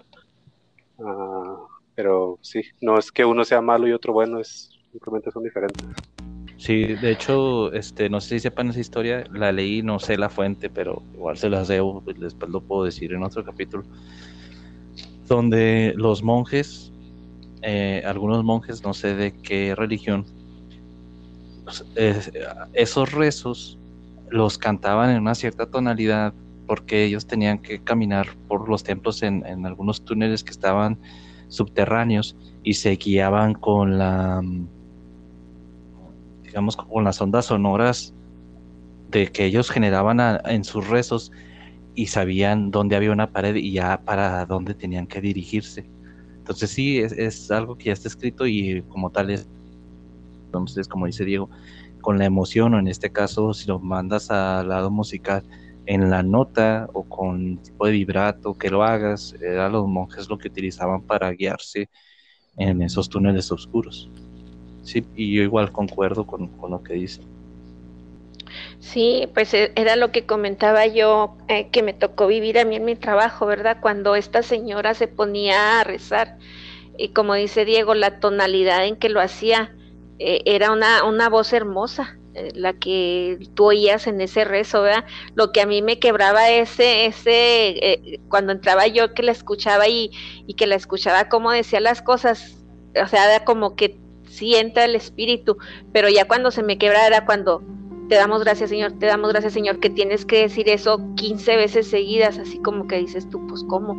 Ah, 0.99 1.57
pero 1.95 2.37
sí, 2.41 2.61
no 2.79 2.99
es 2.99 3.11
que 3.11 3.25
uno 3.25 3.43
sea 3.43 3.59
malo 3.59 3.87
y 3.87 3.91
otro 3.91 4.13
bueno, 4.13 4.39
es 4.39 4.69
simplemente 4.91 5.31
son 5.31 5.43
diferentes. 5.43 5.83
Sí, 6.57 6.83
de 6.93 7.11
hecho, 7.11 7.73
este, 7.73 8.07
no 8.07 8.21
sé 8.21 8.35
si 8.35 8.41
sepan 8.41 8.69
esa 8.69 8.79
historia, 8.79 9.23
la 9.33 9.51
leí, 9.51 9.81
no 9.81 9.97
sé 9.97 10.15
la 10.15 10.29
fuente, 10.29 10.69
pero 10.69 11.01
igual 11.15 11.39
se 11.39 11.49
las 11.49 11.67
debo, 11.69 12.01
pues, 12.01 12.19
después 12.19 12.51
lo 12.51 12.61
puedo 12.61 12.83
decir 12.83 13.13
en 13.13 13.23
otro 13.23 13.43
capítulo, 13.43 13.83
donde 15.27 15.93
los 15.95 16.21
monjes 16.21 16.91
eh, 17.61 18.03
algunos 18.05 18.43
monjes, 18.43 18.83
no 18.83 18.93
sé 18.93 19.15
de 19.15 19.33
qué 19.33 19.75
religión, 19.75 20.25
pues, 21.63 21.83
esos 22.73 23.11
rezos 23.11 23.77
los 24.29 24.57
cantaban 24.57 25.09
en 25.09 25.21
una 25.21 25.35
cierta 25.35 25.65
tonalidad 25.65 26.33
porque 26.65 27.05
ellos 27.05 27.25
tenían 27.25 27.59
que 27.59 27.79
caminar 27.79 28.27
por 28.47 28.69
los 28.69 28.83
templos 28.83 29.23
en, 29.23 29.65
algunos 29.65 30.03
túneles 30.03 30.43
que 30.43 30.51
estaban 30.51 30.97
subterráneos 31.47 32.35
y 32.63 32.73
se 32.73 32.95
guiaban 32.95 33.53
con 33.53 33.97
la 33.97 34.41
digamos 36.43 36.75
con 36.75 37.03
las 37.05 37.21
ondas 37.21 37.45
sonoras 37.45 38.13
de 39.09 39.27
que 39.27 39.45
ellos 39.45 39.69
generaban 39.69 40.19
en 40.45 40.63
sus 40.63 40.87
rezos 40.87 41.31
y 41.95 42.07
sabían 42.07 42.71
dónde 42.71 42.95
había 42.95 43.11
una 43.11 43.31
pared 43.31 43.55
y 43.55 43.71
ya 43.71 44.01
para 44.03 44.45
dónde 44.45 44.73
tenían 44.73 45.07
que 45.07 45.19
dirigirse. 45.19 45.85
Entonces 46.47 46.69
sí, 46.69 46.99
es, 46.99 47.51
algo 47.51 47.77
que 47.77 47.85
ya 47.85 47.91
está 47.91 48.07
escrito 48.07 48.47
y 48.47 48.81
como 48.83 49.09
tal 49.09 49.31
es, 49.31 49.49
entonces 50.45 50.87
como 50.87 51.05
dice 51.05 51.25
Diego, 51.25 51.49
con 51.99 52.17
la 52.17 52.23
emoción 52.23 52.73
o 52.73 52.79
en 52.79 52.87
este 52.87 53.11
caso 53.11 53.53
si 53.53 53.67
lo 53.67 53.79
mandas 53.79 54.31
al 54.31 54.69
lado 54.69 54.89
musical 54.89 55.43
en 55.87 56.09
la 56.09 56.23
nota 56.23 56.87
o 56.93 57.03
con 57.03 57.57
tipo 57.57 57.85
de 57.85 57.91
vibrato 57.91 58.57
que 58.57 58.69
lo 58.69 58.81
hagas, 58.83 59.35
eran 59.41 59.73
los 59.73 59.89
monjes 59.89 60.29
lo 60.29 60.37
que 60.37 60.47
utilizaban 60.47 61.01
para 61.01 61.31
guiarse 61.31 61.89
en 62.55 62.81
esos 62.81 63.09
túneles 63.09 63.51
oscuros. 63.51 64.09
Sí, 64.83 65.05
y 65.17 65.35
yo 65.35 65.43
igual 65.43 65.73
concuerdo 65.73 66.25
con, 66.25 66.47
con 66.47 66.71
lo 66.71 66.81
que 66.81 66.93
dice. 66.93 67.21
Sí, 68.79 69.27
pues 69.33 69.53
e, 69.53 69.71
era 69.75 69.95
lo 69.95 70.11
que 70.11 70.25
comentaba 70.25 70.85
yo, 70.85 71.37
eh, 71.47 71.69
que 71.71 71.81
me 71.83 71.93
tocó 71.93 72.27
vivir 72.27 72.59
a 72.59 72.65
mí 72.65 72.75
en 72.75 72.85
mi 72.85 72.95
trabajo, 72.95 73.45
¿verdad? 73.45 73.77
Cuando 73.81 74.15
esta 74.15 74.43
señora 74.43 74.93
se 74.93 75.07
ponía 75.07 75.79
a 75.79 75.83
rezar, 75.83 76.37
y 76.97 77.09
como 77.13 77.33
dice 77.35 77.65
Diego, 77.65 77.93
la 77.95 78.19
tonalidad 78.19 78.85
en 78.85 78.95
que 78.97 79.09
lo 79.09 79.19
hacía 79.21 79.75
eh, 80.19 80.41
era 80.45 80.71
una, 80.71 81.03
una 81.05 81.29
voz 81.29 81.53
hermosa, 81.53 82.19
eh, 82.35 82.51
la 82.55 82.73
que 82.73 83.39
tú 83.55 83.65
oías 83.65 84.07
en 84.07 84.21
ese 84.21 84.45
rezo, 84.45 84.83
¿verdad? 84.83 85.05
Lo 85.35 85.51
que 85.51 85.61
a 85.61 85.65
mí 85.65 85.81
me 85.81 85.99
quebraba 85.99 86.49
ese, 86.49 87.07
ese, 87.07 88.19
cuando 88.29 88.51
entraba 88.51 88.87
yo 88.87 89.13
que 89.13 89.23
la 89.23 89.31
escuchaba 89.31 89.87
y, 89.87 90.11
y 90.45 90.53
que 90.55 90.67
la 90.67 90.75
escuchaba 90.75 91.29
como 91.29 91.51
decía 91.51 91.79
las 91.79 92.01
cosas, 92.01 92.63
o 93.01 93.07
sea, 93.07 93.25
era 93.35 93.43
como 93.45 93.75
que 93.75 93.99
sienta 94.29 94.85
el 94.85 94.95
espíritu, 94.95 95.57
pero 95.91 96.09
ya 96.09 96.25
cuando 96.27 96.51
se 96.51 96.63
me 96.63 96.77
quebraba 96.77 97.07
era 97.07 97.25
cuando 97.25 97.63
te 98.07 98.15
damos 98.15 98.43
gracias, 98.43 98.69
Señor, 98.69 98.93
te 98.93 99.05
damos 99.05 99.31
gracias, 99.31 99.53
Señor, 99.53 99.79
que 99.79 99.89
tienes 99.89 100.25
que 100.25 100.41
decir 100.41 100.69
eso 100.69 101.01
15 101.15 101.57
veces 101.57 101.87
seguidas, 101.87 102.37
así 102.37 102.59
como 102.59 102.87
que 102.87 102.97
dices 102.97 103.29
tú, 103.29 103.45
pues 103.47 103.63
cómo. 103.67 103.95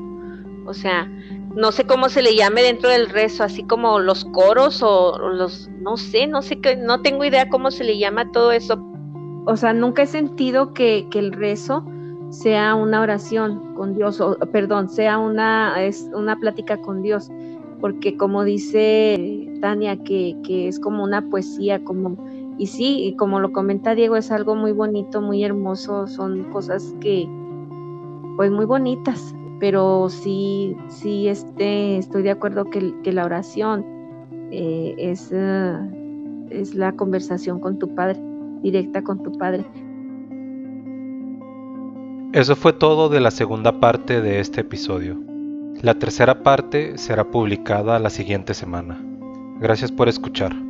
O 0.67 0.75
sea, 0.75 1.11
no 1.55 1.73
sé 1.73 1.85
cómo 1.85 2.09
se 2.09 2.23
le 2.23 2.35
llame 2.35 2.63
dentro 2.63 2.91
del 2.91 3.09
rezo, 3.09 3.45
así 3.45 3.65
como 3.65 3.99
los 3.99 4.25
coros 4.27 4.83
o, 4.83 5.19
los, 5.19 5.69
no 5.81 5.97
sé, 5.97 6.27
no 6.27 6.43
sé, 6.43 6.61
que, 6.61 6.77
no 6.77 7.03
tengo 7.03 7.25
idea 7.25 7.49
cómo 7.49 7.71
se 7.71 7.85
le 7.85 7.99
llama 7.99 8.31
todo 8.33 8.53
eso. 8.53 8.83
O 9.47 9.57
sea, 9.57 9.73
nunca 9.73 10.03
he 10.03 10.07
sentido 10.07 10.75
que, 10.75 11.07
que 11.11 11.19
el 11.19 11.33
rezo 11.33 11.85
sea 12.31 12.75
una 12.75 13.01
oración 13.01 13.75
con 13.75 13.95
Dios, 13.95 14.21
o 14.21 14.37
perdón, 14.53 14.89
sea 14.89 15.19
una, 15.19 15.83
es 15.83 16.09
una 16.15 16.39
plática 16.39 16.77
con 16.79 17.03
Dios, 17.03 17.31
porque 17.81 18.17
como 18.17 18.45
dice 18.45 19.49
Tania, 19.61 19.97
que, 20.03 20.37
que 20.45 20.69
es 20.69 20.79
como 20.79 21.03
una 21.03 21.23
poesía, 21.31 21.83
como 21.83 22.17
y 22.59 22.67
sí, 22.67 23.15
como 23.17 23.39
lo 23.39 23.53
comenta 23.53 23.95
Diego, 23.95 24.17
es 24.17 24.31
algo 24.31 24.57
muy 24.57 24.73
bonito, 24.73 25.23
muy 25.23 25.45
hermoso, 25.45 26.09
son 26.09 26.45
cosas 26.51 26.95
que, 27.01 27.29
pues 28.37 28.51
muy 28.51 28.65
bonitas, 28.65 29.35
pero 29.61 30.09
sí, 30.09 30.77
sí 30.89 31.29
este, 31.29 31.99
estoy 31.99 32.23
de 32.23 32.33
acuerdo 32.33 32.65
que, 32.65 33.13
la 33.13 33.25
oración 33.25 33.87
eh, 34.51 34.95
es, 34.99 35.31
eh, 35.33 35.79
es 36.51 36.75
la 36.75 36.93
conversación 36.93 37.61
con 37.61 37.79
tu 37.79 37.95
Padre, 37.95 38.21
directa 38.63 39.03
con 39.03 39.23
tu 39.23 39.33
Padre. 39.39 39.65
Eso 42.33 42.57
fue 42.57 42.73
todo 42.73 43.09
de 43.09 43.21
la 43.21 43.31
segunda 43.31 43.81
parte 43.81 44.21
de 44.21 44.41
este 44.41 44.61
episodio. 44.61 45.17
La 45.81 45.95
tercera 45.95 46.43
parte 46.43 46.99
será 46.99 47.31
publicada 47.31 47.99
la 48.01 48.11
siguiente 48.11 48.53
semana. 48.53 49.01
Gracias 49.61 49.93
por 49.93 50.09
escuchar. 50.09 50.68